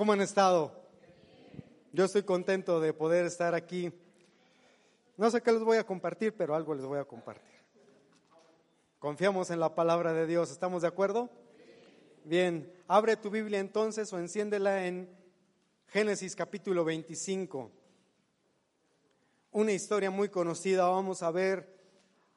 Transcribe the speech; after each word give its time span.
¿Cómo 0.00 0.14
han 0.14 0.22
estado? 0.22 0.72
Yo 1.92 2.06
estoy 2.06 2.22
contento 2.22 2.80
de 2.80 2.94
poder 2.94 3.26
estar 3.26 3.54
aquí. 3.54 3.92
No 5.18 5.30
sé 5.30 5.42
qué 5.42 5.52
les 5.52 5.62
voy 5.62 5.76
a 5.76 5.84
compartir, 5.84 6.34
pero 6.34 6.54
algo 6.54 6.74
les 6.74 6.86
voy 6.86 6.98
a 6.98 7.04
compartir. 7.04 7.60
Confiamos 8.98 9.50
en 9.50 9.60
la 9.60 9.74
palabra 9.74 10.14
de 10.14 10.26
Dios. 10.26 10.50
¿Estamos 10.50 10.80
de 10.80 10.88
acuerdo? 10.88 11.28
Bien, 12.24 12.72
abre 12.88 13.14
tu 13.18 13.28
Biblia 13.28 13.58
entonces 13.58 14.10
o 14.14 14.18
enciéndela 14.18 14.86
en 14.86 15.06
Génesis 15.88 16.34
capítulo 16.34 16.82
25. 16.82 17.70
Una 19.50 19.72
historia 19.72 20.10
muy 20.10 20.30
conocida. 20.30 20.88
Vamos 20.88 21.22
a 21.22 21.30
ver 21.30 21.78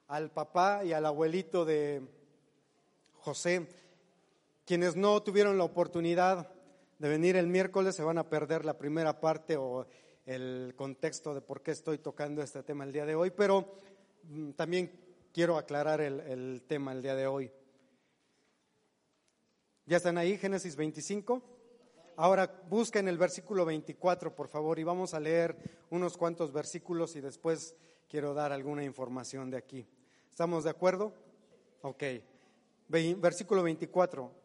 al 0.10 0.32
papá 0.32 0.84
y 0.84 0.92
al 0.92 1.06
abuelito 1.06 1.64
de 1.64 2.02
José, 3.14 3.70
quienes 4.66 4.98
no 4.98 5.24
tuvieron 5.24 5.58
la 5.58 5.64
oportunidad 5.64 6.53
de 7.00 7.10
venir 7.10 7.36
el 7.36 7.48
miércoles 7.48 7.96
se 7.96 8.04
van 8.04 8.18
a 8.18 8.30
perder 8.30 8.66
la 8.66 8.78
primera 8.78 9.20
parte 9.20 9.58
o 9.58 9.86
el 10.26 10.74
contexto 10.76 11.34
de 11.34 11.42
por 11.42 11.62
qué 11.62 11.72
estoy 11.72 11.98
tocando 11.98 12.42
este 12.42 12.64
tema 12.64 12.84
el 12.84 12.94
día 12.94 13.06
de 13.06 13.16
hoy, 13.16 13.32
pero 13.32 13.80
mm, 14.24 14.52
también 14.52 14.92
quiero 15.34 15.58
aclarar 15.58 16.02
el, 16.02 16.64
tema 16.68 16.94
el 16.94 17.02
día 17.02 17.16
de 17.16 17.28
hoy. 17.28 17.52
¿Ya 19.86 19.98
están 19.98 20.18
ahí? 20.18 20.38
Génesis 20.38 20.76
25. 20.76 21.42
Ahora 22.16 22.64
busquen 22.70 23.08
el 23.08 23.18
versículo 23.18 23.66
24, 23.66 24.36
por 24.36 24.48
favor, 24.48 24.80
y 24.80 24.84
vamos 24.84 25.14
a 25.14 25.20
leer 25.20 25.58
unos 25.90 26.16
cuantos 26.16 26.54
versículos 26.54 27.16
y 27.16 27.22
después 27.22 27.76
quiero 28.08 28.34
dar 28.34 28.54
alguna 28.54 28.84
información 28.84 29.50
de 29.50 29.58
aquí. 29.58 29.86
¿Estamos 30.30 30.64
de 30.64 30.70
acuerdo? 30.70 31.14
Ok. 31.82 32.04
Versículo 32.88 33.64
24. 33.64 34.43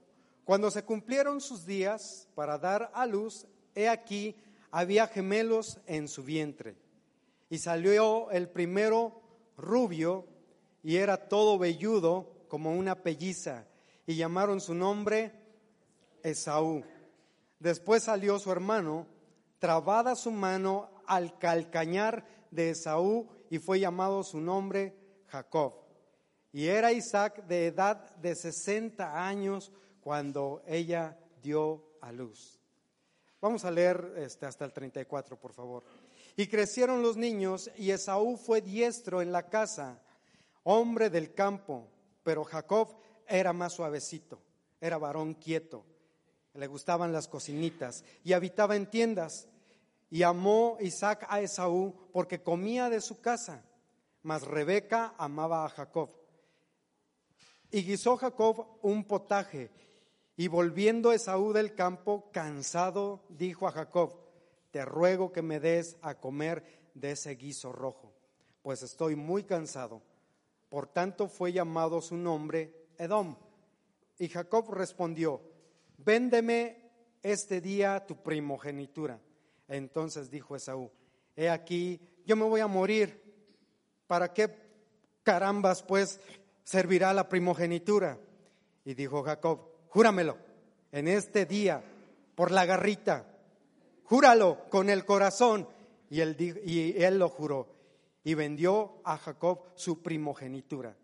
Cuando 0.49 0.71
se 0.71 0.83
cumplieron 0.83 1.43
sus 1.43 1.67
días 1.67 2.27
para 2.35 2.57
dar 2.57 2.91
a 2.95 3.05
luz, 3.05 3.47
he 3.75 3.87
aquí, 3.87 4.35
había 4.71 5.07
gemelos 5.07 5.79
en 5.85 6.09
su 6.09 6.25
vientre. 6.25 6.75
Y 7.51 7.59
salió 7.59 8.31
el 8.31 8.49
primero 8.49 9.21
rubio 9.59 10.25
y 10.83 10.97
era 10.97 11.29
todo 11.29 11.59
velludo 11.59 12.47
como 12.49 12.75
una 12.75 12.95
pelliza. 12.95 13.67
Y 14.07 14.17
llamaron 14.17 14.63
su 14.63 14.73
nombre 14.73 15.35
Esaú. 16.23 16.83
Después 17.59 18.05
salió 18.05 18.39
su 18.39 18.51
hermano, 18.51 19.07
trabada 19.59 20.15
su 20.15 20.31
mano 20.31 20.89
al 21.07 21.39
calcañar 21.39 22.25
de 22.51 22.71
Esaú 22.71 23.29
y 23.51 23.59
fue 23.59 23.81
llamado 23.81 24.25
su 24.25 24.41
nombre 24.41 24.97
Jacob. 25.27 25.75
Y 26.53 26.69
era 26.69 26.91
Isaac 26.91 27.45
de 27.47 27.67
edad 27.67 28.17
de 28.17 28.35
60 28.35 29.29
años 29.29 29.71
cuando 30.01 30.63
ella 30.67 31.19
dio 31.43 31.85
a 32.01 32.13
luz. 32.13 32.59
Vamos 33.41 33.65
a 33.65 33.71
leer 33.71 34.15
este, 34.17 34.47
hasta 34.47 34.65
el 34.65 34.73
34, 34.73 35.39
por 35.39 35.53
favor. 35.53 35.85
Y 36.37 36.47
crecieron 36.47 37.03
los 37.03 37.17
niños 37.17 37.71
y 37.77 37.91
Esaú 37.91 38.37
fue 38.37 38.61
diestro 38.61 39.23
en 39.23 39.33
la 39.33 39.49
casa, 39.49 40.01
hombre 40.65 41.11
del 41.11 41.35
campo, 41.35 41.89
pero 42.23 42.45
Jacob 42.45 42.97
era 43.27 43.53
más 43.53 43.75
suavecito, 43.75 44.41
era 44.81 44.99
varón 44.99 45.35
quieto, 45.35 45.85
le 46.55 46.67
gustaban 46.67 47.13
las 47.13 47.29
cocinitas 47.29 48.05
y 48.25 48.33
habitaba 48.33 48.77
en 48.77 48.91
tiendas. 48.91 49.49
Y 50.11 50.23
amó 50.23 50.79
Isaac 50.81 51.27
a 51.29 51.43
Esaú 51.43 51.95
porque 52.13 52.43
comía 52.43 52.89
de 52.89 53.03
su 53.03 53.21
casa, 53.21 53.63
mas 54.23 54.43
Rebeca 54.43 55.15
amaba 55.19 55.67
a 55.67 55.69
Jacob. 55.69 56.11
Y 57.71 57.83
guisó 57.83 58.17
Jacob 58.17 58.79
un 58.81 59.05
potaje 59.05 59.71
y 60.39 60.47
volviendo 60.47 61.13
Esaú 61.13 61.53
del 61.53 61.75
campo, 61.75 62.31
cansado, 62.31 63.25
dijo 63.29 63.67
a 63.67 63.73
Jacob, 63.73 64.21
te 64.71 64.85
ruego 64.85 65.33
que 65.33 65.43
me 65.43 65.59
des 65.59 65.97
a 66.01 66.15
comer 66.15 66.63
de 66.95 67.11
ese 67.11 67.35
guiso 67.35 67.73
rojo, 67.73 68.15
pues 68.63 68.85
estoy 68.85 69.17
muy 69.17 69.43
cansado. 69.43 70.01
Por 70.69 70.87
tanto 70.87 71.27
fue 71.27 71.53
llamado 71.53 72.01
su 72.01 72.17
nombre 72.17 72.87
Edom. 72.99 73.37
Y 74.17 74.29
Jacob 74.29 74.73
respondió, 74.73 75.43
véndeme 75.97 76.89
este 77.21 77.61
día 77.61 78.07
tu 78.07 78.23
primogenitura. 78.23 79.21
Entonces 79.67 80.31
dijo 80.31 80.55
Esaú, 80.55 80.89
he 81.35 81.51
aquí, 81.51 82.01
yo 82.25 82.37
me 82.37 82.45
voy 82.45 82.61
a 82.61 82.69
morir. 82.69 83.21
¿Para 84.07 84.33
qué 84.33 84.55
carambas 85.25 85.83
pues 85.83 86.21
servirá 86.63 87.13
la 87.13 87.29
primogenitura? 87.29 88.21
Y 88.85 88.95
dijo 88.95 89.25
Jacob, 89.25 89.78
júramelo 89.89 90.39
en 90.93 91.09
este 91.09 91.47
día 91.47 91.83
por 92.35 92.51
la 92.51 92.65
garrita, 92.67 93.27
júralo 94.05 94.69
con 94.71 94.91
el 94.91 95.05
corazón. 95.05 95.69
Y 96.11 96.21
él, 96.21 96.37
y 96.65 97.03
él 97.03 97.19
lo 97.19 97.29
juró 97.29 97.69
y 98.25 98.35
vendió 98.35 99.01
a 99.05 99.19
Jacob 99.19 99.65
su 99.75 100.03
primogenitura. 100.03 100.97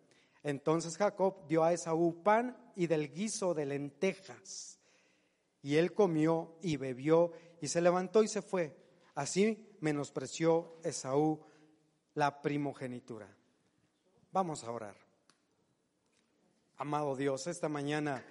Entonces 0.43 0.97
Jacob 0.97 1.47
dio 1.47 1.65
a 1.65 1.73
Esaú 1.73 2.23
pan 2.23 2.57
y 2.77 2.87
del 2.87 3.13
guiso 3.13 3.55
de 3.55 3.67
lentejas. 3.67 4.79
Y 5.63 5.77
él 5.77 5.95
comió 5.95 6.57
y 6.63 6.77
bebió 6.77 7.33
y 7.61 7.69
se 7.69 7.81
levantó 7.81 8.23
y 8.23 8.29
se 8.29 8.43
fue. 8.43 8.77
Así 9.15 9.77
menospreció 9.81 10.77
Esaú 10.83 11.41
la 12.15 12.43
primogenitura. 12.43 13.29
Vamos 14.33 14.65
a 14.65 14.71
orar. 14.71 14.97
Amado 16.77 17.17
Dios, 17.17 17.47
esta 17.47 17.69
mañana 17.69 18.25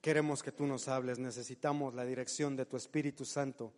Queremos 0.00 0.42
que 0.44 0.52
tú 0.52 0.66
nos 0.66 0.86
hables, 0.86 1.18
necesitamos 1.18 1.94
la 1.94 2.04
dirección 2.04 2.54
de 2.54 2.66
tu 2.66 2.76
Espíritu 2.76 3.24
Santo 3.24 3.72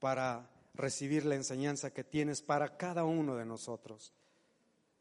para 0.00 0.50
recibir 0.74 1.24
la 1.24 1.36
enseñanza 1.36 1.92
que 1.92 2.02
tienes 2.02 2.42
para 2.42 2.76
cada 2.76 3.04
uno 3.04 3.36
de 3.36 3.44
nosotros. 3.44 4.12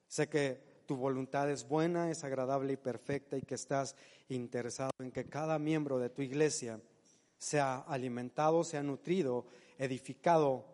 Sé 0.07 0.29
que 0.29 0.83
tu 0.85 0.95
voluntad 0.95 1.49
es 1.49 1.67
buena, 1.67 2.11
es 2.11 2.23
agradable 2.23 2.73
y 2.73 2.77
perfecta 2.77 3.35
y 3.35 3.41
que 3.41 3.55
estás 3.55 3.95
interesado 4.29 4.91
en 4.99 5.11
que 5.11 5.25
cada 5.25 5.57
miembro 5.57 5.97
de 5.97 6.11
tu 6.11 6.21
iglesia 6.21 6.79
sea 7.39 7.77
alimentado, 7.77 8.63
sea 8.63 8.83
nutrido, 8.83 9.47
edificado 9.79 10.65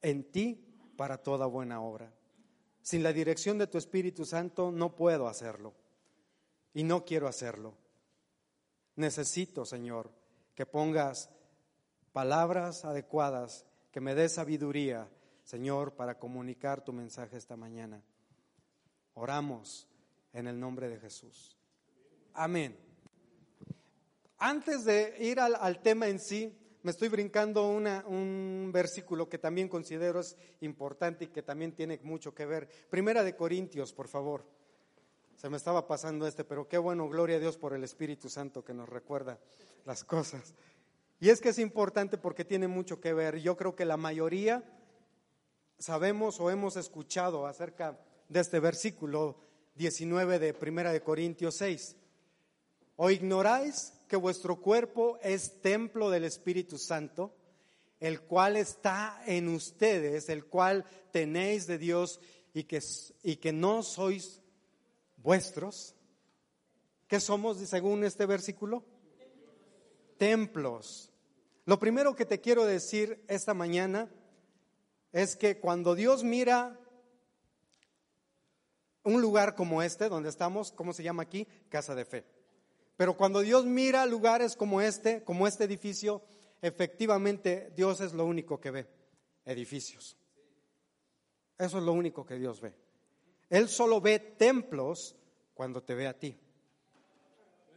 en 0.00 0.30
ti 0.30 0.64
para 0.96 1.18
toda 1.18 1.46
buena 1.46 1.82
obra. 1.82 2.12
Sin 2.82 3.02
la 3.02 3.12
dirección 3.12 3.58
de 3.58 3.66
tu 3.66 3.78
Espíritu 3.78 4.24
Santo 4.24 4.70
no 4.70 4.94
puedo 4.94 5.26
hacerlo 5.26 5.74
y 6.74 6.82
no 6.82 7.04
quiero 7.04 7.28
hacerlo. 7.28 7.74
Necesito, 8.96 9.64
Señor, 9.64 10.10
que 10.54 10.66
pongas 10.66 11.30
palabras 12.12 12.84
adecuadas, 12.84 13.64
que 13.90 14.00
me 14.00 14.14
des 14.14 14.34
sabiduría, 14.34 15.08
Señor, 15.44 15.94
para 15.94 16.18
comunicar 16.18 16.84
tu 16.84 16.92
mensaje 16.92 17.36
esta 17.36 17.56
mañana. 17.56 18.02
Oramos 19.14 19.88
en 20.32 20.48
el 20.48 20.58
nombre 20.58 20.88
de 20.88 20.98
Jesús. 20.98 21.56
Amén. 22.34 22.76
Antes 24.38 24.84
de 24.84 25.16
ir 25.20 25.38
al, 25.38 25.80
tema 25.80 26.08
en 26.08 26.18
sí, 26.18 26.52
me 26.82 26.90
estoy 26.90 27.08
brincando 27.08 27.68
un 27.68 28.70
versículo 28.72 29.28
que 29.28 29.38
también 29.38 29.68
considero 29.68 30.20
es 30.20 30.36
importante 30.60 31.24
y 31.24 31.28
que 31.28 31.42
también 31.42 31.72
tiene 31.72 32.00
mucho 32.02 32.34
que 32.34 32.44
ver. 32.44 32.68
Primera 32.90 33.22
de 33.22 33.36
Corintios, 33.36 33.92
por 33.92 34.08
favor. 34.08 34.44
Se 35.44 35.50
me 35.50 35.58
estaba 35.58 35.86
pasando 35.86 36.26
este, 36.26 36.42
pero 36.42 36.66
qué 36.68 36.78
bueno, 36.78 37.06
gloria 37.06 37.36
a 37.36 37.38
Dios 37.38 37.58
por 37.58 37.74
el 37.74 37.84
Espíritu 37.84 38.30
Santo 38.30 38.64
que 38.64 38.72
nos 38.72 38.88
recuerda 38.88 39.38
las 39.84 40.02
cosas. 40.02 40.54
Y 41.20 41.28
es 41.28 41.42
que 41.42 41.50
es 41.50 41.58
importante 41.58 42.16
porque 42.16 42.46
tiene 42.46 42.66
mucho 42.66 42.98
que 42.98 43.12
ver. 43.12 43.38
Yo 43.40 43.54
creo 43.54 43.76
que 43.76 43.84
la 43.84 43.98
mayoría 43.98 44.64
sabemos 45.78 46.40
o 46.40 46.50
hemos 46.50 46.78
escuchado 46.78 47.46
acerca 47.46 48.00
de 48.30 48.40
este 48.40 48.58
versículo 48.58 49.36
19 49.74 50.38
de 50.38 50.54
Primera 50.54 50.92
de 50.92 51.02
Corintios 51.02 51.56
6. 51.56 51.94
¿O 52.96 53.10
ignoráis 53.10 53.92
que 54.08 54.16
vuestro 54.16 54.62
cuerpo 54.62 55.18
es 55.22 55.60
templo 55.60 56.08
del 56.08 56.24
Espíritu 56.24 56.78
Santo, 56.78 57.36
el 58.00 58.22
cual 58.22 58.56
está 58.56 59.22
en 59.26 59.48
ustedes, 59.48 60.30
el 60.30 60.46
cual 60.46 60.86
tenéis 61.12 61.66
de 61.66 61.76
Dios 61.76 62.18
y 62.54 62.64
que, 62.64 62.80
y 63.22 63.36
que 63.36 63.52
no 63.52 63.82
sois 63.82 64.40
vuestros. 65.24 65.96
¿Qué 67.08 67.18
somos 67.18 67.58
según 67.58 68.04
este 68.04 68.26
versículo? 68.26 68.84
templos. 70.18 71.10
Lo 71.66 71.78
primero 71.78 72.14
que 72.14 72.24
te 72.24 72.40
quiero 72.40 72.64
decir 72.64 73.24
esta 73.28 73.54
mañana 73.54 74.10
es 75.12 75.36
que 75.36 75.58
cuando 75.60 75.94
Dios 75.94 76.24
mira 76.24 76.78
un 79.02 79.20
lugar 79.20 79.54
como 79.54 79.82
este, 79.82 80.08
donde 80.08 80.28
estamos, 80.28 80.72
¿cómo 80.72 80.92
se 80.92 81.02
llama 81.02 81.22
aquí? 81.22 81.46
Casa 81.68 81.94
de 81.94 82.04
fe. 82.04 82.24
Pero 82.96 83.16
cuando 83.16 83.40
Dios 83.40 83.66
mira 83.66 84.06
lugares 84.06 84.56
como 84.56 84.80
este, 84.80 85.22
como 85.24 85.46
este 85.46 85.64
edificio, 85.64 86.22
efectivamente 86.62 87.72
Dios 87.76 88.00
es 88.00 88.12
lo 88.12 88.24
único 88.24 88.60
que 88.60 88.70
ve, 88.70 88.86
edificios. 89.44 90.16
Eso 91.58 91.78
es 91.78 91.84
lo 91.84 91.92
único 91.92 92.24
que 92.24 92.36
Dios 92.36 92.60
ve. 92.60 92.74
Él 93.50 93.68
solo 93.68 94.00
ve 94.00 94.18
templos 94.18 95.16
cuando 95.54 95.82
te 95.82 95.94
ve 95.94 96.06
a 96.06 96.18
ti. 96.18 96.36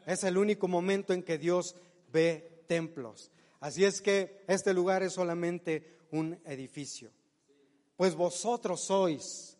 Es 0.05 0.23
el 0.23 0.37
único 0.37 0.67
momento 0.67 1.13
en 1.13 1.23
que 1.23 1.37
Dios 1.37 1.75
ve 2.11 2.63
templos. 2.67 3.31
Así 3.59 3.85
es 3.85 4.01
que 4.01 4.43
este 4.47 4.73
lugar 4.73 5.03
es 5.03 5.13
solamente 5.13 5.97
un 6.11 6.39
edificio. 6.45 7.11
Pues 7.95 8.15
vosotros 8.15 8.81
sois 8.81 9.57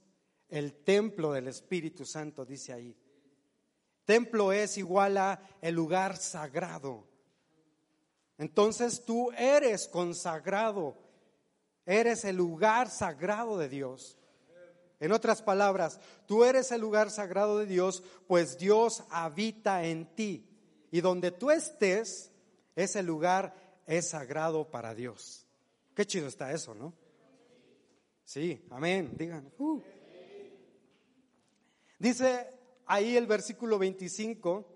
el 0.49 0.73
templo 0.73 1.33
del 1.33 1.47
Espíritu 1.47 2.05
Santo, 2.05 2.45
dice 2.45 2.73
ahí. 2.73 2.95
Templo 4.05 4.53
es 4.53 4.77
igual 4.77 5.17
a 5.17 5.41
el 5.61 5.75
lugar 5.75 6.15
sagrado. 6.15 7.05
Entonces 8.37 9.03
tú 9.03 9.31
eres 9.31 9.87
consagrado, 9.87 10.95
eres 11.85 12.23
el 12.23 12.37
lugar 12.37 12.89
sagrado 12.89 13.57
de 13.57 13.67
Dios. 13.67 14.16
En 14.99 15.11
otras 15.11 15.41
palabras, 15.41 15.99
tú 16.25 16.43
eres 16.43 16.71
el 16.71 16.81
lugar 16.81 17.11
sagrado 17.11 17.59
de 17.59 17.67
Dios, 17.67 18.03
pues 18.27 18.57
Dios 18.57 19.03
habita 19.09 19.85
en 19.85 20.05
ti. 20.15 20.47
Y 20.91 21.01
donde 21.01 21.31
tú 21.31 21.51
estés, 21.51 22.31
ese 22.75 23.03
lugar 23.03 23.55
es 23.85 24.09
sagrado 24.09 24.69
para 24.69 24.95
Dios. 24.95 25.45
Qué 25.93 26.05
chido 26.05 26.27
está 26.27 26.51
eso, 26.51 26.73
¿no? 26.73 26.93
Sí, 28.23 28.65
amén, 28.71 29.13
digan. 29.17 29.51
Uh. 29.57 29.81
Dice 31.99 32.49
ahí 32.85 33.15
el 33.15 33.25
versículo 33.25 33.79
25 33.79 34.75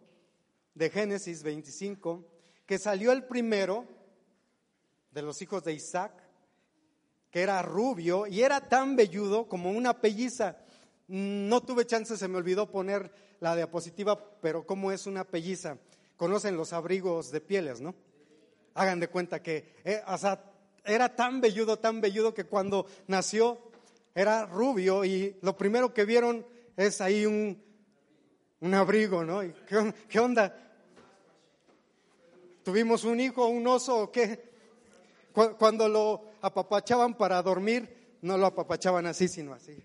de 0.74 0.90
Génesis 0.90 1.44
25, 1.44 2.26
que 2.66 2.80
salió 2.80 3.12
el 3.12 3.26
primero 3.26 3.86
de 5.12 5.22
los 5.22 5.42
hijos 5.42 5.64
de 5.64 5.74
Isaac, 5.74 6.21
que 7.32 7.42
era 7.42 7.62
rubio 7.62 8.28
y 8.28 8.42
era 8.42 8.60
tan 8.68 8.96
velludo 8.96 9.48
como 9.48 9.72
una 9.72 10.00
pelliza. 10.00 10.58
No 11.08 11.62
tuve 11.62 11.86
chance, 11.86 12.18
se 12.18 12.28
me 12.28 12.38
olvidó 12.38 12.70
poner 12.70 13.12
la 13.40 13.56
diapositiva, 13.56 14.20
pero 14.42 14.66
¿cómo 14.66 14.92
es 14.92 15.08
una 15.08 15.24
pelliza? 15.24 15.78
Conocen 16.18 16.58
los 16.58 16.74
abrigos 16.74 17.32
de 17.32 17.42
pieles, 17.42 17.82
¿no? 17.82 17.96
Hagan 18.76 19.00
de 19.00 19.08
cuenta 19.08 19.42
que, 19.42 19.76
eh, 19.84 20.02
o 20.08 20.18
sea, 20.18 20.44
era 20.84 21.16
tan 21.16 21.42
velludo, 21.42 21.80
tan 21.80 22.02
velludo 22.02 22.34
que 22.34 22.46
cuando 22.46 22.86
nació 23.08 23.58
era 24.14 24.46
rubio 24.46 25.06
y 25.06 25.38
lo 25.42 25.58
primero 25.58 25.94
que 25.94 26.06
vieron 26.06 26.46
es 26.76 27.02
ahí 27.02 27.26
un, 27.26 27.62
un 28.60 28.74
abrigo, 28.74 29.24
¿no? 29.24 29.42
¿Qué, 30.10 30.20
onda? 30.20 30.56
¿Tuvimos 32.64 33.04
un 33.04 33.20
hijo, 33.20 33.48
un 33.48 33.66
oso 33.68 34.04
o 34.04 34.12
qué? 34.12 34.52
Cuando 35.58 35.88
lo 35.88 36.31
apapachaban 36.42 37.16
para 37.16 37.42
dormir, 37.42 38.18
no 38.22 38.38
lo 38.38 38.46
apapachaban 38.48 39.06
así, 39.06 39.28
sino 39.28 39.54
así. 39.54 39.82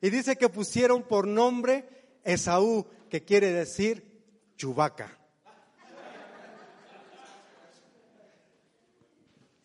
Y 0.00 0.10
dice 0.10 0.36
que 0.36 0.48
pusieron 0.48 1.02
por 1.04 1.26
nombre 1.26 1.88
Esaú, 2.24 2.86
que 3.08 3.24
quiere 3.24 3.52
decir 3.52 4.24
Chubaca. 4.56 5.18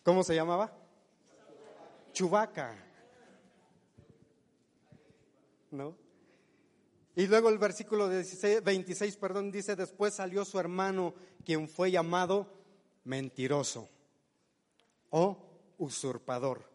¿Cómo 0.04 0.22
se 0.22 0.34
llamaba? 0.34 0.72
Chubaca. 2.12 2.88
¿no? 5.70 5.96
Y 7.14 7.26
luego 7.26 7.48
el 7.48 7.58
versículo 7.58 8.08
26, 8.08 9.16
perdón, 9.16 9.50
dice, 9.50 9.74
después 9.74 10.14
salió 10.14 10.44
su 10.44 10.58
hermano, 10.58 11.14
quien 11.44 11.68
fue 11.68 11.90
llamado 11.90 12.46
mentiroso 13.04 13.88
o 15.10 15.36
usurpador. 15.78 16.68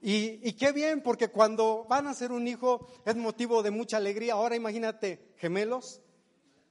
Y, 0.00 0.52
qué 0.52 0.72
bien, 0.72 1.02
porque 1.02 1.28
cuando 1.28 1.84
van 1.88 2.06
a 2.06 2.14
ser 2.14 2.30
un 2.30 2.46
hijo 2.46 2.88
es 3.04 3.16
motivo 3.16 3.62
de 3.62 3.70
mucha 3.70 3.96
alegría. 3.96 4.34
Ahora 4.34 4.54
imagínate, 4.54 5.34
gemelos, 5.36 6.00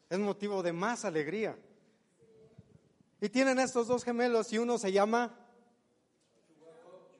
es 0.09 0.17
motivo 0.17 0.63
de 0.63 0.71
más 0.71 1.03
alegría. 1.03 1.57
Y 3.19 3.29
tienen 3.29 3.59
estos 3.59 3.87
dos 3.87 4.03
gemelos 4.03 4.53
y 4.53 4.59
uno 4.59 4.77
se 4.77 4.91
llama 4.91 5.37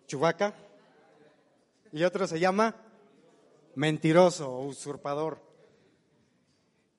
Chubaca 0.06 0.54
y 1.92 2.04
otro 2.04 2.28
se 2.28 2.40
llama 2.40 2.76
mentiroso 3.76 4.50
o 4.50 4.66
usurpador. 4.66 5.42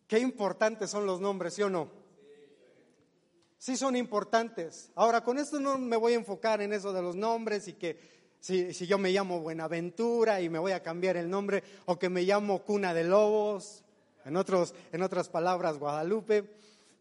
Qué 0.06 0.18
importantes 0.18 0.90
son 0.90 1.06
los 1.06 1.20
nombres, 1.20 1.54
¿sí 1.54 1.62
o 1.62 1.70
no? 1.70 1.97
Sí 3.58 3.76
son 3.76 3.96
importantes. 3.96 4.90
Ahora, 4.94 5.22
con 5.22 5.36
esto 5.36 5.58
no 5.58 5.78
me 5.78 5.96
voy 5.96 6.12
a 6.12 6.16
enfocar 6.16 6.62
en 6.62 6.72
eso 6.72 6.92
de 6.92 7.02
los 7.02 7.16
nombres 7.16 7.66
y 7.66 7.72
que 7.72 7.98
si, 8.40 8.72
yo 8.86 8.98
me 8.98 9.10
llamo 9.10 9.40
Buenaventura 9.40 10.40
y 10.40 10.48
me 10.48 10.60
voy 10.60 10.72
a 10.72 10.82
cambiar 10.82 11.16
el 11.16 11.28
nombre 11.28 11.64
o 11.86 11.98
que 11.98 12.08
me 12.08 12.22
llamo 12.22 12.62
Cuna 12.62 12.94
de 12.94 13.02
Lobos, 13.02 13.84
en, 14.24 14.36
otros, 14.36 14.74
en 14.92 15.02
otras 15.02 15.28
palabras, 15.28 15.78
Guadalupe. 15.78 16.48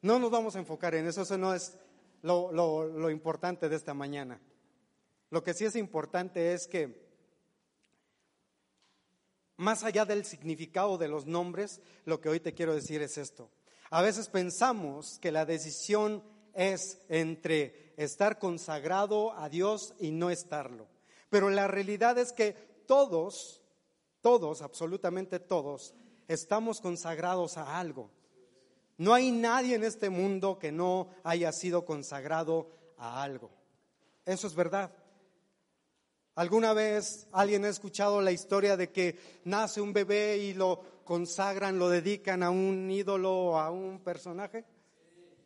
No 0.01 0.17
nos 0.17 0.31
vamos 0.31 0.55
a 0.55 0.59
enfocar 0.59 0.95
en 0.95 1.07
eso, 1.07 1.21
eso 1.21 1.37
no 1.37 1.53
es 1.53 1.77
lo, 2.23 2.51
lo 2.51 3.09
importante 3.11 3.69
de 3.69 3.75
esta 3.75 3.93
mañana. 3.93 4.41
Lo 5.29 5.43
que 5.43 5.53
sí 5.53 5.65
es 5.65 5.75
importante 5.75 6.53
es 6.53 6.67
que 6.67 7.05
más 9.57 9.83
allá 9.83 10.05
del 10.05 10.25
significado 10.25 10.97
de 10.97 11.07
los 11.07 11.27
nombres, 11.27 11.81
lo 12.05 12.19
que 12.19 12.29
hoy 12.29 12.39
te 12.39 12.53
quiero 12.53 12.73
decir 12.73 13.01
es 13.01 13.17
esto. 13.17 13.51
A 13.89 14.01
veces 14.01 14.29
pensamos 14.29 15.19
que 15.19 15.31
la 15.31 15.45
decisión 15.45 16.23
es 16.57 16.99
entre 17.07 17.93
estar 17.97 18.39
consagrado 18.39 19.31
a 19.33 19.47
Dios 19.47 19.93
y 19.99 20.11
no 20.11 20.29
estarlo. 20.31 20.87
Pero 21.29 21.49
la 21.49 21.67
realidad 21.67 22.17
es 22.17 22.33
que 22.33 22.53
todos, 22.87 23.61
todos, 24.21 24.61
absolutamente 24.61 25.39
todos, 25.39 25.93
estamos 26.27 26.81
consagrados 26.81 27.57
a 27.57 27.79
algo. 27.79 28.09
No 28.97 29.13
hay 29.13 29.31
nadie 29.31 29.75
en 29.75 29.83
este 29.83 30.09
mundo 30.09 30.57
que 30.57 30.71
no 30.71 31.09
haya 31.23 31.51
sido 31.51 31.85
consagrado 31.85 32.71
a 32.97 33.21
algo. 33.21 33.51
Eso 34.25 34.47
es 34.47 34.55
verdad. 34.55 34.91
¿Alguna 36.33 36.73
vez 36.73 37.27
alguien 37.31 37.65
ha 37.65 37.69
escuchado 37.69 38.21
la 38.21 38.31
historia 38.31 38.77
de 38.77 38.91
que 38.91 39.17
nace 39.43 39.79
un 39.79 39.93
bebé 39.93 40.37
y 40.37 40.53
lo 40.53 41.03
consagran, 41.03 41.77
lo 41.77 41.89
dedican 41.89 42.41
a 42.41 42.49
un 42.49 42.89
ídolo 42.89 43.31
o 43.31 43.57
a 43.57 43.69
un 43.69 43.99
personaje? 43.99 44.65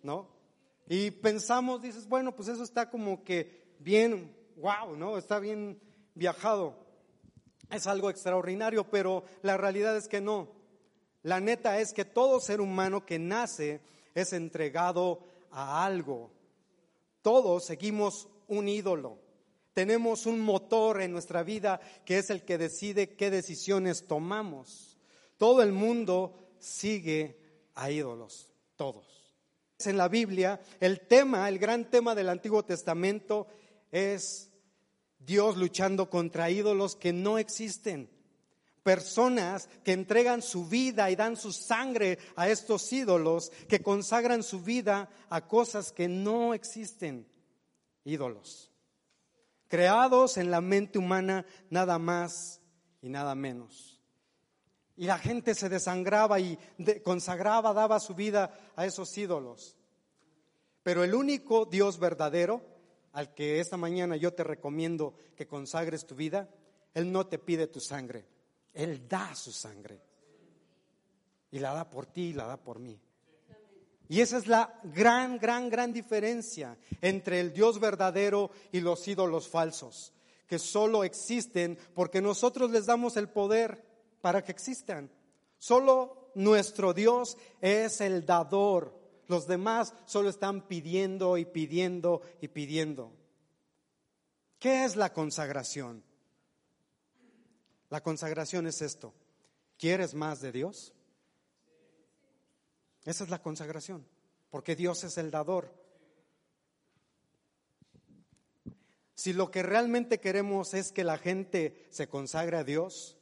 ¿No? 0.03 0.40
Y 0.87 1.11
pensamos, 1.11 1.81
dices, 1.81 2.07
bueno, 2.07 2.35
pues 2.35 2.49
eso 2.49 2.63
está 2.63 2.89
como 2.89 3.23
que 3.23 3.75
bien, 3.79 4.35
wow, 4.57 4.95
¿no? 4.95 5.17
Está 5.17 5.39
bien 5.39 5.79
viajado. 6.13 6.75
Es 7.69 7.87
algo 7.87 8.09
extraordinario, 8.09 8.89
pero 8.89 9.23
la 9.41 9.57
realidad 9.57 9.95
es 9.95 10.07
que 10.07 10.21
no. 10.21 10.49
La 11.23 11.39
neta 11.39 11.79
es 11.79 11.93
que 11.93 12.05
todo 12.05 12.39
ser 12.39 12.61
humano 12.61 13.05
que 13.05 13.19
nace 13.19 13.81
es 14.13 14.33
entregado 14.33 15.23
a 15.51 15.85
algo. 15.85 16.31
Todos 17.21 17.65
seguimos 17.65 18.27
un 18.47 18.67
ídolo. 18.67 19.19
Tenemos 19.73 20.25
un 20.25 20.41
motor 20.41 21.01
en 21.01 21.13
nuestra 21.13 21.43
vida 21.43 21.79
que 22.05 22.17
es 22.17 22.29
el 22.29 22.43
que 22.43 22.57
decide 22.57 23.15
qué 23.15 23.29
decisiones 23.29 24.07
tomamos. 24.07 24.97
Todo 25.37 25.61
el 25.61 25.71
mundo 25.71 26.35
sigue 26.59 27.39
a 27.75 27.89
ídolos, 27.89 28.51
todos. 28.75 29.20
En 29.87 29.97
la 29.97 30.07
Biblia, 30.07 30.59
el 30.79 31.01
tema, 31.01 31.47
el 31.49 31.59
gran 31.59 31.89
tema 31.89 32.15
del 32.15 32.29
Antiguo 32.29 32.63
Testamento 32.63 33.47
es 33.91 34.51
Dios 35.19 35.57
luchando 35.57 36.09
contra 36.09 36.49
ídolos 36.49 36.95
que 36.95 37.13
no 37.13 37.37
existen. 37.37 38.09
Personas 38.83 39.69
que 39.83 39.91
entregan 39.91 40.41
su 40.41 40.67
vida 40.67 41.11
y 41.11 41.15
dan 41.15 41.35
su 41.37 41.51
sangre 41.51 42.17
a 42.35 42.49
estos 42.49 42.91
ídolos, 42.91 43.51
que 43.67 43.81
consagran 43.81 44.41
su 44.41 44.61
vida 44.61 45.09
a 45.29 45.47
cosas 45.47 45.91
que 45.91 46.07
no 46.07 46.53
existen. 46.53 47.27
Ídolos 48.03 48.71
creados 49.71 50.35
en 50.35 50.51
la 50.51 50.59
mente 50.59 50.99
humana 50.99 51.45
nada 51.69 51.97
más 51.97 52.59
y 53.01 53.07
nada 53.07 53.33
menos. 53.35 53.90
Y 55.01 55.05
la 55.07 55.17
gente 55.17 55.55
se 55.55 55.67
desangraba 55.67 56.39
y 56.39 56.59
consagraba, 57.03 57.73
daba 57.73 57.99
su 57.99 58.13
vida 58.13 58.53
a 58.75 58.85
esos 58.85 59.17
ídolos. 59.17 59.75
Pero 60.83 61.03
el 61.03 61.15
único 61.15 61.65
Dios 61.65 61.97
verdadero, 61.97 62.61
al 63.11 63.33
que 63.33 63.59
esta 63.59 63.77
mañana 63.77 64.15
yo 64.15 64.31
te 64.31 64.43
recomiendo 64.43 65.15
que 65.35 65.47
consagres 65.47 66.05
tu 66.05 66.13
vida, 66.13 66.47
Él 66.93 67.11
no 67.11 67.25
te 67.25 67.39
pide 67.39 67.65
tu 67.65 67.79
sangre, 67.79 68.27
Él 68.75 69.07
da 69.07 69.33
su 69.33 69.51
sangre. 69.51 70.03
y 71.49 71.57
la 71.57 71.73
da 71.73 71.89
por 71.89 72.05
ti 72.05 72.25
y 72.25 72.33
la 72.33 72.45
da 72.45 72.57
por 72.57 72.77
mí. 72.77 73.01
Y 74.07 74.21
esa 74.21 74.37
es 74.37 74.45
la 74.45 74.79
gran, 74.83 75.39
gran, 75.39 75.71
gran 75.71 75.91
diferencia 75.91 76.77
entre 77.01 77.39
el 77.39 77.53
Dios 77.53 77.79
verdadero 77.79 78.51
y 78.71 78.81
los 78.81 79.07
ídolos 79.07 79.47
falsos, 79.47 80.13
que 80.45 80.59
solo 80.59 81.03
existen 81.03 81.79
porque 81.95 82.21
nosotros 82.21 82.69
les 82.69 82.85
damos 82.85 83.17
el 83.17 83.29
poder 83.29 83.89
para 84.21 84.43
que 84.43 84.51
existan. 84.51 85.09
Solo 85.57 86.31
nuestro 86.35 86.93
Dios 86.93 87.37
es 87.59 88.01
el 88.01 88.25
dador. 88.25 88.99
Los 89.27 89.47
demás 89.47 89.93
solo 90.05 90.29
están 90.29 90.67
pidiendo 90.67 91.37
y 91.37 91.45
pidiendo 91.45 92.21
y 92.41 92.47
pidiendo. 92.47 93.11
¿Qué 94.59 94.83
es 94.85 94.95
la 94.95 95.11
consagración? 95.13 96.03
La 97.89 98.01
consagración 98.01 98.67
es 98.67 98.81
esto. 98.81 99.13
¿Quieres 99.77 100.13
más 100.13 100.41
de 100.41 100.51
Dios? 100.51 100.93
Esa 103.03 103.23
es 103.23 103.29
la 103.29 103.41
consagración, 103.41 104.05
porque 104.49 104.75
Dios 104.75 105.03
es 105.03 105.17
el 105.17 105.31
dador. 105.31 105.73
Si 109.15 109.33
lo 109.33 109.51
que 109.51 109.63
realmente 109.63 110.19
queremos 110.19 110.73
es 110.73 110.91
que 110.91 111.03
la 111.03 111.17
gente 111.17 111.87
se 111.89 112.07
consagre 112.07 112.57
a 112.57 112.63
Dios, 112.63 113.17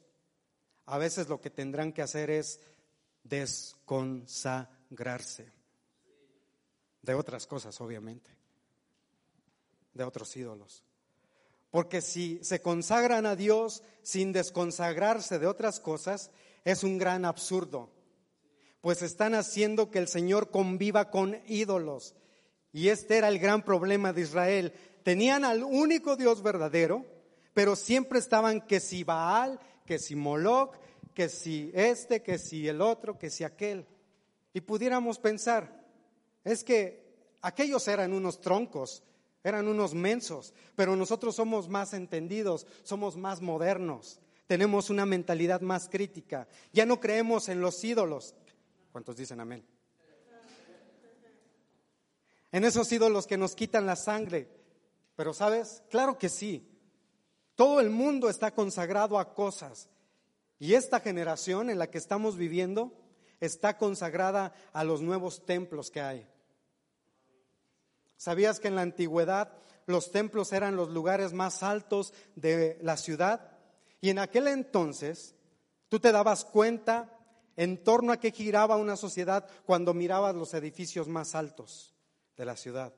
a 0.90 0.98
veces 0.98 1.28
lo 1.28 1.40
que 1.40 1.50
tendrán 1.50 1.92
que 1.92 2.02
hacer 2.02 2.30
es 2.30 2.60
desconsagrarse. 3.24 5.52
De 7.02 7.14
otras 7.14 7.46
cosas, 7.46 7.80
obviamente. 7.80 8.30
De 9.94 10.04
otros 10.04 10.36
ídolos. 10.36 10.84
Porque 11.70 12.02
si 12.02 12.40
se 12.42 12.60
consagran 12.60 13.26
a 13.26 13.36
Dios 13.36 13.82
sin 14.02 14.32
desconsagrarse 14.32 15.38
de 15.38 15.46
otras 15.46 15.80
cosas, 15.80 16.30
es 16.64 16.84
un 16.84 16.98
gran 16.98 17.24
absurdo 17.24 17.90
pues 18.80 19.02
están 19.02 19.34
haciendo 19.34 19.90
que 19.90 19.98
el 19.98 20.08
Señor 20.08 20.50
conviva 20.50 21.10
con 21.10 21.40
ídolos. 21.46 22.14
Y 22.72 22.88
este 22.88 23.18
era 23.18 23.28
el 23.28 23.38
gran 23.38 23.64
problema 23.64 24.12
de 24.12 24.22
Israel. 24.22 24.72
Tenían 25.02 25.44
al 25.44 25.62
único 25.62 26.16
Dios 26.16 26.42
verdadero, 26.42 27.04
pero 27.52 27.76
siempre 27.76 28.18
estaban 28.18 28.62
que 28.62 28.80
si 28.80 29.04
Baal, 29.04 29.60
que 29.90 29.98
si 29.98 30.14
Moloch, 30.14 30.76
que 31.12 31.28
si 31.28 31.72
este, 31.74 32.22
que 32.22 32.38
si 32.38 32.68
el 32.68 32.80
otro, 32.80 33.18
que 33.18 33.28
si 33.28 33.42
aquel. 33.42 33.84
Y 34.54 34.60
pudiéramos 34.60 35.18
pensar, 35.18 35.84
es 36.44 36.62
que 36.62 37.02
aquellos 37.42 37.88
eran 37.88 38.12
unos 38.12 38.40
troncos, 38.40 39.02
eran 39.42 39.66
unos 39.66 39.92
mensos, 39.92 40.54
pero 40.76 40.94
nosotros 40.94 41.34
somos 41.34 41.68
más 41.68 41.92
entendidos, 41.92 42.68
somos 42.84 43.16
más 43.16 43.40
modernos, 43.40 44.20
tenemos 44.46 44.90
una 44.90 45.06
mentalidad 45.06 45.60
más 45.60 45.88
crítica. 45.88 46.46
Ya 46.72 46.86
no 46.86 47.00
creemos 47.00 47.48
en 47.48 47.60
los 47.60 47.82
ídolos, 47.82 48.36
¿Cuántos 48.92 49.16
dicen 49.16 49.40
amén? 49.40 49.66
En 52.52 52.62
esos 52.62 52.92
ídolos 52.92 53.26
que 53.26 53.36
nos 53.36 53.56
quitan 53.56 53.86
la 53.86 53.96
sangre. 53.96 54.48
Pero 55.16 55.34
sabes, 55.34 55.82
claro 55.90 56.16
que 56.16 56.28
sí. 56.28 56.69
Todo 57.60 57.78
el 57.80 57.90
mundo 57.90 58.30
está 58.30 58.54
consagrado 58.54 59.18
a 59.18 59.34
cosas. 59.34 59.90
Y 60.58 60.72
esta 60.72 60.98
generación 60.98 61.68
en 61.68 61.78
la 61.78 61.90
que 61.90 61.98
estamos 61.98 62.38
viviendo 62.38 62.90
está 63.38 63.76
consagrada 63.76 64.54
a 64.72 64.82
los 64.82 65.02
nuevos 65.02 65.44
templos 65.44 65.90
que 65.90 66.00
hay. 66.00 66.26
¿Sabías 68.16 68.60
que 68.60 68.68
en 68.68 68.76
la 68.76 68.80
antigüedad 68.80 69.52
los 69.84 70.10
templos 70.10 70.54
eran 70.54 70.74
los 70.74 70.88
lugares 70.88 71.34
más 71.34 71.62
altos 71.62 72.14
de 72.34 72.78
la 72.80 72.96
ciudad? 72.96 73.58
Y 74.00 74.08
en 74.08 74.20
aquel 74.20 74.48
entonces 74.48 75.34
tú 75.90 76.00
te 76.00 76.12
dabas 76.12 76.46
cuenta 76.46 77.14
en 77.56 77.84
torno 77.84 78.12
a 78.12 78.20
qué 78.20 78.30
giraba 78.30 78.78
una 78.78 78.96
sociedad 78.96 79.46
cuando 79.66 79.92
mirabas 79.92 80.34
los 80.34 80.54
edificios 80.54 81.08
más 81.08 81.34
altos 81.34 81.94
de 82.38 82.46
la 82.46 82.56
ciudad. 82.56 82.94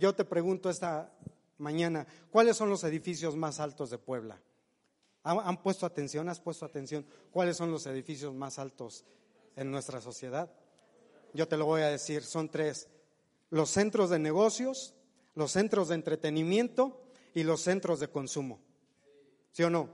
yo 0.00 0.16
te 0.16 0.24
pregunto 0.24 0.68
esta 0.68 1.12
mañana, 1.58 2.06
¿cuáles 2.30 2.56
son 2.56 2.70
los 2.70 2.84
edificios 2.84 3.36
más 3.36 3.60
altos 3.60 3.90
de 3.90 3.98
Puebla? 3.98 4.40
¿Han, 5.22 5.60
puesto 5.60 5.86
atención? 5.86 6.28
¿Has 6.28 6.40
puesto 6.40 6.64
atención? 6.64 7.04
¿Cuáles 7.32 7.56
son 7.56 7.72
los 7.72 7.86
edificios 7.86 8.32
más 8.32 8.60
altos 8.60 9.04
en 9.56 9.70
nuestra 9.72 10.00
sociedad? 10.00 10.50
Yo 11.34 11.48
te 11.48 11.56
lo 11.56 11.66
voy 11.66 11.82
a 11.82 11.88
decir, 11.88 12.22
son 12.22 12.48
tres. 12.48 12.88
Los 13.50 13.70
centros 13.70 14.10
de 14.10 14.20
negocios, 14.20 14.94
los 15.34 15.50
centros 15.50 15.88
de 15.88 15.96
entretenimiento 15.96 17.02
y 17.34 17.42
los 17.42 17.60
centros 17.60 17.98
de 17.98 18.08
consumo. 18.08 18.60
¿Sí 19.50 19.64
o 19.64 19.70
no? 19.70 19.90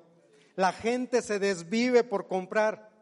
La 0.55 0.73
gente 0.73 1.23
se 1.23 1.39
desvive 1.39 2.05
por 2.05 2.29
comprar 2.29 2.93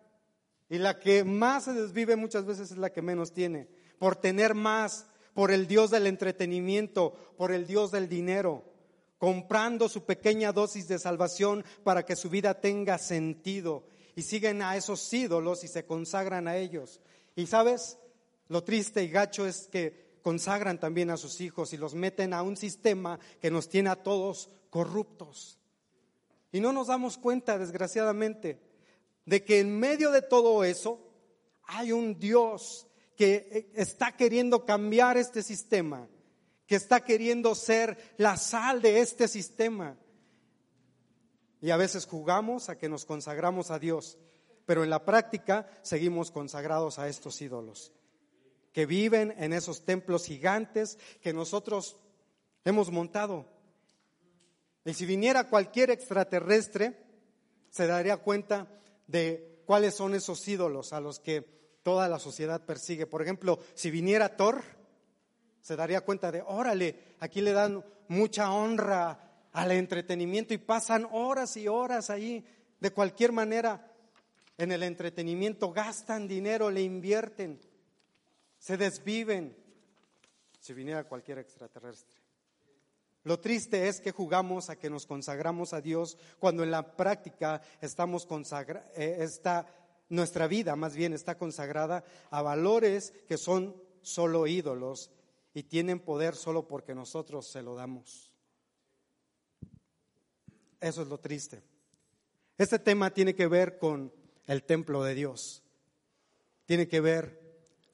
y 0.69 0.79
la 0.79 1.01
que 1.01 1.25
más 1.25 1.65
se 1.65 1.73
desvive 1.73 2.15
muchas 2.15 2.47
veces 2.47 2.71
es 2.71 2.79
la 2.79 2.93
que 2.93 3.03
menos 3.03 3.33
tiene, 3.33 3.69
por 3.99 4.15
tener 4.15 4.55
más, 4.55 5.07
por 5.35 5.51
el 5.51 5.67
Dios 5.67 5.91
del 5.91 6.07
entretenimiento, 6.07 7.15
por 7.37 7.53
el 7.53 7.67
Dios 7.67 7.91
del 7.91 8.09
dinero, 8.09 8.65
comprando 9.19 9.89
su 9.89 10.05
pequeña 10.05 10.53
dosis 10.53 10.89
de 10.89 10.99
salvación 10.99 11.65
para 11.85 12.05
que 12.05 12.17
su 12.17 12.31
vida 12.31 12.61
tenga 12.61 12.99
sentido 12.99 13.85
y 14.17 14.23
siguen 14.23 14.63
a 14.63 14.77
esos 14.77 15.13
ídolos 15.13 15.65
y 15.65 15.69
se 15.69 15.85
consagran 15.85 16.49
a 16.49 16.57
ellos. 16.57 17.01
Y 17.37 17.47
sabes, 17.47 17.99
lo 18.49 18.65
triste 18.65 19.03
y 19.05 19.09
gacho 19.09 19.47
es 19.47 19.69
que 19.69 20.19
consagran 20.23 20.79
también 20.79 21.11
a 21.11 21.17
sus 21.17 21.41
hijos 21.41 21.73
y 21.73 21.77
los 21.77 21.95
meten 21.95 22.33
a 22.35 22.43
un 22.43 22.57
sistema 22.57 23.19
que 23.41 23.51
nos 23.51 23.69
tiene 23.69 23.91
a 23.91 24.03
todos 24.03 24.51
corruptos. 24.71 25.59
Y 26.53 26.61
no 26.61 26.73
nos 26.73 26.89
damos 26.89 27.17
cuenta, 27.17 27.59
desgraciadamente, 27.59 28.61
de 29.25 29.45
que 29.45 29.61
en 29.61 29.79
medio 29.79 30.11
de 30.11 30.23
todo 30.23 30.65
eso 30.65 30.99
hay 31.65 31.93
un 31.93 32.19
Dios 32.19 32.87
que 33.21 33.35
eh, 33.53 33.71
está 33.75 34.17
queriendo 34.17 34.65
cambiar 34.65 35.19
este 35.19 35.43
sistema, 35.43 36.09
que 36.67 36.77
está 36.77 37.05
queriendo 37.05 37.55
ser 37.55 38.15
la 38.17 38.39
sal 38.39 38.81
de 38.81 39.01
este 39.01 39.29
sistema. 39.29 39.99
Y 41.61 41.69
a 41.69 41.77
veces 41.77 42.07
jugamos 42.07 42.71
a 42.71 42.79
que 42.79 42.89
nos 42.89 43.05
consagramos 43.05 43.71
a 43.71 43.79
Dios, 43.79 44.17
pero 44.65 44.85
en 44.85 44.89
la 44.89 45.05
práctica 45.05 45.69
seguimos 45.83 46.31
consagrados 46.31 46.99
a 46.99 47.09
estos 47.09 47.43
ídolos, 47.43 47.93
que 48.73 48.87
viven 48.87 49.35
en 49.37 49.53
esos 49.53 49.85
templos 49.85 50.25
gigantes 50.25 50.97
que 51.21 51.35
nosotros 51.35 51.99
hemos 52.65 52.91
montado 52.91 53.47
y 54.83 54.95
si 54.95 55.05
viniera 55.05 55.49
cualquier 55.49 55.91
extraterrestre, 55.91 56.97
se 57.69 57.87
daría 57.87 58.17
cuenta 58.17 58.67
de 59.07 59.63
cuáles 59.67 59.95
son 59.95 60.15
esos 60.15 60.49
ídolos 60.49 60.95
a 60.95 61.01
los 61.01 61.21
que 61.21 61.60
toda 61.83 62.09
la 62.09 62.19
sociedad 62.19 62.65
persigue. 62.65 63.07
Por 63.07 63.23
ejemplo, 63.23 63.59
si 63.75 63.91
viniera 63.91 64.37
Thor, 64.37 64.63
se 65.61 65.77
daría 65.77 66.01
cuenta 66.03 66.31
de, 66.33 66.43
órale, 66.43 67.15
aquí 67.21 67.41
le 67.41 67.53
dan 67.53 67.85
mucha 68.09 68.53
honra 68.53 69.49
al 69.53 69.73
entretenimiento 69.73 70.55
y 70.55 70.59
pasan 70.59 71.07
horas 71.11 71.57
y 71.57 71.69
horas 71.69 72.11
ahí. 72.11 72.45
De 72.79 72.91
cualquier 72.91 73.33
manera, 73.33 73.93
en 74.57 74.73
el 74.73 74.83
entretenimiento 74.83 75.73
gastan 75.73 76.29
dinero, 76.29 76.71
le 76.71 76.83
invierten, 76.83 77.61
se 78.59 78.77
desviven. 78.77 79.57
Si 80.59 80.75
viniera 80.75 81.05
cualquier 81.05 81.39
extraterrestre. 81.39 82.21
Lo 83.25 83.39
triste 83.39 83.89
es 83.89 84.01
que 84.01 84.13
jugamos 84.13 84.71
a 84.71 84.77
que 84.77 84.89
nos 84.89 85.07
consagramos 85.07 85.73
a 85.75 85.81
Dios 85.81 86.17
cuando 86.39 86.63
en 86.63 86.71
la 86.71 86.97
práctica 86.97 87.61
estamos 87.81 88.25
consagra 88.25 88.91
eh, 88.95 89.19
nuestra 90.11 90.47
vida 90.47 90.77
más 90.77 90.95
bien 90.95 91.15
está 91.15 91.39
consagrada 91.39 92.05
a 92.31 92.43
valores 92.43 93.15
que 93.27 93.39
son 93.39 93.75
solo 94.03 94.47
ídolos 94.47 95.11
y 95.55 95.63
tienen 95.63 96.01
poder 96.01 96.37
solo 96.37 96.69
porque 96.69 96.95
nosotros 96.95 97.47
se 97.47 97.63
lo 97.63 97.75
damos. 97.75 98.31
Eso 100.81 101.03
es 101.03 101.09
lo 101.09 101.19
triste. 101.19 101.63
Este 102.59 102.79
tema 102.79 103.11
tiene 103.11 103.35
que 103.35 103.47
ver 103.47 103.79
con 103.79 104.13
el 104.47 104.65
templo 104.65 105.03
de 105.03 105.15
Dios. 105.15 105.63
Tiene 106.67 106.89
que 106.89 107.01
ver 107.01 107.41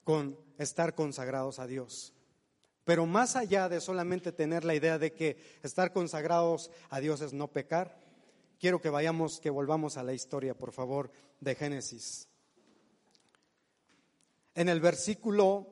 con 0.05 0.39
estar 0.59 0.95
consagrados 0.95 1.59
a 1.59 1.67
Dios. 1.67 2.13
Pero 2.85 3.05
más 3.05 3.37
allá 3.37 3.69
de 3.69 3.81
solamente 3.81 4.33
tener 4.33 4.65
la 4.65 4.75
idea 4.75 4.99
de 4.99 5.13
que 5.13 5.59
estar 5.63 5.93
consagrados 5.93 6.71
a 6.89 7.01
Dios 7.01 7.21
es 7.21 7.33
no 7.33 7.49
pecar, 7.49 7.99
quiero 8.59 8.81
que 8.81 8.91
vayamos, 8.91 9.41
que 9.41 9.51
volvamos 9.51 9.97
a 9.97 10.03
la 10.03 10.13
historia, 10.15 10.55
por 10.55 10.73
favor, 10.73 11.11
de 11.41 11.55
Génesis. 11.55 12.29
En 14.55 14.69
el 14.69 14.81
versículo, 14.81 15.67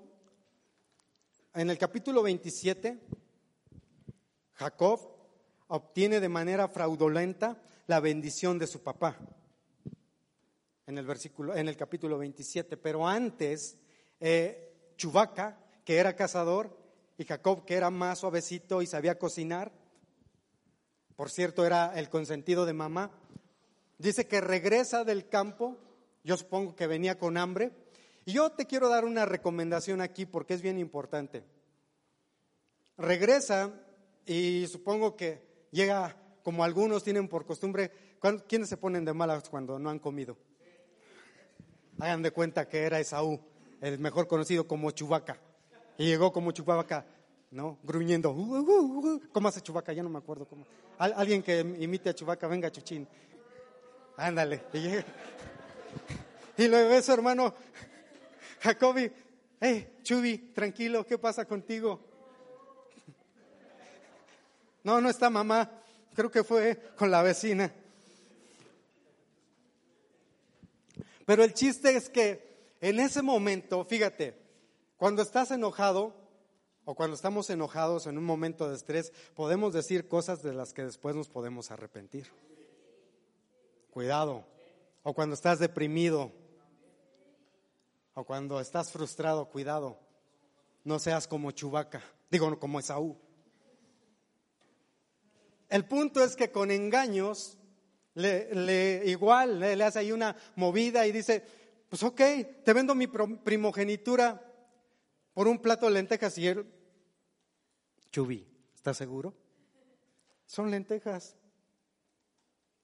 en 1.54 1.70
el 1.70 1.78
capítulo 1.78 2.22
27, 2.22 3.00
Jacob 4.54 5.00
obtiene 5.68 6.20
de 6.20 6.28
manera 6.28 6.68
fraudulenta 6.68 7.60
la 7.86 8.00
bendición 8.00 8.58
de 8.58 8.66
su 8.66 8.82
papá. 8.82 9.16
En 10.86 10.98
el 10.98 11.06
versículo, 11.06 11.56
en 11.56 11.68
el 11.68 11.76
capítulo 11.76 12.18
27. 12.18 12.76
Pero 12.76 13.08
antes, 13.08 13.78
eh, 14.20 14.92
Chubaca, 14.96 15.58
que 15.84 15.96
era 15.96 16.14
cazador, 16.14 16.78
y 17.16 17.24
Jacob, 17.24 17.64
que 17.64 17.74
era 17.74 17.90
más 17.90 18.18
suavecito 18.18 18.82
y 18.82 18.86
sabía 18.86 19.18
cocinar, 19.18 19.72
por 21.16 21.30
cierto, 21.30 21.64
era 21.64 21.92
el 21.94 22.08
consentido 22.08 22.66
de 22.66 22.72
mamá, 22.72 23.10
dice 23.98 24.26
que 24.26 24.40
regresa 24.40 25.04
del 25.04 25.28
campo 25.28 25.78
Yo 26.24 26.36
supongo 26.36 26.74
que 26.74 26.86
venía 26.86 27.18
con 27.18 27.36
hambre. 27.36 27.70
Y 28.24 28.32
yo 28.32 28.50
te 28.50 28.66
quiero 28.66 28.88
dar 28.88 29.04
una 29.04 29.26
recomendación 29.26 30.00
aquí 30.00 30.24
porque 30.24 30.54
es 30.54 30.62
bien 30.62 30.78
importante. 30.78 31.44
Regresa 32.96 33.70
y 34.24 34.66
supongo 34.68 35.16
que 35.16 35.42
llega, 35.70 36.16
como 36.42 36.64
algunos 36.64 37.04
tienen 37.04 37.28
por 37.28 37.44
costumbre, 37.44 37.90
¿quiénes 38.48 38.70
se 38.70 38.78
ponen 38.78 39.04
de 39.04 39.12
malas 39.12 39.50
cuando 39.50 39.78
no 39.78 39.90
han 39.90 39.98
comido? 39.98 40.38
Hagan 41.98 42.22
de 42.22 42.30
cuenta 42.30 42.66
que 42.66 42.84
era 42.84 42.98
Esaú, 42.98 43.40
el 43.82 43.98
mejor 43.98 44.26
conocido 44.26 44.66
como 44.66 44.90
Chubaca. 44.90 45.38
Y 45.98 46.06
llegó 46.06 46.32
como 46.32 46.52
Chubaca, 46.52 47.06
¿no? 47.54 47.78
Gruñendo. 47.84 48.32
Uh, 48.32 48.58
uh, 48.58 49.14
uh, 49.14 49.22
¿Cómo 49.32 49.46
hace 49.46 49.60
Chubaca? 49.60 49.92
Ya 49.92 50.02
no 50.02 50.10
me 50.10 50.18
acuerdo 50.18 50.44
cómo. 50.44 50.66
alguien 50.98 51.40
que 51.40 51.60
imite 51.60 52.10
a 52.10 52.14
Chubaca, 52.14 52.48
venga, 52.48 52.70
Chuchín. 52.70 53.06
Ándale. 54.16 54.64
Y, 56.58 56.66
luego 56.68 56.90
ve 56.90 57.00
su 57.00 57.12
hermano 57.12 57.54
Jacobi. 58.60 59.10
Hey, 59.60 59.98
Chubi, 60.02 60.38
tranquilo, 60.52 61.06
¿qué 61.06 61.16
pasa 61.16 61.46
contigo? 61.46 62.00
No, 64.82 65.00
no 65.00 65.08
está 65.08 65.30
mamá. 65.30 65.70
Creo 66.14 66.30
que 66.30 66.44
fue 66.44 66.92
con 66.98 67.10
la 67.10 67.22
vecina. 67.22 67.72
Pero 71.24 71.42
el 71.42 71.54
chiste 71.54 71.96
es 71.96 72.10
que 72.10 72.76
en 72.82 73.00
ese 73.00 73.22
momento, 73.22 73.82
fíjate, 73.86 74.36
cuando 74.98 75.22
estás 75.22 75.52
enojado 75.52 76.23
o 76.84 76.94
cuando 76.94 77.16
estamos 77.16 77.48
enojados 77.50 78.06
en 78.06 78.18
un 78.18 78.24
momento 78.24 78.68
de 78.68 78.76
estrés, 78.76 79.12
podemos 79.34 79.72
decir 79.72 80.06
cosas 80.06 80.42
de 80.42 80.52
las 80.52 80.72
que 80.72 80.84
después 80.84 81.16
nos 81.16 81.28
podemos 81.28 81.70
arrepentir. 81.70 82.26
Cuidado. 83.90 84.44
O 85.02 85.14
cuando 85.14 85.34
estás 85.34 85.58
deprimido. 85.58 86.32
O 88.14 88.24
cuando 88.24 88.60
estás 88.60 88.92
frustrado, 88.92 89.46
cuidado. 89.46 89.98
No 90.84 90.98
seas 90.98 91.26
como 91.26 91.50
Chubaca, 91.52 92.02
digo 92.30 92.58
como 92.58 92.78
Esaú. 92.78 93.16
El 95.70 95.86
punto 95.86 96.22
es 96.22 96.36
que 96.36 96.50
con 96.50 96.70
engaños, 96.70 97.56
le, 98.14 99.02
igual 99.06 99.58
le, 99.58 99.82
hace 99.82 100.00
ahí 100.00 100.12
una 100.12 100.36
movida 100.54 101.06
y 101.06 101.12
dice, 101.12 101.42
pues 101.88 102.02
ok, 102.02 102.20
te 102.62 102.72
vendo 102.74 102.94
mi 102.94 103.06
primogenitura 103.06 104.53
por 105.34 105.48
un 105.48 105.58
plato 105.58 105.86
de 105.86 105.92
lentejas 105.92 106.38
y 106.38 106.46
él, 106.46 106.66
Chubí, 108.10 108.46
¿estás 108.74 108.96
seguro? 108.96 109.34
Son 110.46 110.70
lentejas. 110.70 111.36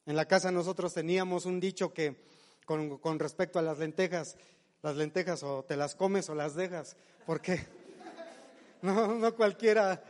En 0.04 0.16
la 0.16 0.26
casa 0.26 0.50
nosotros 0.50 0.92
teníamos 0.92 1.47
un 1.47 1.61
dicho 1.61 1.95
que 1.95 2.25
con, 2.66 2.99
con 2.99 3.19
respecto 3.21 3.59
a 3.61 3.62
las 3.62 3.78
lentejas, 3.78 4.37
las 4.83 4.97
lentejas 4.97 5.42
o 5.45 5.64
te 5.64 5.76
las 5.76 5.95
comes 5.95 6.28
o 6.28 6.35
las 6.35 6.57
dejas, 6.57 6.97
porque 7.26 7.61
no, 8.83 9.14
no 9.14 9.37
cualquiera 9.37 10.02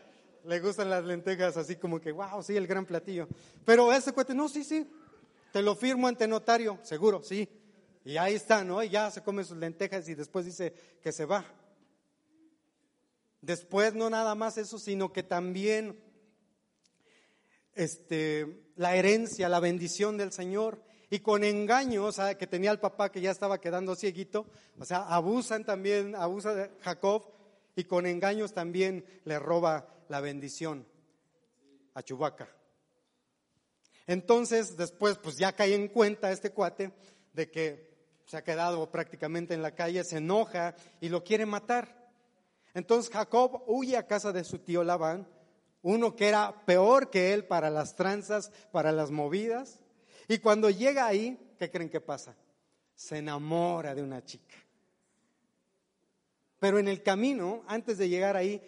le 0.44 0.61
gustan 0.61 0.88
las 0.88 1.04
lentejas 1.04 1.59
así 1.59 1.76
como 1.76 2.00
que, 2.00 2.12
wow, 2.12 2.42
sí, 2.42 2.56
el 2.56 2.66
gran 2.66 2.87
platillo. 2.87 3.28
Pero 3.66 3.92
ese 3.92 4.12
cuate, 4.12 4.35
no, 4.35 4.49
sí, 4.49 4.64
sí, 4.64 4.90
te 5.52 5.61
lo 5.61 5.75
firmo 5.75 6.06
ante 6.06 6.26
notario, 6.26 6.78
seguro, 6.82 7.23
sí. 7.23 7.47
Y 8.04 8.16
ahí 8.16 8.35
está, 8.35 8.64
¿no? 8.64 8.82
Y 8.82 8.88
ya 8.88 9.11
se 9.11 9.23
come 9.23 9.44
sus 9.44 9.59
lentejas 9.59 10.09
y 10.09 10.14
después 10.14 10.47
dice 10.47 10.73
que 11.02 11.12
se 11.12 11.26
va. 11.26 11.44
Después 13.40 13.94
no 13.94 14.11
nada 14.11 14.35
más 14.35 14.59
eso, 14.59 14.78
sino 14.78 15.12
que 15.12 15.23
también 15.23 15.99
este, 17.75 18.73
la 18.76 18.94
herencia, 18.97 19.49
la 19.49 19.61
bendición 19.61 20.16
del 20.16 20.32
Señor. 20.32 20.82
Y 21.09 21.20
con 21.20 21.42
engaños 21.42 22.16
sea, 22.16 22.37
que 22.37 22.47
tenía 22.47 22.70
el 22.70 22.78
papá 22.78 23.11
que 23.11 23.20
ya 23.20 23.30
estaba 23.32 23.61
quedando 23.61 23.97
cieguito, 23.97 24.47
o 24.78 24.85
sea, 24.85 24.99
abusan 25.09 25.64
también, 25.64 26.14
abusa 26.14 26.54
de 26.54 26.70
Jacob 26.82 27.32
y 27.75 27.84
con 27.84 28.06
engaños 28.06 28.52
también 28.52 29.04
le 29.25 29.38
roba 29.41 29.88
la 30.08 30.21
bendición 30.21 30.86
a 31.95 32.02
Chubaca. 32.02 32.49
Entonces, 34.06 34.76
después, 34.76 35.19
pues 35.19 35.36
ya 35.36 35.52
cae 35.52 35.75
en 35.75 35.88
cuenta 35.88 36.30
este 36.30 36.50
cuate 36.50 36.93
de 37.32 37.50
que 37.50 37.91
se 38.26 38.36
ha 38.36 38.45
quedado 38.45 38.91
prácticamente 38.91 39.54
en 39.54 39.62
la 39.62 39.75
calle, 39.75 40.04
se 40.04 40.19
enoja 40.19 40.76
y 41.00 41.08
lo 41.08 41.25
quiere 41.25 41.47
matar. 41.47 42.00
Entonces 42.75 43.13
Jacob 43.13 43.63
huye 43.67 43.97
a 43.97 44.06
casa 44.06 44.33
de 44.33 44.45
su 44.45 44.59
tío 44.59 44.85
Labán, 44.85 45.26
uno 45.83 46.15
que 46.15 46.28
era 46.28 46.65
peor 46.67 47.11
que 47.11 47.33
él 47.33 47.45
para 47.47 47.71
las 47.71 47.97
tranzas, 47.97 48.52
para 48.71 48.93
las 48.93 49.11
movidas. 49.11 49.80
Y 50.28 50.39
cuando 50.39 50.71
llega 50.71 51.06
ahí, 51.06 51.39
¿qué 51.59 51.71
creen 51.71 51.91
que 51.91 52.00
pasa? 52.00 52.37
Se 52.95 53.19
enamora 53.19 53.95
de 53.95 54.02
una 54.02 54.25
chica. 54.25 54.56
Pero 56.59 56.78
en 56.78 56.89
el 56.89 57.02
camino, 57.02 57.65
antes 57.67 57.97
de 57.99 58.09
llegar 58.09 58.37
ahí, 58.37 58.63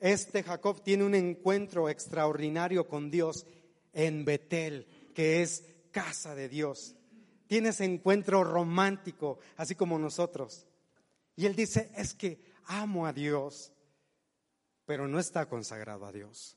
este 0.00 0.42
Jacob 0.42 0.82
tiene 0.82 1.04
un 1.04 1.14
encuentro 1.14 1.88
extraordinario 1.88 2.88
con 2.88 3.10
Dios 3.10 3.46
en 3.92 4.24
Betel, 4.24 4.88
que 5.14 5.42
es 5.42 5.64
casa 5.92 6.34
de 6.34 6.48
Dios. 6.48 6.96
Tiene 7.46 7.68
ese 7.68 7.84
encuentro 7.84 8.42
romántico, 8.42 9.38
así 9.56 9.76
como 9.76 9.98
nosotros. 9.98 10.66
Y 11.36 11.46
él 11.46 11.54
dice, 11.54 11.90
es 11.96 12.14
que 12.14 12.51
amo 12.66 13.06
a 13.06 13.12
Dios, 13.12 13.72
pero 14.84 15.08
no 15.08 15.18
está 15.18 15.48
consagrado 15.48 16.06
a 16.06 16.12
Dios. 16.12 16.56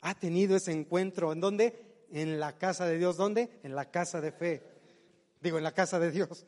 Ha 0.00 0.14
tenido 0.14 0.56
ese 0.56 0.72
encuentro, 0.72 1.32
¿en 1.32 1.40
dónde? 1.40 2.06
En 2.10 2.40
la 2.40 2.56
casa 2.58 2.86
de 2.86 2.98
Dios. 2.98 3.16
¿Dónde? 3.16 3.60
En 3.62 3.74
la 3.74 3.90
casa 3.90 4.20
de 4.20 4.32
fe. 4.32 4.62
Digo, 5.40 5.58
en 5.58 5.64
la 5.64 5.72
casa 5.72 5.98
de 5.98 6.10
Dios. 6.10 6.46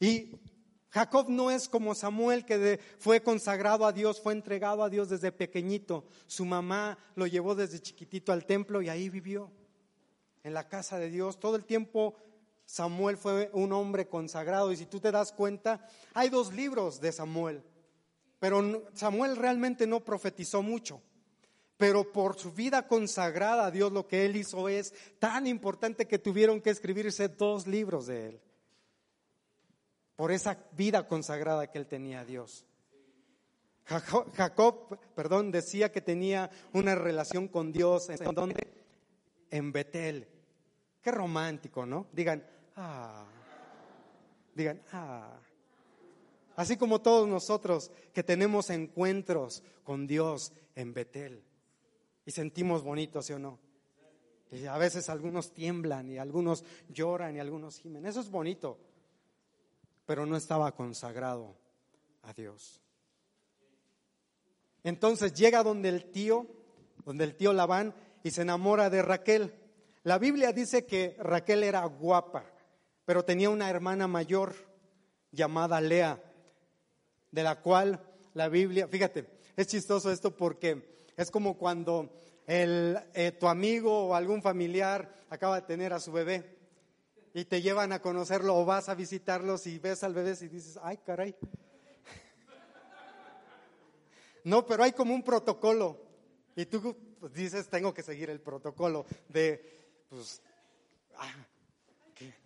Y 0.00 0.40
Jacob 0.90 1.28
no 1.28 1.50
es 1.50 1.68
como 1.68 1.94
Samuel 1.94 2.44
que 2.44 2.78
fue 2.98 3.22
consagrado 3.22 3.86
a 3.86 3.92
Dios, 3.92 4.20
fue 4.20 4.34
entregado 4.34 4.82
a 4.82 4.90
Dios 4.90 5.08
desde 5.08 5.32
pequeñito. 5.32 6.04
Su 6.26 6.44
mamá 6.44 6.98
lo 7.14 7.26
llevó 7.26 7.54
desde 7.54 7.80
chiquitito 7.80 8.32
al 8.32 8.44
templo 8.44 8.82
y 8.82 8.88
ahí 8.88 9.08
vivió, 9.08 9.50
en 10.42 10.54
la 10.54 10.68
casa 10.68 10.98
de 10.98 11.08
Dios. 11.08 11.40
Todo 11.40 11.56
el 11.56 11.64
tiempo 11.64 12.16
Samuel 12.64 13.16
fue 13.16 13.50
un 13.52 13.72
hombre 13.72 14.08
consagrado 14.08 14.72
y 14.72 14.76
si 14.76 14.86
tú 14.86 15.00
te 15.00 15.10
das 15.10 15.32
cuenta, 15.32 15.86
hay 16.14 16.28
dos 16.28 16.52
libros 16.52 17.00
de 17.00 17.12
Samuel, 17.12 17.62
pero 18.38 18.88
Samuel 18.94 19.36
realmente 19.36 19.86
no 19.86 20.00
profetizó 20.00 20.62
mucho. 20.62 21.02
Pero 21.76 22.12
por 22.12 22.38
su 22.38 22.52
vida 22.52 22.86
consagrada 22.86 23.66
a 23.66 23.70
Dios 23.72 23.90
lo 23.90 24.06
que 24.06 24.24
él 24.24 24.36
hizo 24.36 24.68
es 24.68 24.94
tan 25.18 25.48
importante 25.48 26.06
que 26.06 26.18
tuvieron 26.18 26.60
que 26.60 26.70
escribirse 26.70 27.28
dos 27.28 27.66
libros 27.66 28.06
de 28.06 28.28
él 28.28 28.40
por 30.22 30.30
esa 30.30 30.56
vida 30.72 31.08
consagrada 31.08 31.68
que 31.68 31.78
él 31.78 31.86
tenía 31.86 32.20
a 32.20 32.24
Dios. 32.24 32.64
Jacob, 33.84 34.96
perdón, 35.14 35.50
decía 35.50 35.90
que 35.90 36.00
tenía 36.00 36.50
una 36.72 36.94
relación 36.94 37.48
con 37.48 37.72
Dios 37.72 38.08
en 38.08 38.32
donde 38.32 38.84
en 39.50 39.72
Betel. 39.72 40.28
Qué 41.02 41.10
romántico, 41.10 41.84
¿no? 41.84 42.06
Digan, 42.12 42.44
ah. 42.76 43.24
Digan, 44.54 44.80
ah. 44.92 45.38
Así 46.56 46.76
como 46.76 47.00
todos 47.00 47.28
nosotros 47.28 47.90
que 48.12 48.22
tenemos 48.22 48.70
encuentros 48.70 49.62
con 49.84 50.06
Dios 50.06 50.52
en 50.74 50.94
Betel 50.94 51.42
y 52.24 52.30
sentimos 52.30 52.82
bonitos, 52.82 53.26
¿sí 53.26 53.32
o 53.32 53.38
no? 53.38 53.58
Y 54.50 54.66
a 54.66 54.76
veces 54.76 55.08
algunos 55.08 55.52
tiemblan 55.52 56.10
y 56.10 56.18
algunos 56.18 56.62
lloran 56.88 57.36
y 57.36 57.40
algunos 57.40 57.78
gimen. 57.78 58.04
Eso 58.06 58.20
es 58.20 58.30
bonito 58.30 58.78
pero 60.06 60.26
no 60.26 60.36
estaba 60.36 60.72
consagrado 60.72 61.56
a 62.22 62.32
Dios. 62.32 62.80
Entonces 64.84 65.32
llega 65.32 65.62
donde 65.62 65.88
el 65.88 66.10
tío, 66.10 66.46
donde 67.04 67.24
el 67.24 67.36
tío 67.36 67.52
Labán, 67.52 67.94
y 68.24 68.30
se 68.30 68.42
enamora 68.42 68.90
de 68.90 69.02
Raquel. 69.02 69.54
La 70.04 70.18
Biblia 70.18 70.52
dice 70.52 70.84
que 70.84 71.16
Raquel 71.20 71.62
era 71.62 71.84
guapa, 71.84 72.44
pero 73.04 73.24
tenía 73.24 73.50
una 73.50 73.70
hermana 73.70 74.08
mayor 74.08 74.52
llamada 75.30 75.80
Lea, 75.80 76.20
de 77.30 77.42
la 77.44 77.60
cual 77.60 78.04
la 78.34 78.48
Biblia, 78.48 78.88
fíjate, 78.88 79.28
es 79.56 79.68
chistoso 79.68 80.10
esto 80.10 80.36
porque 80.36 81.06
es 81.16 81.30
como 81.30 81.56
cuando 81.56 82.10
el, 82.48 82.98
eh, 83.14 83.30
tu 83.30 83.46
amigo 83.46 84.08
o 84.08 84.14
algún 84.16 84.42
familiar 84.42 85.14
acaba 85.30 85.60
de 85.60 85.66
tener 85.66 85.92
a 85.92 86.00
su 86.00 86.10
bebé 86.10 86.58
y 87.32 87.44
te 87.44 87.62
llevan 87.62 87.92
a 87.92 88.02
conocerlo 88.02 88.56
o 88.56 88.64
vas 88.64 88.88
a 88.88 88.96
visitarlos 88.96 89.68
y 89.68 89.78
ves 89.78 90.02
al 90.02 90.14
bebé 90.14 90.36
y 90.40 90.48
dices, 90.48 90.78
ay 90.82 90.98
caray. 90.98 91.36
No, 94.44 94.66
pero 94.66 94.82
hay 94.82 94.90
como 94.90 95.14
un 95.14 95.22
protocolo 95.22 96.02
y 96.56 96.66
tú 96.66 96.96
pues, 97.20 97.32
dices, 97.32 97.68
tengo 97.68 97.94
que 97.94 98.02
seguir 98.02 98.28
el 98.28 98.40
protocolo 98.40 99.06
de, 99.28 99.81
pues, 100.12 100.42
ah, 101.16 101.32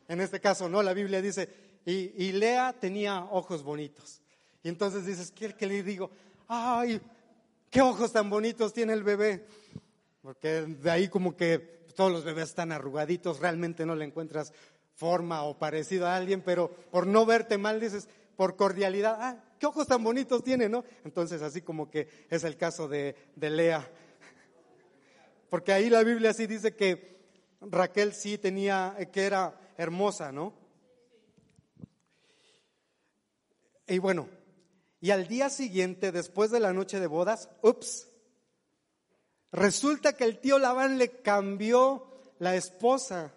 en 0.07 0.21
este 0.21 0.39
caso, 0.39 0.69
¿no? 0.69 0.85
La 0.85 0.95
Biblia 0.95 1.21
dice, 1.21 1.49
y, 1.85 2.31
Lea 2.31 2.73
tenía 2.79 3.25
ojos 3.25 3.65
bonitos. 3.65 4.23
Y 4.63 4.69
entonces 4.69 5.05
dices, 5.05 5.33
¿qué, 5.33 5.53
¿qué 5.53 5.67
le 5.67 5.83
digo? 5.83 6.13
Ay, 6.47 7.01
qué 7.69 7.81
ojos 7.81 8.13
tan 8.13 8.31
bonitos 8.31 8.73
tiene 8.73 8.93
el 8.93 9.03
bebé. 9.03 9.47
Porque 10.23 10.63
de 10.63 10.91
ahí 10.91 11.09
como 11.09 11.37
que 11.37 11.59
todos 11.97 12.13
los 12.13 12.25
bebés 12.25 12.51
están 12.51 12.71
arrugaditos, 12.71 13.41
realmente 13.41 13.85
no 13.85 13.97
le 13.97 14.05
encuentras 14.05 14.53
forma 14.95 15.43
o 15.43 15.59
parecido 15.59 16.07
a 16.07 16.15
alguien, 16.15 16.43
pero 16.43 16.71
por 16.71 17.09
no 17.09 17.27
verte 17.27 17.59
mal 17.59 17.81
dices, 17.81 18.09
por 18.37 18.55
cordialidad, 18.55 19.17
ah, 19.21 19.45
qué 19.59 19.67
ojos 19.67 19.89
tan 19.89 20.05
bonitos 20.05 20.45
tiene, 20.45 20.69
¿no? 20.69 20.85
Entonces 21.05 21.43
así 21.43 21.63
como 21.63 21.91
que 21.91 22.27
es 22.31 22.45
el 22.45 22.57
caso 22.57 22.87
de, 22.87 23.17
de 23.35 23.51
Lea. 23.51 23.91
Porque 25.51 25.73
ahí 25.73 25.91
la 25.91 26.05
Biblia 26.05 26.33
sí 26.33 26.47
dice 26.47 26.77
que 26.77 27.16
Raquel 27.71 28.15
sí 28.15 28.39
tenía, 28.39 28.97
que 29.13 29.25
era 29.25 29.59
hermosa, 29.77 30.33
¿no? 30.33 30.55
Y 33.87 33.99
bueno, 33.99 34.29
y 35.01 35.11
al 35.11 35.29
día 35.29 35.51
siguiente, 35.51 36.11
después 36.11 36.51
de 36.51 36.61
la 36.61 36.73
noche 36.73 36.99
de 36.99 37.07
bodas, 37.07 37.49
ups, 37.63 38.09
resulta 39.53 40.15
que 40.15 40.25
el 40.25 40.39
tío 40.41 40.59
Labán 40.59 40.99
le 40.99 41.21
cambió 41.23 42.21
la 42.39 42.57
esposa. 42.57 43.33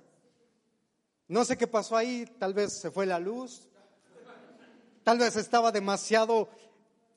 No 1.28 1.46
sé 1.46 1.58
qué 1.58 1.68
pasó 1.68 1.96
ahí, 1.96 2.26
tal 2.39 2.54
vez 2.54 2.80
se 2.80 2.89
fue 2.89 3.06
la 3.06 3.20
luz, 3.20 3.68
tal 5.04 5.20
vez 5.20 5.36
estaba 5.36 5.72
demasiado 5.72 6.50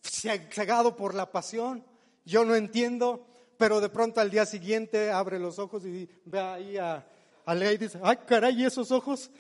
cegado 0.03 0.97
por 0.97 1.15
la 1.15 1.31
pasión, 1.33 1.85
yo 2.25 2.45
no 2.45 2.55
entiendo, 2.55 3.27
pero 3.57 3.81
de 3.81 3.89
pronto 3.89 4.21
al 4.21 4.31
día 4.31 4.47
siguiente 4.47 5.11
abre 5.11 5.39
los 5.39 5.59
ojos 5.59 5.85
y 5.85 6.09
ve 6.25 6.41
ahí 6.41 6.77
a, 6.77 7.07
a 7.45 7.55
Lea 7.55 7.73
y 7.73 7.79
dice, 7.79 7.99
ay 8.03 8.19
caray, 8.27 8.65
esos 8.65 8.91
ojos, 8.91 9.31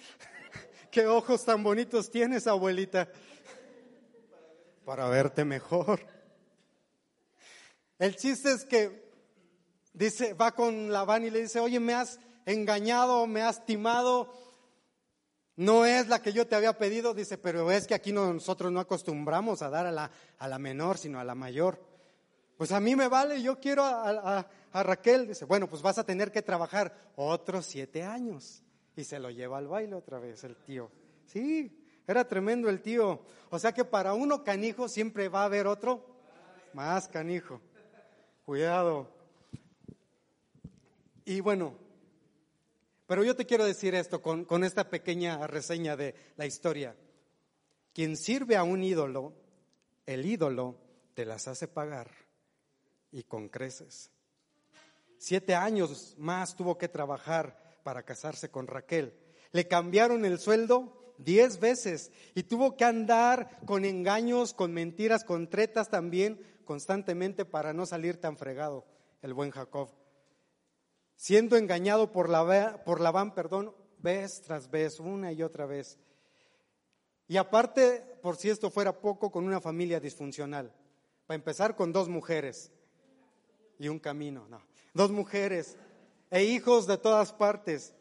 qué 0.90 1.06
ojos 1.06 1.44
tan 1.44 1.62
bonitos 1.62 2.10
tienes, 2.10 2.46
abuelita 2.46 3.08
para 4.84 5.08
verte 5.08 5.44
mejor. 5.44 6.00
El 7.98 8.16
chiste 8.16 8.50
es 8.52 8.64
que 8.64 9.12
dice, 9.92 10.34
va 10.34 10.52
con 10.52 10.92
Labán 10.92 11.24
y 11.24 11.30
le 11.30 11.42
dice, 11.42 11.60
oye, 11.60 11.78
me 11.78 11.94
has 11.94 12.18
engañado, 12.46 13.26
me 13.26 13.42
has 13.42 13.64
timado, 13.64 14.32
no 15.56 15.84
es 15.84 16.08
la 16.08 16.20
que 16.20 16.32
yo 16.32 16.46
te 16.46 16.56
había 16.56 16.78
pedido, 16.78 17.14
dice, 17.14 17.38
pero 17.38 17.70
es 17.70 17.86
que 17.86 17.94
aquí 17.94 18.12
nosotros 18.12 18.72
no 18.72 18.80
acostumbramos 18.80 19.62
a 19.62 19.70
dar 19.70 19.86
a 19.86 19.92
la, 19.92 20.10
a 20.38 20.48
la 20.48 20.58
menor, 20.58 20.98
sino 20.98 21.20
a 21.20 21.24
la 21.24 21.34
mayor. 21.34 21.91
Pues 22.62 22.70
a 22.70 22.78
mí 22.78 22.94
me 22.94 23.08
vale, 23.08 23.42
yo 23.42 23.58
quiero 23.58 23.82
a, 23.82 24.46
Raquel. 24.72 25.26
Dice, 25.26 25.46
bueno, 25.46 25.68
pues 25.68 25.82
vas 25.82 25.98
a 25.98 26.06
tener 26.06 26.30
que 26.30 26.42
trabajar 26.42 26.96
otros 27.16 27.66
siete 27.66 28.04
años. 28.04 28.62
Y 28.94 29.02
se 29.02 29.18
lo 29.18 29.30
lleva 29.30 29.58
al 29.58 29.66
baile 29.66 29.96
otra 29.96 30.20
vez 30.20 30.44
el 30.44 30.54
tío. 30.54 30.88
Sí, 31.26 31.76
era 32.06 32.24
tremendo 32.24 32.68
el 32.68 32.80
tío. 32.80 33.24
O 33.50 33.58
sea 33.58 33.72
que 33.72 33.84
para 33.84 34.14
uno 34.14 34.44
canijo 34.44 34.88
siempre 34.88 35.28
va 35.28 35.42
a 35.42 35.46
haber 35.46 35.66
otro 35.66 36.06
más 36.72 37.08
canijo. 37.08 37.60
Cuidado. 38.44 39.08
Y 41.24 41.40
bueno, 41.40 41.74
pero 43.08 43.24
yo 43.24 43.34
te 43.34 43.44
quiero 43.44 43.64
decir 43.64 43.96
esto 43.96 44.22
con 44.22 44.62
esta 44.62 44.88
pequeña 44.88 45.48
reseña 45.48 45.96
de 45.96 46.14
la 46.36 46.46
historia. 46.46 46.94
Quien 47.92 48.16
sirve 48.16 48.54
a 48.54 48.62
un 48.62 48.84
ídolo, 48.84 49.32
el 50.06 50.24
ídolo 50.24 50.76
te 51.14 51.26
las 51.26 51.48
hace 51.48 51.66
pagar 51.66 52.21
y 53.12 53.22
con 53.22 53.48
creces. 53.48 54.10
Siete 55.18 55.54
años 55.54 56.16
más 56.18 56.56
tuvo 56.56 56.76
que 56.76 56.88
trabajar 56.88 57.78
para 57.84 58.02
casarse 58.02 58.50
con 58.50 58.66
Raquel. 58.66 59.14
Le 59.52 59.68
cambiaron 59.68 60.24
el 60.24 60.40
sueldo 60.40 61.14
diez 61.18 61.60
veces 61.60 62.10
y 62.34 62.42
tuvo 62.44 62.76
que 62.76 62.84
andar 62.84 63.60
con 63.66 63.84
engaños, 63.84 64.54
con 64.54 64.72
mentiras, 64.72 65.22
con 65.22 65.48
tretas 65.48 65.90
también 65.90 66.40
constantemente 66.64 67.44
para 67.44 67.72
no 67.72 67.86
salir 67.86 68.20
tan 68.20 68.36
fregado 68.36 68.84
el 69.20 69.34
buen 69.34 69.50
Jacob. 69.50 69.90
Siendo 71.16 71.56
engañado 71.56 72.10
por, 72.10 72.28
la, 72.28 72.82
por 72.84 73.00
Labán, 73.00 73.34
perdón, 73.34 73.74
vez 73.98 74.42
tras 74.42 74.70
vez, 74.70 74.98
una 74.98 75.32
y 75.32 75.42
otra 75.42 75.66
vez. 75.66 75.98
Y 77.28 77.36
aparte, 77.36 78.02
por 78.22 78.36
si 78.36 78.50
esto 78.50 78.70
fuera 78.70 79.00
poco, 79.00 79.30
con 79.30 79.44
una 79.44 79.60
familia 79.60 80.00
disfuncional. 80.00 80.74
Para 81.26 81.36
empezar 81.36 81.76
con 81.76 81.92
dos 81.92 82.08
mujeres 82.08 82.72
y 83.78 83.88
un 83.88 83.98
camino, 83.98 84.46
no. 84.48 84.62
Dos 84.94 85.10
mujeres 85.10 85.76
e 86.30 86.44
hijos 86.44 86.86
de 86.86 86.98
todas 86.98 87.32
partes. 87.32 87.94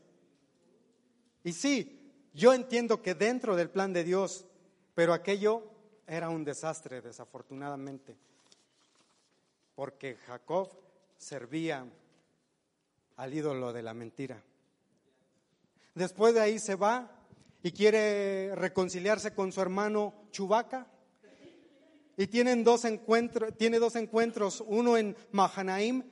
Y 1.43 1.53
sí, 1.53 2.01
yo 2.33 2.53
entiendo 2.53 3.01
que 3.01 3.13
dentro 3.13 3.55
del 3.55 3.69
plan 3.69 3.93
de 3.93 4.03
Dios, 4.03 4.45
pero 4.95 5.13
aquello 5.13 5.63
era 6.07 6.29
un 6.29 6.43
desastre, 6.43 7.01
desafortunadamente, 7.01 8.15
porque 9.75 10.15
Jacob 10.27 10.69
servía 11.17 11.85
al 13.17 13.33
ídolo 13.33 13.73
de 13.73 13.81
la 13.81 13.93
mentira. 13.93 14.41
Después 15.93 16.33
de 16.33 16.41
ahí 16.41 16.59
se 16.59 16.75
va 16.75 17.11
y 17.63 17.71
quiere 17.71 18.55
reconciliarse 18.55 19.33
con 19.33 19.51
su 19.51 19.61
hermano 19.61 20.13
Chubaca. 20.31 20.87
Y 22.17 22.27
tienen 22.27 22.63
dos 22.63 22.85
encuentros, 22.85 23.55
tiene 23.57 23.79
dos 23.79 23.95
encuentros, 23.95 24.63
uno 24.65 24.97
en 24.97 25.15
Mahanaim 25.31 26.03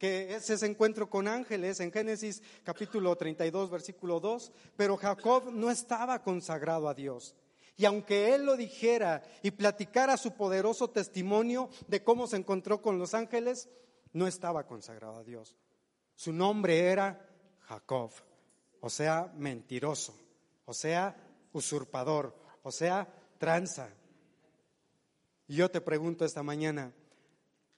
que 0.00 0.34
es 0.34 0.48
ese 0.48 0.64
encuentro 0.64 1.10
con 1.10 1.28
ángeles 1.28 1.78
en 1.80 1.92
Génesis 1.92 2.42
capítulo 2.64 3.14
32, 3.16 3.68
versículo 3.68 4.18
2, 4.18 4.50
pero 4.74 4.96
Jacob 4.96 5.52
no 5.52 5.70
estaba 5.70 6.22
consagrado 6.22 6.88
a 6.88 6.94
Dios. 6.94 7.36
Y 7.76 7.84
aunque 7.84 8.34
él 8.34 8.46
lo 8.46 8.56
dijera 8.56 9.22
y 9.42 9.50
platicara 9.50 10.16
su 10.16 10.32
poderoso 10.32 10.88
testimonio 10.88 11.68
de 11.86 12.02
cómo 12.02 12.26
se 12.26 12.38
encontró 12.38 12.80
con 12.80 12.98
los 12.98 13.12
ángeles, 13.12 13.68
no 14.14 14.26
estaba 14.26 14.66
consagrado 14.66 15.18
a 15.18 15.24
Dios. 15.24 15.54
Su 16.14 16.32
nombre 16.32 16.78
era 16.78 17.28
Jacob, 17.60 18.10
o 18.80 18.88
sea, 18.88 19.30
mentiroso, 19.36 20.14
o 20.64 20.72
sea, 20.72 21.14
usurpador, 21.52 22.34
o 22.62 22.72
sea, 22.72 23.06
tranza. 23.38 23.90
Y 25.50 25.56
yo 25.56 25.68
te 25.68 25.80
pregunto 25.80 26.24
esta 26.24 26.44
mañana, 26.44 26.92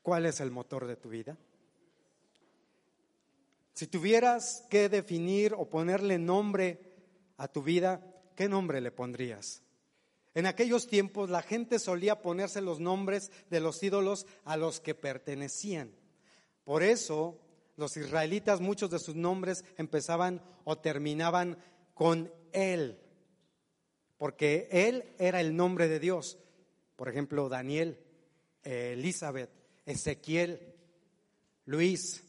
¿cuál 0.02 0.26
es 0.26 0.40
el 0.40 0.50
motor 0.50 0.86
de 0.86 0.94
tu 0.94 1.08
vida? 1.08 1.38
Si 3.72 3.86
tuvieras 3.86 4.66
que 4.68 4.90
definir 4.90 5.54
o 5.54 5.70
ponerle 5.70 6.18
nombre 6.18 6.78
a 7.38 7.48
tu 7.48 7.62
vida, 7.62 8.04
¿qué 8.36 8.46
nombre 8.46 8.82
le 8.82 8.90
pondrías? 8.90 9.62
En 10.34 10.44
aquellos 10.44 10.86
tiempos 10.86 11.30
la 11.30 11.40
gente 11.40 11.78
solía 11.78 12.20
ponerse 12.20 12.60
los 12.60 12.78
nombres 12.78 13.32
de 13.48 13.60
los 13.60 13.82
ídolos 13.82 14.26
a 14.44 14.58
los 14.58 14.78
que 14.78 14.94
pertenecían. 14.94 15.94
Por 16.64 16.82
eso 16.82 17.40
los 17.76 17.96
israelitas, 17.96 18.60
muchos 18.60 18.90
de 18.90 18.98
sus 18.98 19.14
nombres 19.14 19.64
empezaban 19.78 20.42
o 20.64 20.76
terminaban 20.76 21.56
con 21.94 22.30
Él, 22.52 23.00
porque 24.18 24.68
Él 24.70 25.14
era 25.18 25.40
el 25.40 25.56
nombre 25.56 25.88
de 25.88 26.00
Dios. 26.00 26.36
Por 26.96 27.08
ejemplo, 27.08 27.48
Daniel, 27.48 27.98
Elizabeth, 28.62 29.50
Ezequiel, 29.86 30.74
Luis, 31.64 32.24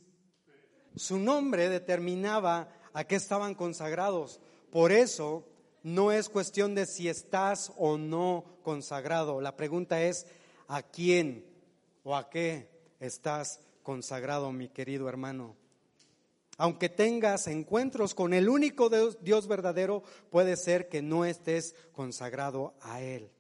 su 0.95 1.19
nombre 1.19 1.69
determinaba 1.69 2.69
a 2.93 3.03
qué 3.05 3.15
estaban 3.15 3.55
consagrados. 3.55 4.39
Por 4.71 4.91
eso 4.91 5.47
no 5.83 6.11
es 6.11 6.29
cuestión 6.29 6.75
de 6.75 6.85
si 6.85 7.09
estás 7.09 7.71
o 7.77 7.97
no 7.97 8.45
consagrado. 8.63 9.41
La 9.41 9.55
pregunta 9.55 10.01
es, 10.03 10.25
¿a 10.67 10.81
quién 10.81 11.45
o 12.03 12.15
a 12.15 12.29
qué 12.29 12.69
estás 12.99 13.59
consagrado, 13.83 14.51
mi 14.51 14.69
querido 14.69 15.09
hermano? 15.09 15.55
Aunque 16.57 16.87
tengas 16.87 17.47
encuentros 17.47 18.13
con 18.13 18.33
el 18.33 18.47
único 18.47 18.89
Dios 19.21 19.47
verdadero, 19.47 20.03
puede 20.29 20.55
ser 20.55 20.87
que 20.87 21.01
no 21.01 21.25
estés 21.25 21.75
consagrado 21.91 22.75
a 22.81 23.01
Él. 23.01 23.31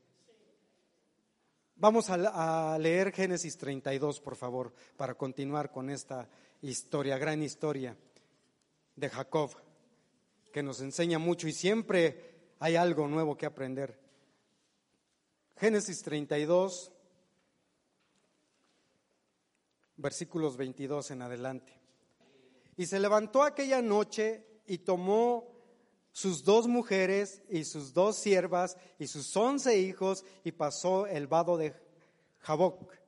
Vamos 1.75 2.09
a, 2.09 2.77
leer 2.77 3.11
Génesis 3.11 3.57
32, 3.57 4.19
por 4.21 4.35
favor, 4.35 4.73
para 4.95 5.15
continuar 5.15 5.71
con 5.71 5.89
esta 5.89 6.29
historia, 6.61 7.17
gran 7.17 7.41
historia 7.41 7.97
de 8.95 9.09
Jacob, 9.09 9.51
que 10.51 10.63
nos 10.63 10.81
enseña 10.81 11.17
mucho 11.17 11.47
y 11.47 11.51
siempre 11.51 12.53
hay 12.59 12.75
algo 12.75 13.07
nuevo 13.07 13.35
que 13.35 13.47
aprender. 13.47 13.99
Génesis 15.57 16.03
32, 16.03 16.91
versículos 19.97 20.55
22 20.55 21.11
en 21.11 21.21
adelante. 21.23 21.73
Y 22.77 22.85
se 22.85 22.99
levantó 22.99 23.43
aquella 23.43 23.81
noche 23.81 24.61
y 24.67 24.79
tomó 24.79 25.52
sus 26.13 26.45
dos 26.45 26.67
mujeres 26.67 27.43
y 27.49 27.65
sus 27.65 27.93
dos 27.93 28.15
siervas 28.15 28.77
y 28.97 29.07
sus 29.07 29.35
once 29.35 29.77
hijos 29.77 30.23
y 30.45 30.53
pasó 30.53 31.05
el 31.07 31.27
vado 31.27 31.57
de 31.57 31.73
Jaboc 32.39 33.03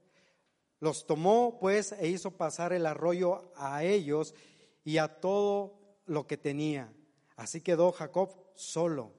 los 0.80 1.06
tomó 1.08 1.58
pues 1.60 1.94
e 1.94 2.08
hizo 2.08 2.32
pasar 2.32 2.74
el 2.74 2.86
arroyo 2.86 3.52
a 3.56 3.84
ellos 3.84 4.36
y 4.84 4.98
a 4.98 5.20
todo 5.20 5.80
lo 6.06 6.28
que 6.28 6.38
tenía. 6.38 6.94
Así 7.36 7.62
quedó 7.62 7.91
Jacob 7.91 8.36
solo 8.54 9.12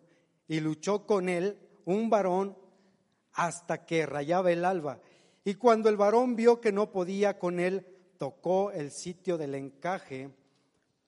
y 0.46 0.60
luchó 0.60 1.06
con 1.06 1.28
él 1.28 1.58
un 1.84 2.08
varón 2.08 2.56
hasta 3.32 3.84
que 3.84 4.06
rayaba 4.06 4.52
el 4.52 4.64
alba. 4.64 5.00
Y 5.44 5.54
cuando 5.54 5.88
el 5.88 5.96
varón 5.96 6.36
vio 6.36 6.60
que 6.60 6.72
no 6.72 6.90
podía 6.90 7.38
con 7.38 7.60
él, 7.60 7.86
tocó 8.18 8.70
el 8.70 8.90
sitio 8.90 9.36
del 9.36 9.54
encaje 9.54 10.30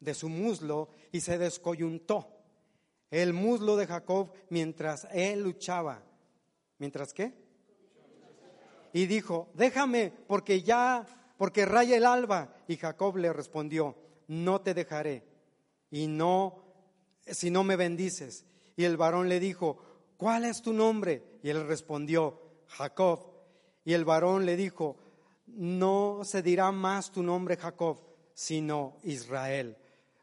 de 0.01 0.15
su 0.15 0.29
muslo 0.29 0.89
y 1.13 1.21
se 1.21 1.39
descoyuntó. 1.39 2.38
El 3.11 3.33
muslo 3.33 3.77
de 3.77 3.87
Jacob 3.87 4.33
mientras 4.51 5.07
él 5.13 5.43
luchaba. 5.43 6.03
¿Mientras 6.79 7.13
qué? 7.13 7.35
Y 8.93 9.07
dijo, 9.07 9.51
déjame 9.55 10.13
porque 10.27 10.63
ya, 10.63 11.07
porque 11.37 11.65
raya 11.67 11.97
el 11.97 12.07
alba. 12.07 12.55
Y 12.69 12.77
Jacob 12.77 13.17
le 13.17 13.33
respondió, 13.33 13.97
no 14.29 14.61
te 14.61 14.75
dejaré 14.75 15.25
y 15.91 16.07
no, 16.07 16.63
si 17.27 17.51
no 17.51 17.65
me 17.65 17.77
bendices. 17.77 18.45
Y 18.77 18.85
el 18.85 18.97
varón 18.97 19.29
le 19.29 19.41
dijo, 19.41 19.79
¿cuál 20.17 20.45
es 20.45 20.63
tu 20.63 20.73
nombre? 20.73 21.41
Y 21.43 21.51
él 21.51 21.67
respondió, 21.67 22.41
Jacob. 22.67 23.33
Y 23.85 23.95
el 23.95 24.05
varón 24.05 24.47
le 24.47 24.57
dijo, 24.57 24.97
no 25.47 26.21
se 26.25 26.43
dirá 26.43 26.71
más 26.71 27.11
tu 27.11 27.23
nombre 27.23 27.57
Jacob, 27.57 27.99
sino 28.35 28.99
Israel, 29.03 29.77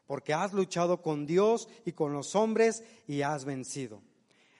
porque 0.06 0.34
has 0.34 0.52
luchado 0.52 1.02
con 1.02 1.26
Dios 1.26 1.68
y 1.84 1.92
con 1.92 2.12
los 2.12 2.34
hombres 2.34 2.84
y 3.06 3.22
has 3.22 3.44
vencido. 3.44 4.02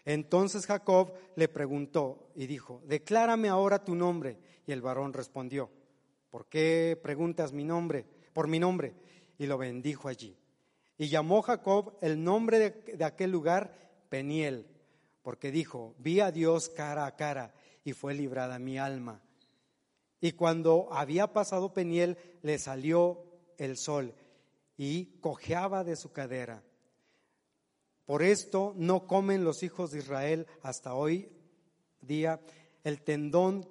Entonces 0.04 0.66
Jacob 0.66 1.12
le 1.34 1.48
preguntó 1.48 2.30
y 2.34 2.46
dijo, 2.46 2.80
declárame 2.86 3.48
ahora 3.48 3.84
tu 3.84 3.94
nombre. 3.94 4.38
Y 4.66 4.72
el 4.72 4.82
varón 4.82 5.12
respondió, 5.12 5.70
¿por 6.30 6.46
qué 6.46 6.98
preguntas 7.00 7.52
mi 7.52 7.64
nombre? 7.64 8.06
Por 8.32 8.48
mi 8.48 8.58
nombre. 8.58 8.94
Y 9.38 9.46
lo 9.46 9.58
bendijo 9.58 10.08
allí. 10.08 10.36
Y 10.98 11.08
llamó 11.08 11.42
Jacob 11.42 11.96
el 12.00 12.22
nombre 12.22 12.58
de, 12.58 12.96
de 12.96 13.04
aquel 13.04 13.30
lugar 13.30 13.76
Peniel, 14.08 14.66
porque 15.22 15.50
dijo, 15.50 15.94
vi 15.98 16.20
a 16.20 16.30
Dios 16.30 16.68
cara 16.68 17.06
a 17.06 17.16
cara 17.16 17.52
y 17.84 17.92
fue 17.92 18.14
librada 18.14 18.58
mi 18.58 18.78
alma. 18.78 19.20
Y 20.20 20.32
cuando 20.32 20.88
había 20.92 21.32
pasado 21.32 21.74
Peniel, 21.74 22.16
le 22.42 22.58
salió 22.58 23.24
el 23.58 23.76
sol 23.76 24.14
y 24.76 25.18
cojeaba 25.20 25.84
de 25.84 25.96
su 25.96 26.12
cadera. 26.12 26.62
Por 28.04 28.22
esto 28.22 28.72
no 28.76 29.06
comen 29.06 29.44
los 29.44 29.62
hijos 29.62 29.90
de 29.90 29.98
Israel 29.98 30.46
hasta 30.62 30.94
hoy 30.94 31.28
día 32.00 32.40
el 32.84 33.02
tendón 33.02 33.68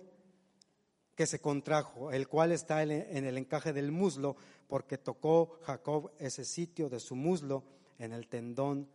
que 1.15 1.25
se 1.25 1.39
contrajo, 1.39 2.11
el 2.11 2.27
cual 2.27 2.51
está 2.51 2.83
en 2.83 2.91
el 2.91 3.37
encaje 3.37 3.71
del 3.71 3.91
muslo, 3.91 4.35
porque 4.67 4.97
tocó 4.97 5.59
Jacob 5.61 6.11
ese 6.19 6.43
sitio 6.43 6.89
de 6.89 6.99
su 6.99 7.15
muslo 7.15 7.63
en 7.97 8.11
el 8.11 8.27
tendón 8.27 8.89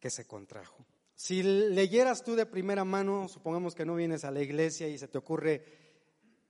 que 0.00 0.10
se 0.10 0.26
contrajo. 0.26 0.84
Si 1.14 1.42
leyeras 1.42 2.24
tú 2.24 2.34
de 2.34 2.46
primera 2.46 2.84
mano, 2.84 3.28
supongamos 3.28 3.74
que 3.74 3.86
no 3.86 3.94
vienes 3.94 4.24
a 4.24 4.30
la 4.30 4.42
iglesia 4.42 4.88
y 4.88 4.98
se 4.98 5.08
te 5.08 5.18
ocurre, 5.18 5.64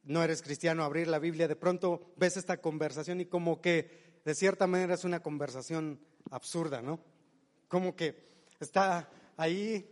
no 0.04 0.22
eres 0.22 0.42
cristiano, 0.42 0.82
abrir 0.82 1.08
la 1.08 1.18
Biblia, 1.18 1.46
de 1.46 1.56
pronto 1.56 2.14
ves 2.16 2.36
esta 2.36 2.60
conversación 2.60 3.20
y 3.20 3.26
como 3.26 3.60
que 3.60 4.05
de 4.26 4.34
cierta 4.34 4.66
manera 4.66 4.94
es 4.94 5.04
una 5.04 5.20
conversación 5.20 6.00
absurda, 6.32 6.82
¿no? 6.82 6.98
Como 7.68 7.94
que 7.94 8.26
está 8.58 9.08
ahí, 9.36 9.88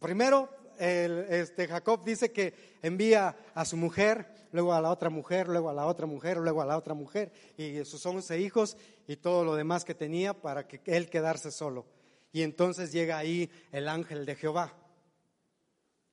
primero 0.00 0.48
este 0.78 1.68
Jacob 1.68 2.02
dice 2.02 2.32
que 2.32 2.54
envía 2.80 3.36
a 3.54 3.66
su 3.66 3.76
mujer, 3.76 4.48
luego 4.52 4.72
a 4.72 4.80
la 4.80 4.90
otra 4.90 5.10
mujer, 5.10 5.48
luego 5.48 5.68
a 5.68 5.74
la 5.74 5.84
otra 5.84 6.06
mujer, 6.06 6.38
luego 6.38 6.62
a 6.62 6.64
la 6.66 6.78
otra 6.78 6.94
mujer, 6.94 7.30
y 7.58 7.84
sus 7.84 8.04
once 8.06 8.40
hijos 8.40 8.78
y 9.06 9.16
todo 9.16 9.44
lo 9.44 9.54
demás 9.54 9.84
que 9.84 9.94
tenía 9.94 10.32
para 10.32 10.66
que 10.66 10.80
él 10.86 11.10
quedarse 11.10 11.50
solo. 11.50 11.84
Y 12.32 12.40
entonces 12.40 12.90
llega 12.90 13.18
ahí 13.18 13.50
el 13.70 13.86
ángel 13.86 14.24
de 14.24 14.34
Jehová. 14.34 14.74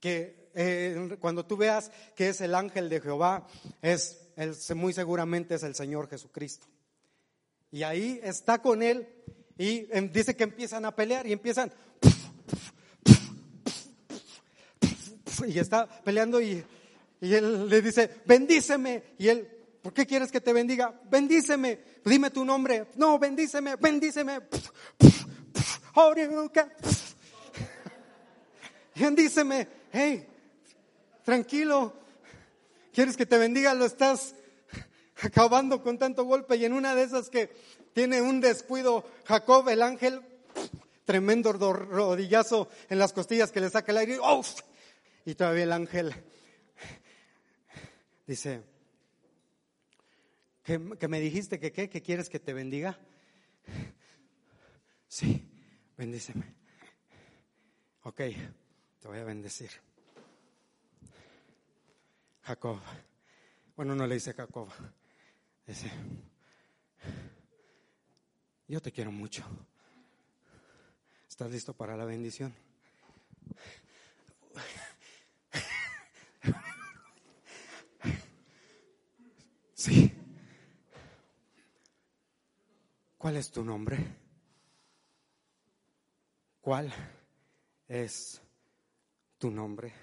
Que 0.02 0.52
eh, 0.56 1.16
cuando 1.22 1.46
tú 1.46 1.56
veas 1.56 1.90
que 2.18 2.28
es 2.28 2.42
el 2.42 2.54
ángel 2.54 2.90
de 2.90 3.00
Jehová, 3.00 3.48
es 3.82 4.30
muy 4.76 4.92
seguramente 4.92 5.56
es 5.56 5.64
el 5.64 5.74
Señor 5.74 6.10
Jesucristo. 6.10 6.68
Y 7.72 7.84
ahí 7.84 8.20
está 8.24 8.62
con 8.62 8.82
él 8.82 9.08
y 9.58 9.88
em, 9.92 10.12
dice 10.12 10.36
que 10.36 10.44
empiezan 10.44 10.86
a 10.86 10.96
pelear 10.96 11.28
y 11.28 11.34
empiezan 11.34 11.72
y 15.48 15.60
está 15.60 15.88
peleando 16.04 16.42
y, 16.42 16.64
y 17.22 17.34
él 17.34 17.70
le 17.70 17.82
dice, 17.82 18.22
bendíceme. 18.26 19.04
Y 19.18 19.28
él, 19.30 19.48
¿por 19.82 19.94
qué 19.94 20.06
quieres 20.06 20.32
que 20.32 20.42
te 20.42 20.54
bendiga? 20.54 20.94
Bendíceme, 21.10 21.80
dime 22.06 22.30
tu 22.30 22.44
nombre. 22.44 22.88
No, 22.96 23.20
bendíceme, 23.20 23.76
bendíceme. 23.76 24.42
Bendíceme, 28.96 29.68
hey, 29.94 30.28
tranquilo. 31.24 31.94
¿Quieres 32.94 33.16
que 33.16 33.26
te 33.26 33.38
bendiga? 33.38 33.74
Lo 33.74 33.86
estás 33.86 34.36
acabando 35.22 35.82
con 35.82 35.98
tanto 35.98 36.24
golpe 36.24 36.56
y 36.56 36.66
en 36.66 36.74
una 36.74 36.96
de 36.96 37.04
esas 37.04 37.30
que 37.30 37.50
tiene 37.94 38.22
un 38.22 38.42
descuido 38.42 39.06
Jacob, 39.26 39.68
el 39.70 39.82
ángel, 39.82 40.22
tremendo 41.06 41.54
rodillazo 41.54 42.70
en 42.90 43.00
las 43.00 43.14
costillas 43.14 43.52
que 43.52 43.62
le 43.62 43.70
saca 43.70 43.92
el 43.92 43.98
aire. 43.98 44.18
Y 45.26 45.36
todavía 45.36 45.64
el 45.64 45.72
ángel 45.72 46.14
dice, 48.26 48.62
¿que, 50.64 51.08
me 51.08 51.20
dijiste 51.20 51.60
que 51.60 51.72
qué? 51.72 51.90
¿Que 51.90 52.02
quieres 52.02 52.30
que 52.30 52.40
te 52.40 52.54
bendiga? 52.54 52.98
Sí. 55.08 55.46
Bendíceme. 56.00 56.46
Ok, 58.04 58.22
te 59.02 59.08
voy 59.10 59.18
a 59.18 59.26
bendecir. 59.26 59.70
Jacob. 62.44 62.80
Bueno, 63.76 63.96
no 63.96 64.08
le 64.08 64.14
dice 64.14 64.34
Jacob. 64.34 64.70
Yo 68.68 68.82
te 68.82 68.92
quiero 68.92 69.12
mucho. 69.12 69.44
¿Estás 71.28 71.52
listo 71.52 71.74
para 71.74 71.96
la 71.96 72.06
bendición? 72.06 72.54
Sí. 79.76 80.12
¿Cuál 83.18 83.38
es 83.38 83.52
tu 83.52 83.64
nombre? 83.64 83.98
¿Cuál 86.62 86.92
es 87.88 88.42
tu 89.38 89.52
nombre? 89.52 89.94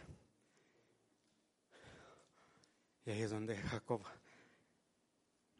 Y 3.04 3.10
ahí 3.10 3.22
es 3.22 3.30
donde 3.30 3.56
Jacob 3.56 4.02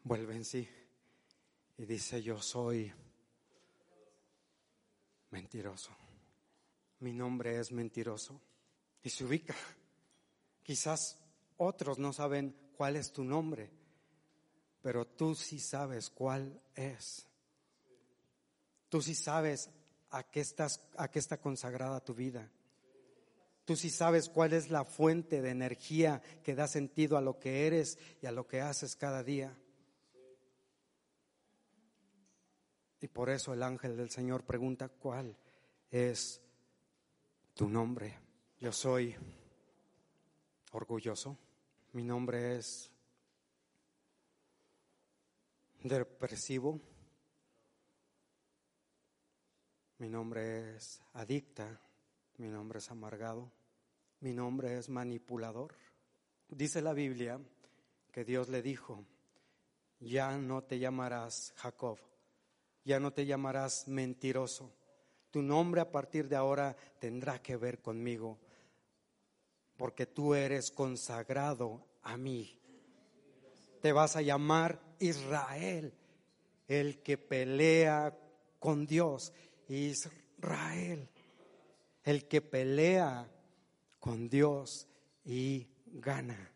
vuelve 0.07 0.35
en 0.35 0.45
sí 0.45 0.67
y 1.77 1.85
dice, 1.85 2.23
yo 2.23 2.41
soy 2.41 2.91
mentiroso. 5.31 5.91
Mi 6.99 7.13
nombre 7.13 7.59
es 7.59 7.71
mentiroso. 7.71 8.41
Y 9.03 9.09
se 9.09 9.25
ubica. 9.25 9.55
Quizás 10.63 11.19
otros 11.57 11.99
no 11.99 12.13
saben 12.13 12.55
cuál 12.75 12.95
es 12.95 13.11
tu 13.11 13.23
nombre, 13.23 13.69
pero 14.81 15.05
tú 15.05 15.35
sí 15.35 15.59
sabes 15.59 16.09
cuál 16.09 16.61
es. 16.75 17.27
Tú 18.89 19.01
sí 19.01 19.13
sabes 19.13 19.69
a 20.09 20.23
qué, 20.23 20.39
estás, 20.39 20.81
a 20.95 21.09
qué 21.09 21.19
está 21.19 21.37
consagrada 21.39 22.03
tu 22.03 22.13
vida. 22.13 22.49
Tú 23.65 23.75
sí 23.75 23.89
sabes 23.89 24.29
cuál 24.29 24.53
es 24.53 24.69
la 24.69 24.85
fuente 24.85 25.41
de 25.41 25.49
energía 25.49 26.21
que 26.43 26.55
da 26.55 26.67
sentido 26.67 27.17
a 27.17 27.21
lo 27.21 27.37
que 27.37 27.67
eres 27.67 27.99
y 28.21 28.25
a 28.25 28.31
lo 28.31 28.47
que 28.47 28.61
haces 28.61 28.95
cada 28.95 29.23
día. 29.23 29.55
Y 32.99 33.07
por 33.07 33.29
eso 33.29 33.53
el 33.53 33.63
ángel 33.63 33.95
del 33.95 34.09
Señor 34.09 34.43
pregunta, 34.43 34.89
¿cuál 34.89 35.37
es 35.91 36.41
tu 37.53 37.69
nombre? 37.69 38.17
Yo 38.59 38.71
soy 38.71 39.15
orgulloso. 40.71 41.37
Mi 41.93 42.03
nombre 42.03 42.57
es 42.57 42.91
depresivo. 45.83 46.79
Mi 49.99 50.09
nombre 50.09 50.75
es 50.75 51.01
adicta, 51.13 51.81
mi 52.37 52.49
nombre 52.49 52.77
es 52.77 52.91
amargado, 52.91 53.51
mi 54.19 54.31
nombre 54.31 54.77
es 54.77 54.89
manipulador. 54.89 55.73
Dice 56.49 56.83
la 56.83 56.93
Biblia 56.93 57.39
que 58.11 58.23
Dios 58.23 58.47
le 58.47 58.61
dijo, 58.61 59.03
ya 59.99 60.37
no 60.37 60.63
te 60.63 60.77
llamarás 60.77 61.51
Jacob, 61.55 61.97
ya 62.87 63.01
no 63.01 63.11
te 63.11 63.25
llamarás 63.25 63.85
mentiroso. 63.89 64.71
Tu 65.29 65.41
nombre 65.41 65.81
a 65.81 65.91
partir 65.91 66.29
de 66.29 66.37
ahora 66.37 66.73
tendrá 66.99 67.41
que 67.41 67.57
ver 67.57 67.81
conmigo, 67.81 68.39
porque 69.75 70.05
tú 70.05 70.33
eres 70.33 70.71
consagrado 70.71 71.85
a 72.01 72.15
mí. 72.15 72.57
Te 73.81 73.91
vas 73.91 74.15
a 74.15 74.21
llamar 74.21 74.79
Israel, 74.99 75.93
el 76.69 77.03
que 77.03 77.17
pelea 77.17 78.17
con 78.57 78.85
Dios, 78.85 79.33
Israel, 79.67 81.09
el 82.05 82.25
que 82.29 82.41
pelea 82.41 83.29
con 83.99 84.29
Dios 84.29 84.87
y 85.25 85.67
gana. 85.87 86.53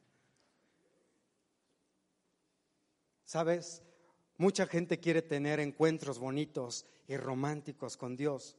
¿Sabes? 3.26 3.84
Mucha 4.42 4.66
gente 4.66 5.00
quiere 5.00 5.22
tener 5.22 5.60
encuentros 5.60 6.18
bonitos 6.18 6.84
y 7.08 7.16
románticos 7.16 7.96
con 7.96 8.16
Dios, 8.16 8.58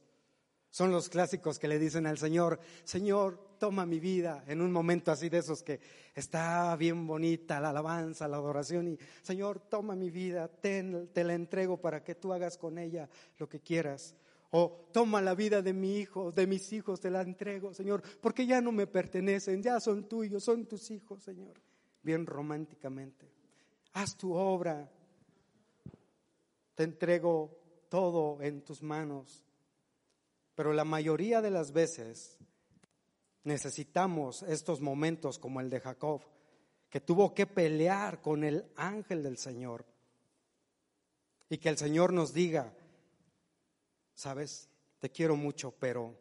Son 0.69 0.93
los 0.93 1.09
clásicos 1.09 1.59
que 1.59 1.67
le 1.67 1.77
dicen 1.77 2.07
al 2.07 2.17
Señor, 2.17 2.57
Señor, 2.85 3.57
toma 3.59 3.85
mi 3.85 3.99
vida, 3.99 4.45
en 4.47 4.61
un 4.61 4.71
momento 4.71 5.11
así 5.11 5.27
de 5.27 5.39
esos 5.39 5.61
que 5.61 5.81
está 6.15 6.73
bien 6.77 7.05
bonita 7.05 7.59
la 7.59 7.71
alabanza, 7.71 8.29
la 8.29 8.37
adoración, 8.37 8.87
y 8.87 8.97
Señor, 9.21 9.59
toma 9.59 9.93
mi 9.93 10.09
vida, 10.09 10.47
te 10.47 11.23
la 11.25 11.33
entrego 11.33 11.75
para 11.75 12.01
que 12.01 12.15
tú 12.15 12.31
hagas 12.31 12.57
con 12.57 12.77
ella 12.77 13.09
lo 13.37 13.49
que 13.49 13.59
quieras. 13.59 14.15
O 14.51 14.87
toma 14.93 15.21
la 15.21 15.35
vida 15.35 15.61
de 15.61 15.73
mi 15.73 15.97
hijo, 15.97 16.31
de 16.31 16.47
mis 16.47 16.71
hijos, 16.71 17.01
te 17.01 17.11
la 17.11 17.23
entrego, 17.23 17.73
Señor, 17.73 18.01
porque 18.21 18.45
ya 18.45 18.61
no 18.61 18.71
me 18.71 18.87
pertenecen, 18.87 19.61
ya 19.61 19.81
son 19.81 20.07
tuyos, 20.07 20.45
son 20.45 20.65
tus 20.65 20.89
hijos, 20.91 21.21
Señor. 21.21 21.61
Bien 22.01 22.25
románticamente. 22.25 23.29
Haz 23.91 24.15
tu 24.15 24.33
obra. 24.33 24.89
Te 26.75 26.83
entrego 26.83 27.59
todo 27.89 28.41
en 28.41 28.63
tus 28.63 28.81
manos. 28.81 29.45
Pero 30.55 30.73
la 30.73 30.83
mayoría 30.83 31.41
de 31.41 31.51
las 31.51 31.71
veces 31.71 32.37
necesitamos 33.43 34.43
estos 34.43 34.81
momentos 34.81 35.39
como 35.39 35.59
el 35.59 35.69
de 35.69 35.79
Jacob, 35.79 36.21
que 36.89 37.01
tuvo 37.01 37.33
que 37.33 37.47
pelear 37.47 38.21
con 38.21 38.43
el 38.43 38.65
ángel 38.75 39.23
del 39.23 39.37
Señor. 39.37 39.85
Y 41.49 41.57
que 41.57 41.69
el 41.69 41.77
Señor 41.77 42.13
nos 42.13 42.33
diga, 42.33 42.73
sabes, 44.13 44.69
te 44.99 45.09
quiero 45.11 45.35
mucho, 45.35 45.71
pero 45.71 46.15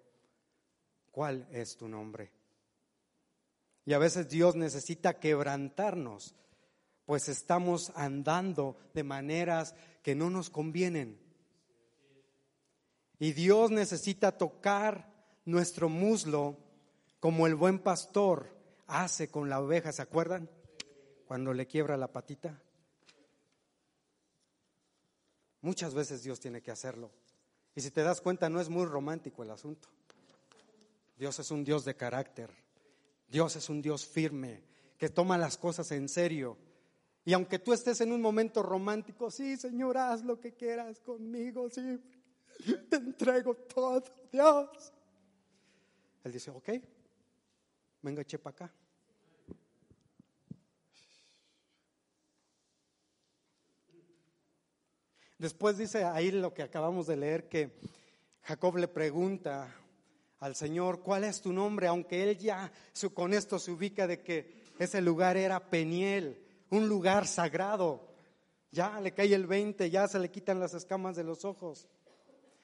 ¿cuál 1.10 1.46
es 1.52 1.76
tu 1.76 1.88
nombre? 1.88 2.32
Y 3.84 3.92
a 3.92 3.98
veces 3.98 4.28
Dios 4.28 4.56
necesita 4.56 5.18
quebrantarnos, 5.18 6.34
pues 7.04 7.28
estamos 7.28 7.92
andando 7.94 8.76
de 8.94 9.02
maneras 9.04 9.74
que 10.02 10.14
no 10.14 10.30
nos 10.30 10.50
convienen. 10.50 11.18
Y 13.18 13.32
Dios 13.32 13.70
necesita 13.70 14.36
tocar 14.36 15.12
nuestro 15.44 15.88
muslo 15.88 16.58
como 17.20 17.46
el 17.46 17.54
buen 17.54 17.78
pastor 17.78 18.48
hace 18.88 19.28
con 19.28 19.48
la 19.48 19.60
oveja, 19.60 19.92
¿se 19.92 20.02
acuerdan? 20.02 20.50
Cuando 21.26 21.54
le 21.54 21.66
quiebra 21.66 21.96
la 21.96 22.12
patita. 22.12 22.60
Muchas 25.60 25.94
veces 25.94 26.22
Dios 26.22 26.40
tiene 26.40 26.60
que 26.60 26.72
hacerlo. 26.72 27.10
Y 27.74 27.80
si 27.80 27.90
te 27.90 28.02
das 28.02 28.20
cuenta, 28.20 28.50
no 28.50 28.60
es 28.60 28.68
muy 28.68 28.84
romántico 28.84 29.42
el 29.42 29.50
asunto. 29.50 29.88
Dios 31.16 31.38
es 31.38 31.50
un 31.52 31.62
Dios 31.62 31.84
de 31.84 31.94
carácter. 31.94 32.50
Dios 33.28 33.56
es 33.56 33.68
un 33.70 33.80
Dios 33.80 34.04
firme, 34.04 34.62
que 34.98 35.08
toma 35.08 35.38
las 35.38 35.56
cosas 35.56 35.90
en 35.92 36.08
serio. 36.08 36.58
Y 37.24 37.32
aunque 37.32 37.58
tú 37.58 37.72
estés 37.72 38.00
en 38.00 38.12
un 38.12 38.20
momento 38.20 38.62
romántico, 38.62 39.30
sí, 39.30 39.56
Señor, 39.56 39.96
haz 39.96 40.24
lo 40.24 40.40
que 40.40 40.54
quieras 40.54 40.98
conmigo, 41.00 41.70
sí, 41.70 42.00
te 42.90 42.96
entrego 42.96 43.54
todo, 43.54 44.02
Dios. 44.30 44.92
Él 46.24 46.32
dice, 46.32 46.50
ok, 46.50 46.70
venga, 48.02 48.22
eche 48.22 48.38
para 48.38 48.66
acá. 48.66 48.74
Después 55.38 55.76
dice 55.76 56.04
ahí 56.04 56.30
lo 56.30 56.54
que 56.54 56.62
acabamos 56.62 57.08
de 57.08 57.16
leer, 57.16 57.48
que 57.48 57.76
Jacob 58.42 58.76
le 58.76 58.86
pregunta 58.86 59.74
al 60.38 60.56
Señor, 60.56 61.02
¿cuál 61.02 61.24
es 61.24 61.40
tu 61.40 61.52
nombre? 61.52 61.86
Aunque 61.86 62.30
él 62.30 62.38
ya 62.38 62.72
con 63.14 63.32
esto 63.32 63.58
se 63.58 63.70
ubica 63.70 64.06
de 64.06 64.22
que 64.22 64.62
ese 64.78 65.00
lugar 65.00 65.36
era 65.36 65.68
Peniel, 65.68 66.41
un 66.72 66.88
lugar 66.88 67.26
sagrado. 67.26 68.08
Ya 68.70 68.98
le 69.00 69.12
cae 69.12 69.34
el 69.34 69.46
20, 69.46 69.90
ya 69.90 70.08
se 70.08 70.18
le 70.18 70.30
quitan 70.30 70.58
las 70.58 70.72
escamas 70.72 71.14
de 71.14 71.22
los 71.22 71.44
ojos. 71.44 71.86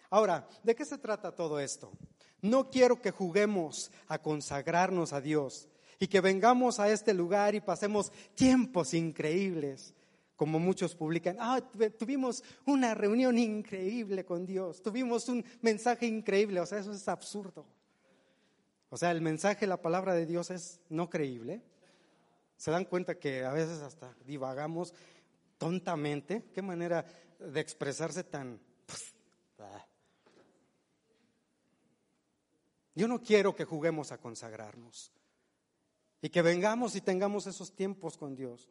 Ahora, 0.08 0.48
¿de 0.62 0.74
qué 0.74 0.86
se 0.86 0.96
trata 0.96 1.34
todo 1.34 1.60
esto? 1.60 1.92
No 2.40 2.70
quiero 2.70 3.00
que 3.00 3.10
juguemos 3.10 3.90
a 4.06 4.18
consagrarnos 4.18 5.12
a 5.12 5.20
Dios 5.20 5.68
y 6.00 6.06
que 6.06 6.22
vengamos 6.22 6.80
a 6.80 6.90
este 6.90 7.12
lugar 7.12 7.54
y 7.54 7.60
pasemos 7.60 8.10
tiempos 8.34 8.94
increíbles, 8.94 9.92
como 10.36 10.58
muchos 10.58 10.94
publican. 10.94 11.36
Ah, 11.38 11.60
tuvimos 11.98 12.42
una 12.64 12.94
reunión 12.94 13.36
increíble 13.36 14.24
con 14.24 14.46
Dios, 14.46 14.80
tuvimos 14.80 15.28
un 15.28 15.44
mensaje 15.60 16.06
increíble, 16.06 16.60
o 16.60 16.66
sea, 16.66 16.78
eso 16.78 16.92
es 16.92 17.06
absurdo. 17.08 17.66
O 18.88 18.96
sea, 18.96 19.10
el 19.10 19.20
mensaje, 19.20 19.66
la 19.66 19.82
palabra 19.82 20.14
de 20.14 20.24
Dios 20.24 20.50
es 20.50 20.80
no 20.88 21.10
creíble. 21.10 21.60
Se 22.58 22.72
dan 22.72 22.84
cuenta 22.84 23.18
que 23.18 23.44
a 23.44 23.52
veces 23.52 23.80
hasta 23.80 24.14
divagamos 24.26 24.92
tontamente. 25.56 26.50
Qué 26.52 26.60
manera 26.60 27.06
de 27.38 27.60
expresarse 27.60 28.24
tan... 28.24 28.60
Yo 32.94 33.06
no 33.06 33.22
quiero 33.22 33.54
que 33.54 33.64
juguemos 33.64 34.10
a 34.10 34.18
consagrarnos 34.18 35.12
y 36.20 36.30
que 36.30 36.42
vengamos 36.42 36.96
y 36.96 37.00
tengamos 37.00 37.46
esos 37.46 37.72
tiempos 37.72 38.18
con 38.18 38.34
Dios 38.34 38.68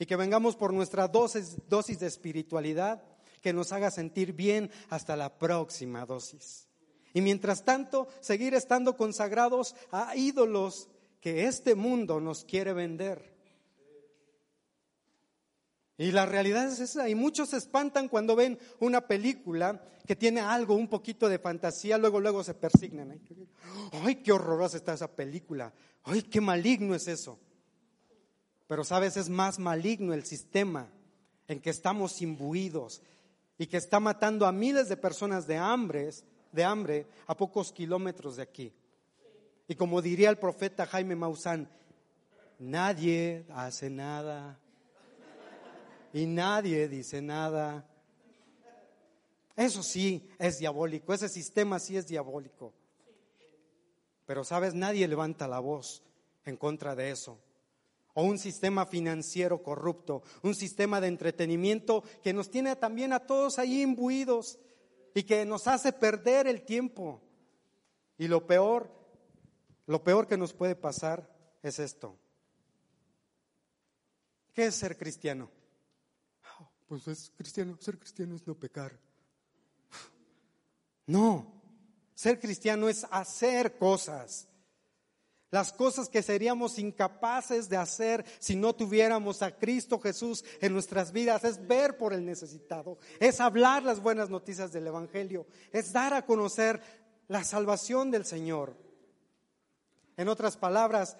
y 0.00 0.06
que 0.06 0.16
vengamos 0.16 0.56
por 0.56 0.72
nuestra 0.72 1.06
dosis, 1.06 1.56
dosis 1.68 2.00
de 2.00 2.08
espiritualidad 2.08 3.04
que 3.40 3.52
nos 3.52 3.70
haga 3.70 3.92
sentir 3.92 4.32
bien 4.32 4.68
hasta 4.88 5.14
la 5.14 5.38
próxima 5.38 6.04
dosis. 6.06 6.66
Y 7.14 7.20
mientras 7.20 7.64
tanto, 7.64 8.08
seguir 8.18 8.54
estando 8.54 8.96
consagrados 8.96 9.76
a 9.92 10.16
ídolos 10.16 10.88
que 11.20 11.44
este 11.46 11.74
mundo 11.74 12.20
nos 12.20 12.44
quiere 12.44 12.72
vender. 12.72 13.30
Y 15.98 16.12
la 16.12 16.24
realidad 16.24 16.66
es 16.66 16.80
esa, 16.80 17.10
y 17.10 17.14
muchos 17.14 17.50
se 17.50 17.58
espantan 17.58 18.08
cuando 18.08 18.34
ven 18.34 18.58
una 18.78 19.06
película 19.06 19.84
que 20.06 20.16
tiene 20.16 20.40
algo, 20.40 20.74
un 20.74 20.88
poquito 20.88 21.28
de 21.28 21.38
fantasía, 21.38 21.98
luego, 21.98 22.20
luego 22.20 22.42
se 22.42 22.54
persignan. 22.54 23.20
Ay, 23.92 24.16
qué 24.16 24.32
horrorosa 24.32 24.78
está 24.78 24.94
esa 24.94 25.14
película. 25.14 25.74
Ay, 26.04 26.22
qué 26.22 26.40
maligno 26.40 26.94
es 26.94 27.06
eso. 27.06 27.38
Pero 28.66 28.82
sabes, 28.82 29.18
es 29.18 29.28
más 29.28 29.58
maligno 29.58 30.14
el 30.14 30.24
sistema 30.24 30.88
en 31.48 31.60
que 31.60 31.68
estamos 31.68 32.22
imbuidos 32.22 33.02
y 33.58 33.66
que 33.66 33.76
está 33.76 34.00
matando 34.00 34.46
a 34.46 34.52
miles 34.52 34.88
de 34.88 34.96
personas 34.96 35.46
de 35.46 35.58
hambre, 35.58 36.08
de 36.50 36.64
hambre 36.64 37.06
a 37.26 37.36
pocos 37.36 37.72
kilómetros 37.72 38.36
de 38.36 38.42
aquí. 38.42 38.72
Y 39.70 39.76
como 39.76 40.02
diría 40.02 40.30
el 40.30 40.36
profeta 40.36 40.84
Jaime 40.84 41.14
Maussan, 41.14 41.70
nadie 42.58 43.46
hace 43.50 43.88
nada 43.88 44.58
y 46.12 46.26
nadie 46.26 46.88
dice 46.88 47.22
nada. 47.22 47.88
Eso 49.54 49.84
sí 49.84 50.28
es 50.40 50.58
diabólico, 50.58 51.14
ese 51.14 51.28
sistema 51.28 51.78
sí 51.78 51.96
es 51.96 52.08
diabólico. 52.08 52.74
Pero 54.26 54.42
sabes, 54.42 54.74
nadie 54.74 55.06
levanta 55.06 55.46
la 55.46 55.60
voz 55.60 56.02
en 56.44 56.56
contra 56.56 56.96
de 56.96 57.12
eso. 57.12 57.38
O 58.14 58.24
un 58.24 58.40
sistema 58.40 58.86
financiero 58.86 59.62
corrupto, 59.62 60.24
un 60.42 60.56
sistema 60.56 61.00
de 61.00 61.06
entretenimiento 61.06 62.02
que 62.24 62.32
nos 62.32 62.50
tiene 62.50 62.74
también 62.74 63.12
a 63.12 63.20
todos 63.20 63.60
ahí 63.60 63.82
imbuidos 63.82 64.58
y 65.14 65.22
que 65.22 65.44
nos 65.44 65.68
hace 65.68 65.92
perder 65.92 66.48
el 66.48 66.62
tiempo. 66.62 67.22
Y 68.18 68.26
lo 68.26 68.48
peor, 68.48 68.99
lo 69.90 70.04
peor 70.04 70.28
que 70.28 70.36
nos 70.36 70.52
puede 70.52 70.76
pasar 70.76 71.28
es 71.64 71.80
esto. 71.80 72.16
¿Qué 74.52 74.66
es 74.66 74.76
ser 74.76 74.96
cristiano? 74.96 75.50
pues 76.86 77.08
es 77.08 77.32
cristiano, 77.36 77.76
ser 77.80 77.98
cristiano 77.98 78.36
es 78.36 78.46
no 78.46 78.54
pecar. 78.54 78.96
No, 81.06 81.60
ser 82.14 82.38
cristiano 82.38 82.88
es 82.88 83.04
hacer 83.10 83.78
cosas. 83.78 84.46
Las 85.50 85.72
cosas 85.72 86.08
que 86.08 86.22
seríamos 86.22 86.78
incapaces 86.78 87.68
de 87.68 87.76
hacer 87.76 88.24
si 88.38 88.54
no 88.54 88.72
tuviéramos 88.76 89.42
a 89.42 89.56
Cristo 89.56 89.98
Jesús 89.98 90.44
en 90.60 90.72
nuestras 90.72 91.10
vidas 91.10 91.42
es 91.42 91.66
ver 91.66 91.98
por 91.98 92.12
el 92.12 92.24
necesitado, 92.24 92.98
es 93.18 93.40
hablar 93.40 93.82
las 93.82 94.00
buenas 94.00 94.30
noticias 94.30 94.72
del 94.72 94.86
Evangelio, 94.86 95.48
es 95.72 95.92
dar 95.92 96.14
a 96.14 96.24
conocer 96.24 96.80
la 97.26 97.42
salvación 97.42 98.12
del 98.12 98.24
Señor. 98.24 98.89
En 100.16 100.28
otras 100.28 100.56
palabras, 100.56 101.16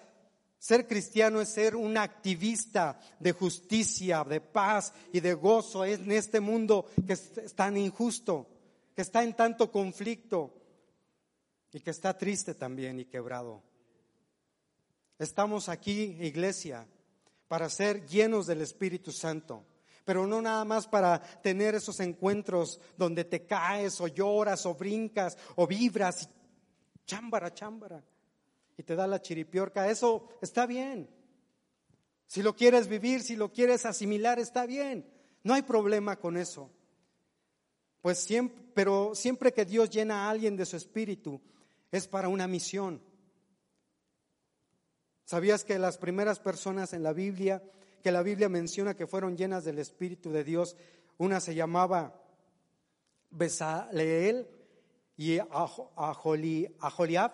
ser 0.61 0.87
cristiano 0.87 1.41
es 1.41 1.49
ser 1.49 1.75
un 1.75 1.97
activista 1.97 2.99
de 3.19 3.31
justicia, 3.31 4.23
de 4.23 4.41
paz 4.41 4.93
y 5.11 5.19
de 5.19 5.33
gozo 5.33 5.83
en 5.83 6.11
este 6.11 6.39
mundo 6.39 6.85
que 7.07 7.13
es 7.13 7.55
tan 7.55 7.77
injusto, 7.77 8.47
que 8.95 9.01
está 9.01 9.23
en 9.23 9.33
tanto 9.33 9.71
conflicto 9.71 10.53
y 11.73 11.79
que 11.79 11.89
está 11.89 12.15
triste 12.15 12.53
también 12.53 12.99
y 12.99 13.05
quebrado. 13.05 13.63
Estamos 15.17 15.67
aquí, 15.67 16.15
iglesia, 16.19 16.87
para 17.47 17.67
ser 17.67 18.05
llenos 18.05 18.45
del 18.45 18.61
Espíritu 18.61 19.11
Santo, 19.11 19.65
pero 20.05 20.27
no 20.27 20.43
nada 20.43 20.63
más 20.63 20.87
para 20.87 21.19
tener 21.41 21.73
esos 21.73 21.99
encuentros 22.01 22.79
donde 22.97 23.23
te 23.23 23.47
caes 23.47 23.99
o 23.99 24.07
lloras 24.07 24.65
o 24.67 24.75
brincas 24.75 25.37
o 25.55 25.65
vibras 25.65 26.29
chámbara, 27.05 27.51
chámbara 27.51 28.03
y 28.77 28.83
te 28.83 28.95
da 28.95 29.07
la 29.07 29.21
chiripiorca, 29.21 29.89
eso 29.89 30.27
está 30.41 30.65
bien. 30.65 31.09
Si 32.27 32.41
lo 32.41 32.55
quieres 32.55 32.87
vivir, 32.87 33.21
si 33.21 33.35
lo 33.35 33.51
quieres 33.51 33.85
asimilar, 33.85 34.39
está 34.39 34.65
bien. 34.65 35.05
No 35.43 35.53
hay 35.53 35.63
problema 35.63 36.17
con 36.17 36.37
eso. 36.37 36.71
Pues 38.01 38.19
siempre, 38.19 38.63
pero 38.73 39.13
siempre 39.15 39.53
que 39.53 39.65
Dios 39.65 39.89
llena 39.89 40.25
a 40.25 40.29
alguien 40.29 40.55
de 40.55 40.65
su 40.65 40.77
espíritu, 40.77 41.41
es 41.91 42.07
para 42.07 42.29
una 42.29 42.47
misión. 42.47 43.01
¿Sabías 45.25 45.63
que 45.63 45.77
las 45.77 45.97
primeras 45.97 46.39
personas 46.39 46.93
en 46.93 47.03
la 47.03 47.13
Biblia, 47.13 47.63
que 48.01 48.11
la 48.11 48.23
Biblia 48.23 48.49
menciona 48.49 48.95
que 48.95 49.07
fueron 49.07 49.37
llenas 49.37 49.63
del 49.63 49.79
Espíritu 49.79 50.31
de 50.31 50.43
Dios, 50.43 50.75
una 51.17 51.39
se 51.39 51.55
llamaba 51.55 52.21
Besaleel 53.29 54.47
y 55.15 55.37
Aholiab, 55.39 57.31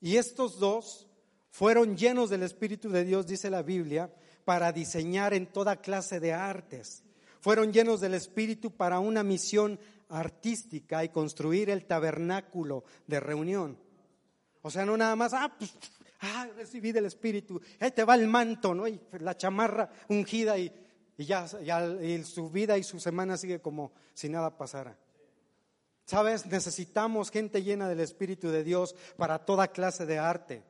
y 0.00 0.16
estos 0.16 0.58
dos 0.58 1.08
fueron 1.50 1.96
llenos 1.96 2.30
del 2.30 2.42
Espíritu 2.42 2.90
de 2.90 3.04
Dios, 3.04 3.26
dice 3.26 3.48
la 3.50 3.62
Biblia, 3.62 4.12
para 4.44 4.72
diseñar 4.72 5.34
en 5.34 5.46
toda 5.46 5.80
clase 5.80 6.20
de 6.20 6.32
artes. 6.32 7.02
Fueron 7.40 7.72
llenos 7.72 8.00
del 8.00 8.14
Espíritu 8.14 8.70
para 8.70 8.98
una 8.98 9.22
misión 9.22 9.78
artística 10.08 11.02
y 11.04 11.08
construir 11.08 11.70
el 11.70 11.86
tabernáculo 11.86 12.84
de 13.06 13.20
reunión. 13.20 13.78
O 14.62 14.70
sea, 14.70 14.84
no 14.84 14.96
nada 14.96 15.16
más, 15.16 15.32
ah, 15.32 15.54
pues, 15.56 15.72
ah, 16.20 16.48
recibí 16.56 16.92
del 16.92 17.06
Espíritu, 17.06 17.60
ahí 17.80 17.90
te 17.90 18.04
va 18.04 18.16
el 18.16 18.26
manto, 18.26 18.74
¿no? 18.74 18.86
Y 18.86 19.00
la 19.20 19.36
chamarra 19.36 19.88
ungida 20.08 20.58
y, 20.58 20.72
ya, 21.18 21.46
ya 21.62 21.86
y 22.02 22.22
su 22.24 22.50
vida 22.50 22.76
y 22.76 22.82
su 22.82 23.00
semana 23.00 23.36
sigue 23.36 23.60
como 23.60 23.92
si 24.12 24.28
nada 24.28 24.56
pasara. 24.56 24.98
Sabes, 26.06 26.46
necesitamos 26.46 27.30
gente 27.30 27.64
llena 27.64 27.88
del 27.88 27.98
Espíritu 27.98 28.48
de 28.48 28.62
Dios 28.62 28.94
para 29.16 29.44
toda 29.44 29.68
clase 29.68 30.06
de 30.06 30.18
arte. 30.18 30.62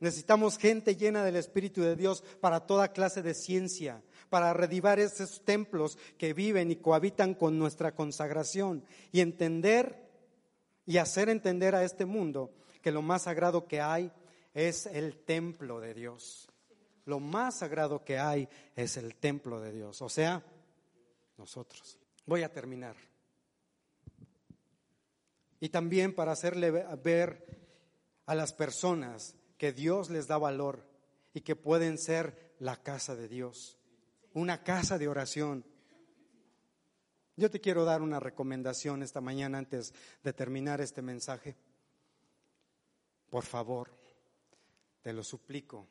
Necesitamos 0.00 0.58
gente 0.58 0.96
llena 0.96 1.24
del 1.24 1.36
Espíritu 1.36 1.80
de 1.80 1.96
Dios 1.96 2.22
para 2.42 2.60
toda 2.60 2.92
clase 2.92 3.22
de 3.22 3.32
ciencia, 3.32 4.02
para 4.28 4.52
redivar 4.52 5.00
esos 5.00 5.42
templos 5.46 5.96
que 6.18 6.34
viven 6.34 6.70
y 6.70 6.76
cohabitan 6.76 7.34
con 7.34 7.58
nuestra 7.58 7.94
consagración 7.94 8.84
y 9.12 9.20
entender 9.20 10.06
y 10.84 10.98
hacer 10.98 11.30
entender 11.30 11.74
a 11.74 11.82
este 11.82 12.04
mundo 12.04 12.52
que 12.82 12.92
lo 12.92 13.00
más 13.00 13.22
sagrado 13.22 13.66
que 13.66 13.80
hay 13.80 14.12
es 14.52 14.84
el 14.84 15.16
templo 15.16 15.80
de 15.80 15.94
Dios. 15.94 16.50
Lo 17.06 17.18
más 17.18 17.58
sagrado 17.60 18.04
que 18.04 18.18
hay 18.18 18.46
es 18.74 18.98
el 18.98 19.14
templo 19.14 19.58
de 19.60 19.72
Dios, 19.72 20.02
o 20.02 20.08
sea, 20.10 20.44
nosotros. 21.38 21.98
Voy 22.26 22.42
a 22.42 22.52
terminar. 22.52 22.96
Y 25.60 25.70
también 25.70 26.14
para 26.14 26.32
hacerle 26.32 26.70
ver 26.70 27.46
a 28.26 28.34
las 28.34 28.52
personas 28.52 29.34
que 29.58 29.72
Dios 29.72 30.10
les 30.10 30.26
da 30.26 30.38
valor 30.38 30.86
y 31.32 31.40
que 31.40 31.56
pueden 31.56 31.98
ser 31.98 32.54
la 32.58 32.76
casa 32.82 33.14
de 33.16 33.28
Dios 33.28 33.76
una 34.36 34.62
casa 34.62 34.98
de 34.98 35.08
oración. 35.08 35.64
Yo 37.36 37.50
te 37.50 37.58
quiero 37.58 37.86
dar 37.86 38.02
una 38.02 38.20
recomendación 38.20 39.02
esta 39.02 39.22
mañana 39.22 39.56
antes 39.56 39.94
de 40.22 40.32
terminar 40.34 40.82
este 40.82 41.00
mensaje. 41.00 41.56
Por 43.30 43.44
favor, 43.44 43.90
te 45.00 45.14
lo 45.14 45.24
suplico 45.24 45.88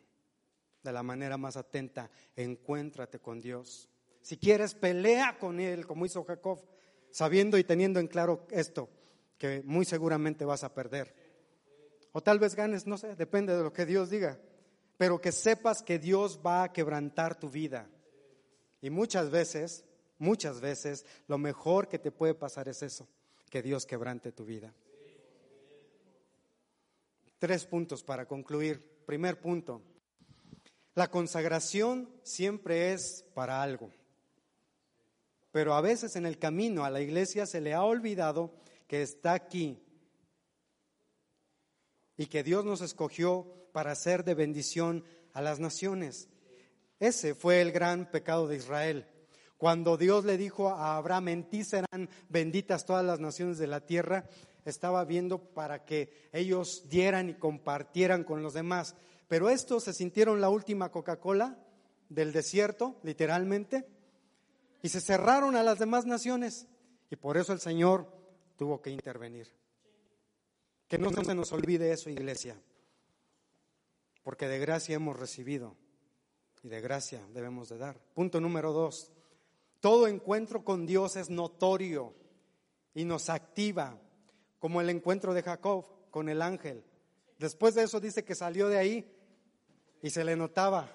de 0.84 0.94
la 0.94 1.02
manera 1.02 1.38
más 1.38 1.58
atenta, 1.58 2.12
encuéntrate 2.36 3.18
con 3.18 3.42
Dios. 3.42 3.90
Si 4.22 4.38
quieres, 4.38 4.76
pelea 4.76 5.40
con 5.40 5.60
Él, 5.60 5.88
como 5.88 6.06
hizo 6.06 6.24
Jacob, 6.24 6.64
sabiendo 7.10 7.58
y 7.58 7.64
teniendo 7.64 8.00
en 8.00 8.08
claro 8.08 8.46
esto, 8.52 8.90
que 9.38 9.62
muy 9.64 9.86
seguramente 9.86 10.46
vas 10.46 10.64
a 10.64 10.74
perder. 10.74 11.14
O 12.12 12.22
tal 12.22 12.40
vez 12.40 12.56
ganes, 12.56 12.88
no 12.88 12.98
sé, 12.98 13.16
depende 13.16 13.56
de 13.56 13.64
lo 13.64 13.74
que 13.74 13.86
Dios 13.86 14.10
diga, 14.10 14.40
pero 14.98 15.20
que 15.20 15.32
sepas 15.32 15.82
que 15.82 16.00
Dios 16.00 16.40
va 16.46 16.64
a 16.64 16.72
quebrantar 16.72 17.38
tu 17.38 17.50
vida. 17.50 17.90
Y 18.82 18.90
muchas 18.90 19.30
veces, 19.30 19.84
muchas 20.18 20.62
veces, 20.62 21.06
lo 21.28 21.38
mejor 21.38 21.88
que 21.88 22.00
te 22.00 22.12
puede 22.12 22.34
pasar 22.34 22.70
es 22.70 22.82
eso, 22.84 23.08
que 23.50 23.62
Dios 23.62 23.86
quebrante 23.86 24.32
tu 24.32 24.46
vida. 24.46 24.74
Tres 27.40 27.66
puntos 27.66 28.04
para 28.04 28.26
concluir. 28.26 29.04
Primer 29.06 29.40
punto, 29.40 29.82
la 30.96 31.12
consagración 31.12 32.10
siempre 32.24 32.94
es 32.94 33.26
para 33.34 33.62
algo, 33.62 33.92
pero 35.52 35.74
a 35.74 35.82
veces 35.82 36.16
en 36.16 36.26
el 36.26 36.40
camino 36.40 36.86
a 36.86 36.90
la 36.90 37.02
iglesia 37.02 37.46
se 37.46 37.60
le 37.60 37.74
ha 37.74 37.84
olvidado 37.84 38.54
que 38.88 39.02
está 39.02 39.34
aquí 39.34 39.82
y 42.18 42.28
que 42.28 42.44
Dios 42.44 42.66
nos 42.66 42.82
escogió 42.82 43.68
para 43.72 43.96
ser 43.96 44.24
de 44.24 44.36
bendición 44.36 45.04
a 45.34 45.42
las 45.42 45.60
naciones. 45.60 46.30
Ese 47.00 47.36
fue 47.36 47.62
el 47.62 47.72
gran 47.72 48.10
pecado 48.10 48.48
de 48.48 48.56
Israel. 48.56 49.06
Cuando 49.58 49.98
Dios 49.98 50.26
le 50.26 50.38
dijo 50.38 50.70
a 50.70 50.98
Abraham, 50.98 51.30
en 51.30 51.50
ti 51.50 51.64
serán 51.64 52.10
benditas 52.30 52.86
todas 52.86 53.06
las 53.06 53.20
naciones 53.20 53.58
de 53.58 53.68
la 53.68 53.82
tierra, 53.82 54.30
estaba 54.66 55.04
viendo 55.06 55.40
para 55.40 55.86
que 55.86 56.30
ellos 56.32 56.88
dieran 56.90 57.30
y 57.30 57.36
compartieran 57.36 58.24
con 58.24 58.44
los 58.44 58.54
demás. 58.54 58.96
Pero 59.28 59.50
estos 59.50 59.84
se 59.84 59.94
sintieron 59.94 60.42
la 60.42 60.50
última 60.50 60.92
Coca-Cola 60.92 61.58
del 62.10 62.32
desierto, 62.32 63.00
literalmente, 63.04 63.88
y 64.82 64.90
se 64.90 65.02
cerraron 65.02 65.56
a 65.56 65.64
las 65.64 65.80
demás 65.80 66.06
naciones. 66.06 66.68
Y 67.10 67.16
por 67.16 67.38
eso 67.38 67.54
el 67.54 67.60
Señor 67.60 68.15
tuvo 68.56 68.82
que 68.82 68.90
intervenir. 68.90 69.48
Que 70.88 70.98
no 70.98 71.12
se 71.12 71.36
nos 71.36 71.52
olvide 71.52 71.92
eso, 71.92 72.10
iglesia, 72.10 72.62
porque 74.24 74.48
de 74.48 74.60
gracia 74.60 74.96
hemos 74.96 75.18
recibido 75.18 75.76
y 76.62 76.70
de 76.70 76.82
gracia 76.82 77.26
debemos 77.34 77.70
de 77.70 77.78
dar. 77.78 78.00
Punto 78.14 78.40
número 78.40 78.72
dos, 78.72 79.12
todo 79.80 80.08
encuentro 80.08 80.64
con 80.64 80.86
Dios 80.86 81.16
es 81.16 81.30
notorio 81.30 82.14
y 82.94 83.06
nos 83.06 83.30
activa, 83.30 84.00
como 84.60 84.82
el 84.82 84.90
encuentro 84.90 85.34
de 85.34 85.44
Jacob 85.44 85.86
con 86.10 86.30
el 86.30 86.42
ángel. 86.42 86.84
Después 87.38 87.76
de 87.76 87.84
eso 87.84 88.00
dice 88.00 88.24
que 88.24 88.36
salió 88.36 88.70
de 88.70 88.78
ahí 88.78 89.16
y 90.02 90.10
se 90.10 90.24
le 90.24 90.36
notaba. 90.36 90.90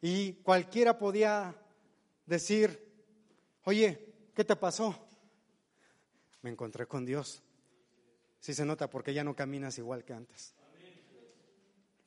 Y 0.00 0.34
cualquiera 0.34 0.98
podía 0.98 1.54
decir, 2.26 2.90
oye, 3.64 4.14
¿qué 4.34 4.44
te 4.44 4.56
pasó? 4.56 5.09
Me 6.42 6.50
encontré 6.50 6.86
con 6.86 7.04
Dios. 7.04 7.42
Sí 8.40 8.54
se 8.54 8.64
nota 8.64 8.88
porque 8.88 9.12
ya 9.12 9.24
no 9.24 9.36
caminas 9.36 9.78
igual 9.78 10.04
que 10.04 10.14
antes. 10.14 10.54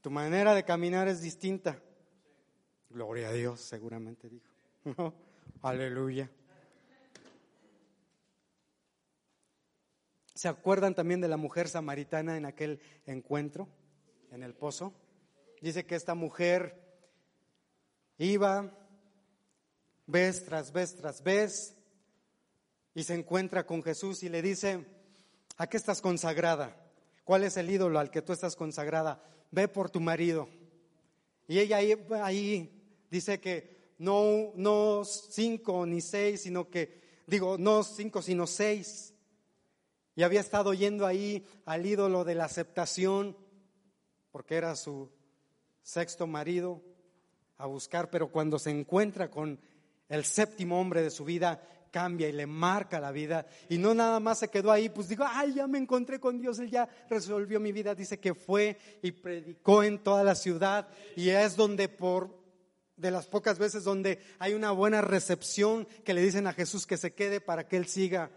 Tu 0.02 0.10
manera 0.10 0.54
de 0.54 0.64
caminar 0.64 1.08
es 1.08 1.22
distinta. 1.22 1.80
Gloria 2.90 3.30
a 3.30 3.34
Dios, 3.34 3.62
seguramente 3.62 4.30
dijo. 4.30 4.50
Aleluya. 5.62 6.30
¿Se 10.34 10.48
acuerdan 10.48 10.94
también 10.94 11.22
de 11.22 11.28
la 11.28 11.38
mujer 11.38 11.70
samaritana 11.70 12.36
en 12.36 12.46
aquel 12.46 12.82
encuentro, 13.06 13.70
en 14.32 14.44
el 14.44 14.54
pozo? 14.54 14.94
Dice 15.62 15.86
que 15.86 15.96
esta 15.96 16.16
mujer 16.16 16.84
iba 18.18 18.78
vez 20.06 20.44
tras 20.44 20.74
vez 20.74 20.96
tras 20.96 21.24
vez 21.24 21.78
y 22.96 23.04
se 23.04 23.14
encuentra 23.16 23.66
con 23.66 23.84
Jesús 23.84 24.24
y 24.24 24.30
le 24.30 24.42
dice, 24.42 24.86
¿a 25.58 25.68
qué 25.68 25.78
estás 25.78 26.02
consagrada? 26.02 26.76
¿Cuál 27.24 27.44
es 27.44 27.58
el 27.58 27.70
ídolo 27.70 28.00
al 28.00 28.12
que 28.12 28.22
tú 28.22 28.34
estás 28.34 28.56
consagrada? 28.56 29.24
Ve 29.52 29.68
por 29.68 29.90
tu 29.90 30.00
marido. 30.00 30.50
Y 31.48 31.60
ella 31.60 31.78
ahí, 31.78 31.96
ahí 32.22 32.84
Dice 33.14 33.40
que 33.40 33.94
no, 34.00 34.54
no 34.56 35.06
cinco 35.06 35.86
ni 35.86 36.02
seis, 36.02 36.42
sino 36.42 36.68
que, 36.68 37.00
digo, 37.28 37.60
no 37.60 37.84
cinco, 37.84 38.24
sino 38.24 38.48
seis. 38.48 39.14
Y 40.16 40.24
había 40.24 40.40
estado 40.40 40.74
yendo 40.74 41.06
ahí 41.06 41.46
al 41.66 41.86
ídolo 41.86 42.24
de 42.24 42.34
la 42.34 42.46
aceptación, 42.46 43.38
porque 44.32 44.56
era 44.56 44.76
su 44.76 45.12
sexto 45.84 46.26
marido, 46.26 46.82
a 47.60 47.68
buscar, 47.68 48.10
pero 48.10 48.32
cuando 48.32 48.58
se 48.58 48.72
encuentra 48.72 49.30
con 49.30 49.60
el 50.10 50.26
séptimo 50.26 50.82
hombre 50.82 51.04
de 51.04 51.12
su 51.12 51.24
vida, 51.24 51.62
cambia 51.94 52.28
y 52.28 52.32
le 52.32 52.48
marca 52.48 53.00
la 53.00 53.12
vida. 53.12 53.46
Y 53.70 53.78
no 53.78 53.94
nada 53.94 54.20
más 54.20 54.40
se 54.40 54.50
quedó 54.50 54.72
ahí, 54.72 54.90
pues 54.90 55.08
digo, 55.08 55.24
ay, 55.28 55.54
ya 55.54 55.68
me 55.68 55.78
encontré 55.78 56.20
con 56.20 56.40
Dios, 56.42 56.58
Él 56.58 56.72
ya 56.72 56.90
resolvió 57.08 57.60
mi 57.60 57.72
vida. 57.72 57.94
Dice 57.94 58.20
que 58.20 58.34
fue 58.34 58.78
y 59.04 59.12
predicó 59.12 59.84
en 59.84 60.00
toda 60.00 60.24
la 60.24 60.34
ciudad 60.34 60.88
y 61.16 61.30
es 61.30 61.56
donde 61.56 61.88
por 61.88 62.42
de 62.98 63.12
las 63.12 63.28
pocas 63.28 63.60
veces 63.60 63.84
donde 63.84 64.20
hay 64.40 64.54
una 64.54 64.72
buena 64.72 65.02
recepción 65.02 65.88
que 66.04 66.14
le 66.14 66.22
dicen 66.22 66.48
a 66.48 66.54
Jesús 66.54 66.88
que 66.88 66.98
se 66.98 67.14
quede 67.14 67.42
para 67.42 67.68
que 67.68 67.78
Él 67.78 67.88
siga 67.88 68.32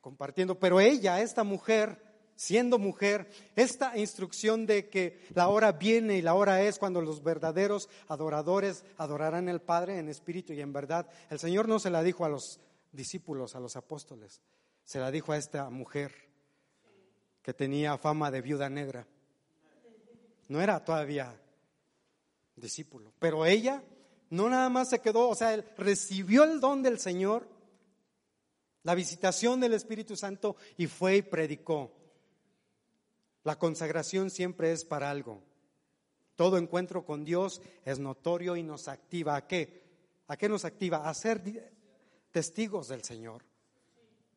compartiendo. 0.00 0.58
Pero 0.58 0.80
ella, 0.80 1.20
esta 1.20 1.44
mujer, 1.44 2.02
siendo 2.34 2.78
mujer, 2.78 3.28
esta 3.56 3.98
instrucción 3.98 4.64
de 4.64 4.88
que 4.88 5.20
la 5.34 5.48
hora 5.48 5.72
viene 5.72 6.16
y 6.16 6.22
la 6.22 6.34
hora 6.34 6.62
es 6.62 6.78
cuando 6.78 7.02
los 7.02 7.22
verdaderos 7.22 7.90
adoradores 8.08 8.84
adorarán 8.96 9.48
al 9.48 9.60
Padre 9.60 9.98
en 9.98 10.08
espíritu 10.08 10.54
y 10.54 10.60
en 10.60 10.72
verdad, 10.72 11.06
el 11.28 11.38
Señor 11.38 11.68
no 11.68 11.78
se 11.78 11.90
la 11.90 12.02
dijo 12.02 12.24
a 12.24 12.30
los 12.30 12.60
discípulos, 12.92 13.54
a 13.54 13.60
los 13.60 13.76
apóstoles, 13.76 14.40
se 14.84 14.98
la 14.98 15.10
dijo 15.10 15.32
a 15.32 15.36
esta 15.36 15.70
mujer 15.70 16.12
que 17.42 17.54
tenía 17.54 17.96
fama 17.98 18.30
de 18.30 18.42
viuda 18.42 18.68
negra. 18.68 19.06
No 20.48 20.60
era 20.60 20.84
todavía 20.84 21.40
discípulo. 22.56 23.12
Pero 23.18 23.46
ella 23.46 23.82
no 24.30 24.48
nada 24.48 24.68
más 24.68 24.90
se 24.90 25.00
quedó, 25.00 25.28
o 25.28 25.34
sea, 25.34 25.54
él 25.54 25.64
recibió 25.76 26.44
el 26.44 26.60
don 26.60 26.82
del 26.82 26.98
Señor 26.98 27.48
La 28.82 28.94
visitación 28.94 29.60
del 29.60 29.74
Espíritu 29.74 30.16
Santo 30.16 30.56
y 30.78 30.86
fue 30.86 31.16
y 31.16 31.22
predicó. 31.22 31.92
La 33.42 33.58
consagración 33.58 34.30
siempre 34.30 34.72
es 34.72 34.84
para 34.84 35.10
algo. 35.10 35.42
Todo 36.34 36.56
encuentro 36.56 37.04
con 37.04 37.24
Dios 37.24 37.60
es 37.84 37.98
notorio 37.98 38.56
y 38.56 38.62
nos 38.62 38.88
activa. 38.88 39.36
¿A 39.36 39.46
qué? 39.46 39.82
¿A 40.28 40.36
qué 40.38 40.48
nos 40.48 40.64
activa? 40.64 41.08
A 41.08 41.12
ser 41.12 41.42
testigos 42.30 42.88
del 42.88 43.02
Señor, 43.02 43.44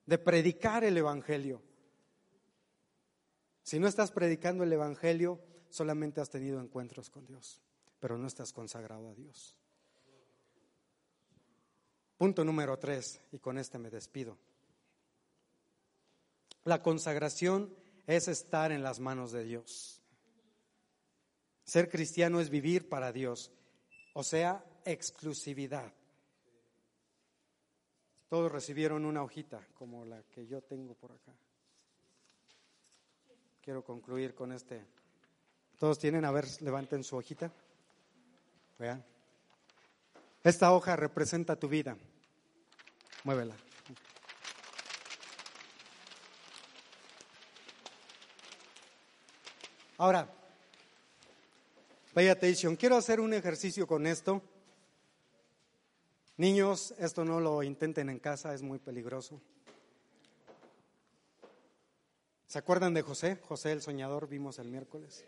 de 0.06 0.18
predicar 0.18 0.84
el 0.84 0.98
Evangelio. 0.98 1.62
Si 3.64 3.80
no 3.80 3.88
estás 3.88 4.12
predicando 4.12 4.64
el 4.64 4.74
Evangelio, 4.74 5.40
solamente 5.70 6.22
has 6.22 6.30
tenido 6.30 6.60
encuentros 6.60 7.10
con 7.10 7.26
Dios, 7.26 7.62
pero 8.00 8.18
no 8.18 8.28
estás 8.28 8.52
consagrado 8.52 9.10
a 9.10 9.16
Dios. 9.16 9.56
Punto 12.18 12.44
número 12.44 12.78
tres, 12.78 13.20
y 13.32 13.40
con 13.40 13.58
este 13.58 13.80
me 13.80 13.90
despido. 13.90 14.38
La 16.64 16.82
consagración 16.82 17.76
es 18.08 18.28
estar 18.28 18.72
en 18.72 18.84
las 18.84 19.00
manos 19.00 19.32
de 19.32 19.44
Dios. 19.44 20.02
Ser 21.66 21.90
cristiano 21.90 22.40
es 22.40 22.50
vivir 22.50 22.90
para 22.90 23.12
Dios, 23.12 23.52
o 24.14 24.24
sea, 24.24 24.64
exclusividad. 24.86 25.94
Todos 28.30 28.52
recibieron 28.52 29.06
una 29.06 29.24
hojita 29.24 29.62
como 29.76 30.06
la 30.06 30.22
que 30.24 30.48
yo 30.48 30.62
tengo 30.62 30.94
por 30.96 31.12
acá. 31.12 31.32
Quiero 33.62 33.84
concluir 33.84 34.34
con 34.34 34.52
este. 34.52 34.86
Todos 35.80 36.00
tienen, 36.00 36.26
a 36.26 36.32
ver, 36.32 36.46
levanten 36.62 37.04
su 37.04 37.16
hojita. 37.16 37.52
Vean. 38.80 39.04
Esta 40.44 40.74
hoja 40.74 40.96
representa 40.96 41.56
tu 41.56 41.70
vida. 41.70 41.96
Muévela. 43.24 43.56
Ahora, 49.98 50.28
pay 52.14 52.28
atención. 52.28 52.76
Quiero 52.76 52.98
hacer 52.98 53.22
un 53.22 53.34
ejercicio 53.34 53.88
con 53.88 54.06
esto. 54.06 54.42
Niños, 56.38 56.96
esto 56.98 57.24
no 57.24 57.40
lo 57.40 57.62
intenten 57.62 58.10
en 58.10 58.20
casa, 58.20 58.54
es 58.54 58.64
muy 58.64 58.80
peligroso. 58.80 59.40
¿Se 62.48 62.60
acuerdan 62.60 62.94
de 62.94 63.02
José? 63.02 63.40
José 63.48 63.72
el 63.72 63.82
soñador, 63.82 64.28
vimos 64.28 64.60
el 64.60 64.70
miércoles. 64.70 65.26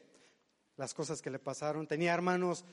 Las 0.77 0.93
cosas 0.93 1.21
que 1.21 1.29
le 1.29 1.39
pasaron. 1.39 1.87
Tenía 1.87 2.13
hermanos 2.13 2.65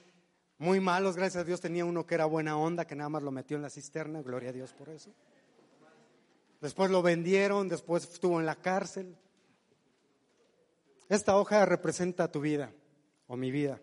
muy 0.58 0.80
malos, 0.80 1.16
gracias 1.16 1.42
a 1.42 1.44
Dios 1.44 1.60
tenía 1.60 1.84
uno 1.84 2.06
que 2.06 2.14
era 2.14 2.24
buena 2.24 2.56
onda, 2.56 2.86
que 2.86 2.94
nada 2.94 3.08
más 3.08 3.22
lo 3.22 3.30
metió 3.30 3.56
en 3.56 3.62
la 3.62 3.70
cisterna, 3.70 4.22
gloria 4.22 4.50
a 4.50 4.52
Dios 4.52 4.72
por 4.72 4.88
eso. 4.88 5.10
Después 6.60 6.90
lo 6.90 7.02
vendieron, 7.02 7.68
después 7.68 8.04
estuvo 8.04 8.38
en 8.38 8.46
la 8.46 8.54
cárcel. 8.54 9.16
Esta 11.08 11.36
hoja 11.36 11.66
representa 11.66 12.30
tu 12.30 12.40
vida 12.40 12.72
o 13.26 13.36
mi 13.36 13.50
vida. 13.50 13.80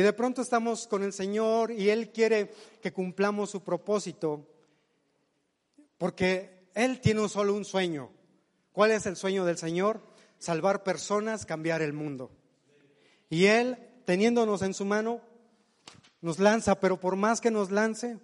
Y 0.00 0.02
de 0.02 0.14
pronto 0.14 0.40
estamos 0.40 0.86
con 0.86 1.02
el 1.02 1.12
Señor 1.12 1.70
y 1.70 1.90
Él 1.90 2.10
quiere 2.10 2.50
que 2.80 2.90
cumplamos 2.90 3.50
su 3.50 3.62
propósito, 3.62 4.48
porque 5.98 6.70
Él 6.72 7.02
tiene 7.02 7.28
solo 7.28 7.52
un 7.52 7.66
sueño. 7.66 8.10
¿Cuál 8.72 8.92
es 8.92 9.04
el 9.04 9.16
sueño 9.16 9.44
del 9.44 9.58
Señor? 9.58 10.00
Salvar 10.38 10.84
personas, 10.84 11.44
cambiar 11.44 11.82
el 11.82 11.92
mundo. 11.92 12.30
Y 13.28 13.44
Él, 13.44 13.76
teniéndonos 14.06 14.62
en 14.62 14.72
su 14.72 14.86
mano, 14.86 15.20
nos 16.22 16.38
lanza, 16.38 16.80
pero 16.80 16.98
por 16.98 17.16
más 17.16 17.42
que 17.42 17.50
nos 17.50 17.70
lance, 17.70 18.18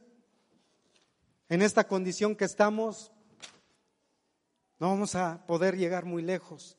en 1.50 1.60
esta 1.60 1.86
condición 1.86 2.36
que 2.36 2.46
estamos, 2.46 3.12
no 4.78 4.88
vamos 4.88 5.14
a 5.14 5.44
poder 5.46 5.76
llegar 5.76 6.06
muy 6.06 6.22
lejos. 6.22 6.78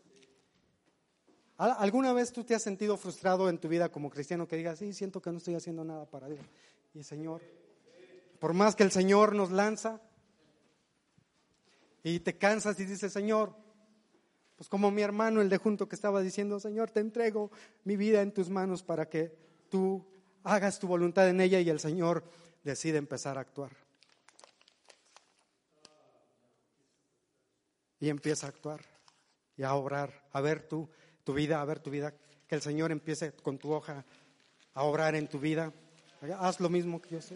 ¿Alguna 1.57 2.13
vez 2.13 2.31
tú 2.31 2.43
te 2.43 2.53
has 2.53 2.61
sentido 2.61 2.97
frustrado 2.97 3.49
en 3.49 3.57
tu 3.57 3.67
vida 3.67 3.89
como 3.89 4.11
cristiano 4.11 4.47
que 4.47 4.57
digas, 4.57 4.77
sí, 4.77 4.93
siento 4.93 5.21
que 5.21 5.31
no 5.31 5.39
estoy 5.39 5.55
haciendo 5.55 5.83
nada 5.83 6.05
para 6.05 6.29
Dios? 6.29 6.45
Y 6.93 7.03
Señor, 7.03 7.41
por 8.39 8.53
más 8.53 8.75
que 8.75 8.83
el 8.83 8.91
Señor 8.91 9.33
nos 9.33 9.51
lanza 9.51 9.99
y 12.03 12.19
te 12.19 12.37
cansas 12.37 12.79
y 12.79 12.85
dices, 12.85 13.11
Señor, 13.11 13.55
pues 14.55 14.69
como 14.69 14.91
mi 14.91 15.01
hermano, 15.01 15.41
el 15.41 15.49
de 15.49 15.57
junto 15.57 15.89
que 15.89 15.95
estaba 15.95 16.21
diciendo, 16.21 16.59
Señor, 16.59 16.91
te 16.91 16.99
entrego 16.99 17.49
mi 17.85 17.97
vida 17.97 18.21
en 18.21 18.31
tus 18.31 18.51
manos 18.51 18.83
para 18.83 19.09
que 19.09 19.35
tú 19.69 20.05
hagas 20.43 20.77
tu 20.77 20.87
voluntad 20.87 21.27
en 21.27 21.41
ella 21.41 21.59
y 21.59 21.69
el 21.71 21.79
Señor 21.79 22.23
decide 22.63 22.99
empezar 22.99 23.39
a 23.39 23.41
actuar. 23.41 23.71
Y 27.99 28.09
empieza 28.09 28.45
a 28.45 28.49
actuar 28.49 28.81
y 29.57 29.63
a 29.63 29.73
obrar, 29.73 30.27
a 30.31 30.39
ver 30.39 30.67
tú 30.67 30.87
tu 31.27 31.33
vida, 31.33 31.59
a 31.59 31.65
ver 31.65 31.81
tu 31.81 31.91
vida, 31.91 32.13
que 32.47 32.55
el 32.55 32.61
Señor 32.61 32.89
empiece 32.89 33.33
con 33.33 33.57
tu 33.57 33.73
hoja 33.73 34.05
a 34.73 34.83
obrar 34.83 35.13
en 35.13 35.27
tu 35.27 35.41
vida. 35.41 35.73
Haz 36.39 36.61
lo 36.61 36.69
mismo 36.69 37.01
que 37.01 37.15
yo 37.15 37.21
sé. 37.21 37.35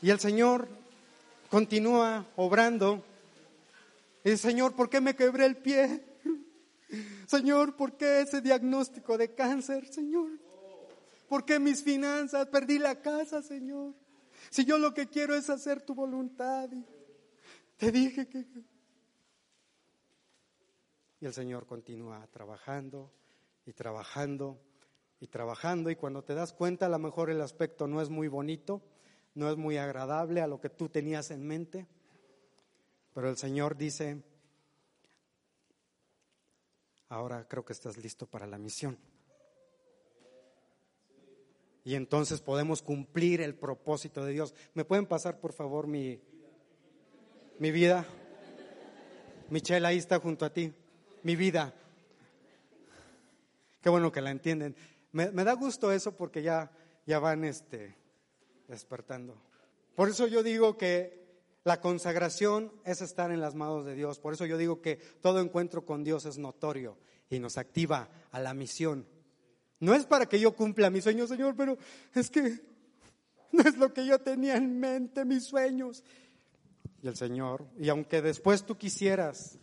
Y 0.00 0.10
el 0.10 0.20
Señor 0.20 0.68
continúa 1.50 2.24
obrando. 2.36 3.04
Y 4.22 4.36
Señor, 4.36 4.76
¿por 4.76 4.88
qué 4.88 5.00
me 5.00 5.16
quebré 5.16 5.44
el 5.44 5.56
pie? 5.56 6.04
Señor, 7.26 7.74
¿por 7.74 7.96
qué 7.96 8.20
ese 8.20 8.40
diagnóstico 8.40 9.18
de 9.18 9.34
cáncer, 9.34 9.92
Señor? 9.92 10.38
¿Por 11.28 11.44
qué 11.44 11.58
mis 11.58 11.82
finanzas? 11.82 12.46
Perdí 12.46 12.78
la 12.78 13.00
casa, 13.00 13.42
Señor. 13.42 13.92
Si 14.50 14.64
yo 14.64 14.78
lo 14.78 14.94
que 14.94 15.08
quiero 15.08 15.34
es 15.34 15.50
hacer 15.50 15.82
tu 15.82 15.96
voluntad. 15.96 16.68
te 17.76 17.90
dije 17.90 18.28
que 18.28 18.46
y 21.20 21.26
el 21.26 21.32
Señor 21.32 21.66
continúa 21.66 22.26
trabajando 22.30 23.12
y 23.64 23.72
trabajando 23.72 24.60
y 25.18 25.28
trabajando 25.28 25.90
y 25.90 25.96
cuando 25.96 26.22
te 26.22 26.34
das 26.34 26.52
cuenta 26.52 26.86
a 26.86 26.90
lo 26.90 26.98
mejor 26.98 27.30
el 27.30 27.40
aspecto 27.40 27.86
no 27.86 28.02
es 28.02 28.10
muy 28.10 28.28
bonito, 28.28 28.82
no 29.34 29.50
es 29.50 29.56
muy 29.56 29.78
agradable 29.78 30.40
a 30.40 30.46
lo 30.46 30.60
que 30.60 30.68
tú 30.68 30.88
tenías 30.88 31.30
en 31.30 31.46
mente, 31.46 31.86
pero 33.14 33.30
el 33.30 33.38
Señor 33.38 33.76
dice, 33.76 34.22
ahora 37.08 37.46
creo 37.48 37.64
que 37.64 37.72
estás 37.72 37.96
listo 37.96 38.26
para 38.26 38.46
la 38.46 38.58
misión. 38.58 38.98
Y 41.82 41.94
entonces 41.94 42.42
podemos 42.42 42.82
cumplir 42.82 43.40
el 43.40 43.54
propósito 43.54 44.24
de 44.24 44.32
Dios. 44.32 44.54
¿Me 44.74 44.84
pueden 44.84 45.06
pasar 45.06 45.38
por 45.38 45.52
favor 45.52 45.86
mi, 45.86 46.20
mi 47.60 47.70
vida? 47.70 48.04
Michelle, 49.50 49.86
ahí 49.86 49.96
está 49.96 50.18
junto 50.18 50.44
a 50.44 50.52
ti 50.52 50.74
mi 51.26 51.34
vida. 51.34 51.74
Qué 53.80 53.88
bueno 53.90 54.12
que 54.12 54.20
la 54.20 54.30
entienden. 54.30 54.76
Me, 55.10 55.32
da 55.32 55.54
gusto 55.54 55.90
eso 55.90 56.16
porque 56.16 56.40
ya, 56.40 56.70
ya 57.04 57.18
van 57.18 57.42
este, 57.42 57.96
despertando. 58.68 59.36
Por 59.96 60.08
eso 60.08 60.28
yo 60.28 60.44
digo 60.44 60.76
que 60.76 61.26
la 61.64 61.80
consagración 61.80 62.72
es 62.84 63.02
estar 63.02 63.32
en 63.32 63.40
las 63.40 63.56
manos 63.56 63.84
de 63.84 63.96
Dios. 63.96 64.20
Por 64.20 64.34
eso 64.34 64.46
yo 64.46 64.56
digo 64.56 64.80
que 64.80 65.00
todo 65.20 65.40
encuentro 65.40 65.84
con 65.84 66.04
Dios 66.04 66.26
es 66.26 66.38
notorio 66.38 66.96
y 67.28 67.40
nos 67.40 67.58
activa 67.58 68.08
a 68.30 68.38
la 68.38 68.54
misión. 68.54 69.04
No 69.80 69.94
es 69.94 70.06
para 70.06 70.26
que 70.26 70.38
yo 70.38 70.54
cumpla 70.54 70.90
mi 70.90 71.02
sueño, 71.02 71.26
Señor, 71.26 71.56
pero 71.56 71.76
es 72.14 72.30
que 72.30 72.60
no 73.50 73.64
es 73.64 73.76
lo 73.78 73.92
que 73.92 74.06
yo 74.06 74.20
tenía 74.20 74.54
en 74.54 74.78
mente, 74.78 75.24
mis 75.24 75.42
sueños. 75.42 76.04
Y 77.02 77.08
el 77.08 77.16
Señor, 77.16 77.66
y 77.80 77.88
aunque 77.88 78.22
después 78.22 78.64
tú 78.64 78.78
quisieras 78.78 79.58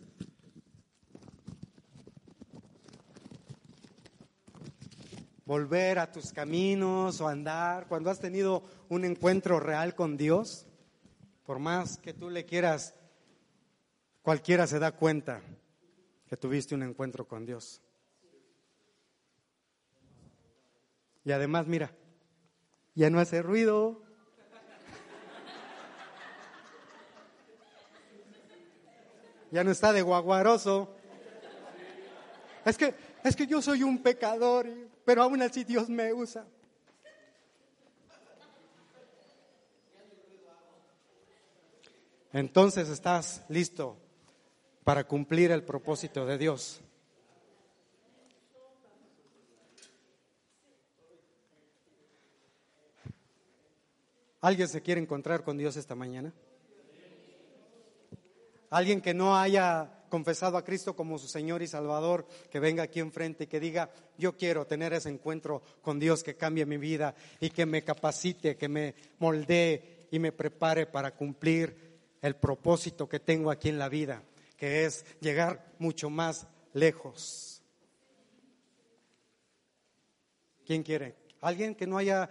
volver 5.46 5.98
a 5.98 6.10
tus 6.10 6.32
caminos 6.32 7.20
o 7.20 7.28
andar, 7.28 7.86
cuando 7.86 8.10
has 8.10 8.20
tenido 8.20 8.62
un 8.88 9.04
encuentro 9.04 9.60
real 9.60 9.94
con 9.94 10.16
Dios, 10.16 10.66
por 11.44 11.58
más 11.58 11.98
que 11.98 12.14
tú 12.14 12.30
le 12.30 12.44
quieras, 12.44 12.94
cualquiera 14.22 14.66
se 14.66 14.78
da 14.78 14.92
cuenta 14.92 15.42
que 16.28 16.36
tuviste 16.36 16.74
un 16.74 16.82
encuentro 16.82 17.28
con 17.28 17.44
Dios. 17.44 17.82
Y 21.24 21.32
además, 21.32 21.66
mira, 21.66 21.90
ya 22.94 23.10
no 23.10 23.18
hace 23.18 23.42
ruido. 23.42 24.02
Ya 29.50 29.62
no 29.62 29.70
está 29.70 29.92
de 29.92 30.02
guaguaroso. 30.02 30.94
Es 32.64 32.76
que, 32.76 32.94
es 33.22 33.36
que 33.36 33.46
yo 33.46 33.62
soy 33.62 33.82
un 33.82 34.02
pecador. 34.02 34.66
Pero 35.04 35.22
aún 35.22 35.42
así 35.42 35.64
Dios 35.64 35.88
me 35.88 36.12
usa. 36.12 36.46
Entonces 42.32 42.88
estás 42.88 43.44
listo 43.48 43.96
para 44.82 45.04
cumplir 45.04 45.52
el 45.52 45.62
propósito 45.62 46.26
de 46.26 46.36
Dios. 46.36 46.80
¿Alguien 54.40 54.68
se 54.68 54.82
quiere 54.82 55.00
encontrar 55.00 55.42
con 55.42 55.56
Dios 55.56 55.76
esta 55.76 55.94
mañana? 55.94 56.32
Alguien 58.68 59.00
que 59.00 59.14
no 59.14 59.38
haya 59.38 60.03
confesado 60.14 60.56
a 60.56 60.62
Cristo 60.62 60.94
como 60.94 61.18
su 61.18 61.26
Señor 61.26 61.60
y 61.60 61.66
Salvador, 61.66 62.24
que 62.48 62.60
venga 62.60 62.84
aquí 62.84 63.00
enfrente 63.00 63.44
y 63.44 63.46
que 63.48 63.58
diga, 63.58 63.90
yo 64.16 64.36
quiero 64.36 64.64
tener 64.64 64.92
ese 64.92 65.08
encuentro 65.08 65.60
con 65.82 65.98
Dios 65.98 66.22
que 66.22 66.36
cambie 66.36 66.64
mi 66.66 66.76
vida 66.76 67.16
y 67.40 67.50
que 67.50 67.66
me 67.66 67.82
capacite, 67.82 68.56
que 68.56 68.68
me 68.68 68.94
moldee 69.18 70.06
y 70.12 70.20
me 70.20 70.30
prepare 70.30 70.86
para 70.86 71.16
cumplir 71.16 71.98
el 72.22 72.36
propósito 72.36 73.08
que 73.08 73.18
tengo 73.18 73.50
aquí 73.50 73.68
en 73.68 73.76
la 73.80 73.88
vida, 73.88 74.22
que 74.56 74.84
es 74.84 75.04
llegar 75.18 75.72
mucho 75.80 76.10
más 76.10 76.46
lejos. 76.74 77.60
¿Quién 80.64 80.84
quiere? 80.84 81.16
Alguien 81.40 81.74
que 81.74 81.88
no 81.88 81.98
haya 81.98 82.30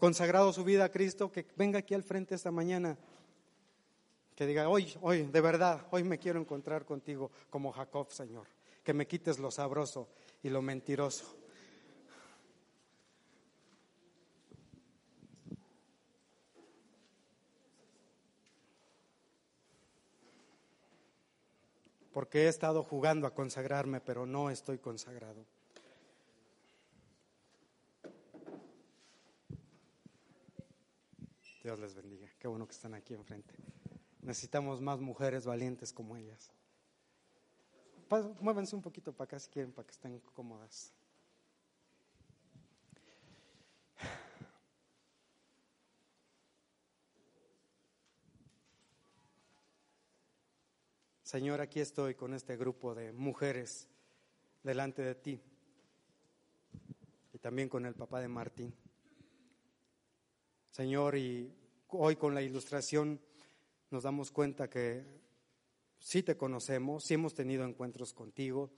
consagrado 0.00 0.52
su 0.52 0.64
vida 0.64 0.86
a 0.86 0.90
Cristo, 0.90 1.30
que 1.30 1.46
venga 1.54 1.78
aquí 1.78 1.94
al 1.94 2.02
frente 2.02 2.34
esta 2.34 2.50
mañana 2.50 2.98
que 4.40 4.46
diga, 4.46 4.70
hoy, 4.70 4.90
hoy, 5.02 5.24
de 5.24 5.40
verdad, 5.42 5.86
hoy 5.90 6.02
me 6.02 6.18
quiero 6.18 6.40
encontrar 6.40 6.86
contigo 6.86 7.30
como 7.50 7.72
Jacob, 7.72 8.10
Señor, 8.10 8.46
que 8.82 8.94
me 8.94 9.06
quites 9.06 9.38
lo 9.38 9.50
sabroso 9.50 10.08
y 10.42 10.48
lo 10.48 10.62
mentiroso. 10.62 11.36
Porque 22.10 22.44
he 22.44 22.48
estado 22.48 22.82
jugando 22.82 23.26
a 23.26 23.34
consagrarme, 23.34 24.00
pero 24.00 24.24
no 24.24 24.48
estoy 24.48 24.78
consagrado. 24.78 25.44
Dios 31.62 31.78
les 31.78 31.94
bendiga. 31.94 32.26
Qué 32.38 32.48
bueno 32.48 32.66
que 32.66 32.72
están 32.72 32.94
aquí 32.94 33.12
enfrente. 33.12 33.52
Necesitamos 34.22 34.80
más 34.80 35.00
mujeres 35.00 35.46
valientes 35.46 35.92
como 35.92 36.16
ellas. 36.16 36.52
Muévense 38.40 38.74
un 38.74 38.82
poquito 38.82 39.12
para 39.12 39.26
acá 39.26 39.38
si 39.38 39.48
quieren, 39.48 39.72
para 39.72 39.86
que 39.86 39.92
estén 39.92 40.18
cómodas. 40.34 40.92
Señor, 51.22 51.60
aquí 51.60 51.78
estoy 51.78 52.16
con 52.16 52.34
este 52.34 52.56
grupo 52.56 52.92
de 52.92 53.12
mujeres 53.12 53.86
delante 54.64 55.00
de 55.02 55.14
ti 55.14 55.40
y 57.32 57.38
también 57.38 57.68
con 57.68 57.86
el 57.86 57.94
papá 57.94 58.20
de 58.20 58.26
Martín. 58.26 58.74
Señor, 60.72 61.16
y 61.16 61.54
hoy 61.90 62.16
con 62.16 62.34
la 62.34 62.42
ilustración 62.42 63.20
nos 63.90 64.04
damos 64.04 64.30
cuenta 64.30 64.70
que 64.70 65.04
sí 65.98 66.22
te 66.22 66.36
conocemos, 66.36 67.04
sí 67.04 67.14
hemos 67.14 67.34
tenido 67.34 67.64
encuentros 67.64 68.12
contigo, 68.12 68.70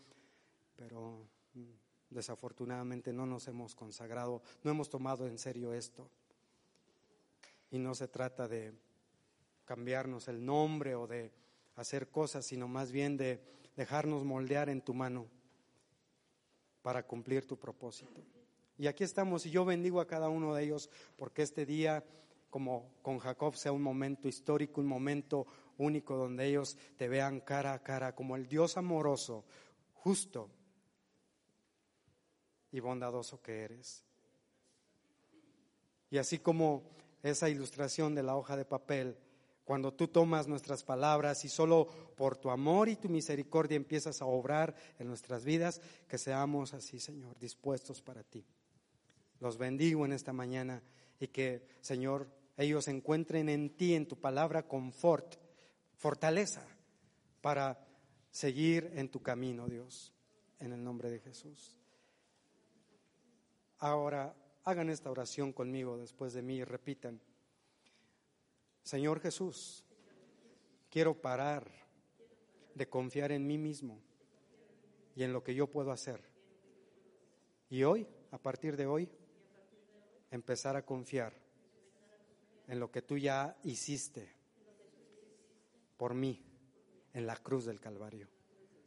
pero 0.76 1.26
mm, 1.54 1.62
desafortunadamente 2.10 3.12
no 3.12 3.26
nos 3.26 3.46
hemos 3.48 3.74
consagrado, 3.74 4.42
no 4.64 4.70
hemos 4.70 4.88
tomado 4.88 5.26
en 5.26 5.38
serio 5.38 5.72
esto. 5.72 6.08
Y 7.70 7.78
no 7.78 7.94
se 7.94 8.08
trata 8.08 8.48
de 8.48 8.74
cambiarnos 9.64 10.28
el 10.28 10.44
nombre 10.44 10.94
o 10.94 11.06
de 11.06 11.30
hacer 11.76 12.10
cosas, 12.10 12.44
sino 12.44 12.68
más 12.68 12.92
bien 12.92 13.16
de 13.16 13.40
dejarnos 13.76 14.24
moldear 14.24 14.68
en 14.68 14.82
tu 14.82 14.92
mano 14.92 15.26
para 16.82 17.06
cumplir 17.06 17.46
tu 17.46 17.58
propósito. 17.58 18.20
Y 18.76 18.86
aquí 18.88 19.04
estamos 19.04 19.46
y 19.46 19.50
yo 19.50 19.64
bendigo 19.64 20.00
a 20.00 20.06
cada 20.06 20.28
uno 20.28 20.54
de 20.54 20.64
ellos 20.64 20.90
porque 21.16 21.42
este 21.42 21.64
día 21.64 22.04
como 22.53 22.92
con 23.00 23.18
Jacob 23.18 23.57
sea 23.57 23.72
un 23.72 23.80
momento 23.80 24.28
histórico, 24.28 24.82
un 24.82 24.86
momento 24.86 25.46
único 25.78 26.18
donde 26.18 26.46
ellos 26.46 26.76
te 26.98 27.09
vean 27.09 27.40
cara 27.40 27.72
a 27.72 27.82
cara 27.82 28.14
como 28.14 28.36
el 28.36 28.46
Dios 28.46 28.76
amoroso, 28.76 29.46
justo 29.94 30.50
y 32.70 32.78
bondadoso 32.78 33.40
que 33.40 33.62
eres. 33.62 34.05
Y 36.11 36.18
así 36.18 36.40
como 36.40 36.82
esa 37.22 37.48
ilustración 37.48 38.14
de 38.14 38.22
la 38.22 38.36
hoja 38.36 38.55
de 38.55 38.66
papel, 38.66 39.16
cuando 39.64 39.94
tú 39.94 40.09
tomas 40.09 40.46
nuestras 40.46 40.84
palabras 40.84 41.46
y 41.46 41.48
solo 41.48 41.86
por 42.14 42.36
tu 42.36 42.50
amor 42.50 42.90
y 42.90 42.96
tu 42.96 43.09
misericordia 43.09 43.76
empiezas 43.76 44.20
a 44.20 44.26
obrar 44.26 44.74
en 44.98 45.07
nuestras 45.07 45.42
vidas, 45.42 45.80
que 46.07 46.18
seamos 46.18 46.74
así, 46.74 47.00
Señor, 47.00 47.38
dispuestos 47.38 48.03
para 48.03 48.22
ti. 48.22 48.44
Los 49.40 49.57
bendigo 49.57 50.05
en 50.05 50.12
esta 50.12 50.34
mañana 50.34 50.82
y 51.18 51.28
que, 51.28 51.66
Señor, 51.80 52.41
ellos 52.57 52.88
encuentren 52.88 53.48
en 53.48 53.76
ti, 53.76 53.94
en 53.94 54.07
tu 54.07 54.16
palabra, 54.20 54.66
confort, 54.68 55.36
fortaleza 55.96 56.66
para 57.40 57.86
seguir 58.30 58.90
en 58.94 59.09
tu 59.09 59.22
camino, 59.22 59.68
Dios, 59.68 60.12
en 60.59 60.72
el 60.72 60.82
nombre 60.82 61.11
de 61.11 61.20
Jesús. 61.20 61.76
Ahora, 63.78 64.34
hagan 64.64 64.90
esta 64.90 65.11
oración 65.11 65.53
conmigo 65.53 65.96
después 65.98 66.32
de 66.32 66.42
mí 66.42 66.57
y 66.57 66.64
repitan, 66.64 67.20
Señor 68.82 69.20
Jesús, 69.20 69.84
quiero 70.90 71.20
parar 71.20 71.70
de 72.74 72.88
confiar 72.88 73.32
en 73.32 73.46
mí 73.46 73.59
mismo 73.59 74.00
y 75.14 75.24
en 75.24 75.32
lo 75.32 75.42
que 75.42 75.55
yo 75.55 75.68
puedo 75.68 75.90
hacer. 75.90 76.20
Y 77.70 77.84
hoy, 77.84 78.07
a 78.30 78.38
partir 78.38 78.76
de 78.76 78.86
hoy, 78.86 79.09
empezar 80.30 80.76
a 80.76 80.84
confiar 80.84 81.41
en 82.68 82.80
lo 82.80 82.90
que 82.90 83.02
tú 83.02 83.18
ya 83.18 83.56
hiciste 83.64 84.28
por 85.96 86.14
mí 86.14 86.42
en 87.12 87.26
la 87.26 87.36
cruz 87.36 87.64
del 87.66 87.80
Calvario, 87.80 88.28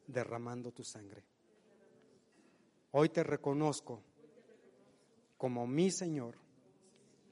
derramando 0.08 0.72
tu 0.72 0.84
sangre. 0.84 1.24
Hoy 2.92 3.10
te 3.10 3.24
reconozco 3.24 4.02
como 5.38 5.68
mi 5.68 5.92
Señor, 5.92 6.36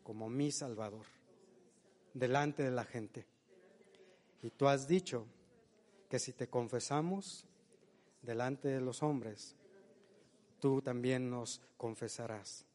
como 0.03 0.29
mi 0.29 0.51
Salvador, 0.51 1.05
delante 2.13 2.63
de 2.63 2.71
la 2.71 2.83
gente. 2.83 3.25
Y 4.41 4.51
tú 4.51 4.67
has 4.67 4.87
dicho 4.87 5.25
que 6.09 6.19
si 6.19 6.33
te 6.33 6.47
confesamos 6.47 7.47
delante 8.21 8.67
de 8.67 8.81
los 8.81 9.01
hombres, 9.01 9.55
tú 10.59 10.81
también 10.81 11.29
nos 11.29 11.61
confesarás 11.77 12.65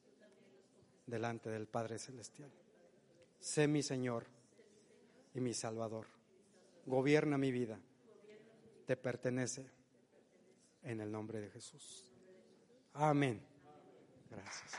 delante 1.06 1.50
del 1.50 1.66
Padre 1.66 1.98
Celestial. 1.98 2.50
Sé 3.38 3.68
mi 3.68 3.82
Señor 3.82 4.26
y 5.34 5.40
mi 5.40 5.54
Salvador. 5.54 6.06
Gobierna 6.86 7.38
mi 7.38 7.52
vida. 7.52 7.78
Te 8.86 8.96
pertenece 8.96 9.70
en 10.82 11.00
el 11.00 11.10
nombre 11.10 11.40
de 11.40 11.50
Jesús. 11.50 12.10
Amén. 12.94 13.40
Gracias. 14.30 14.72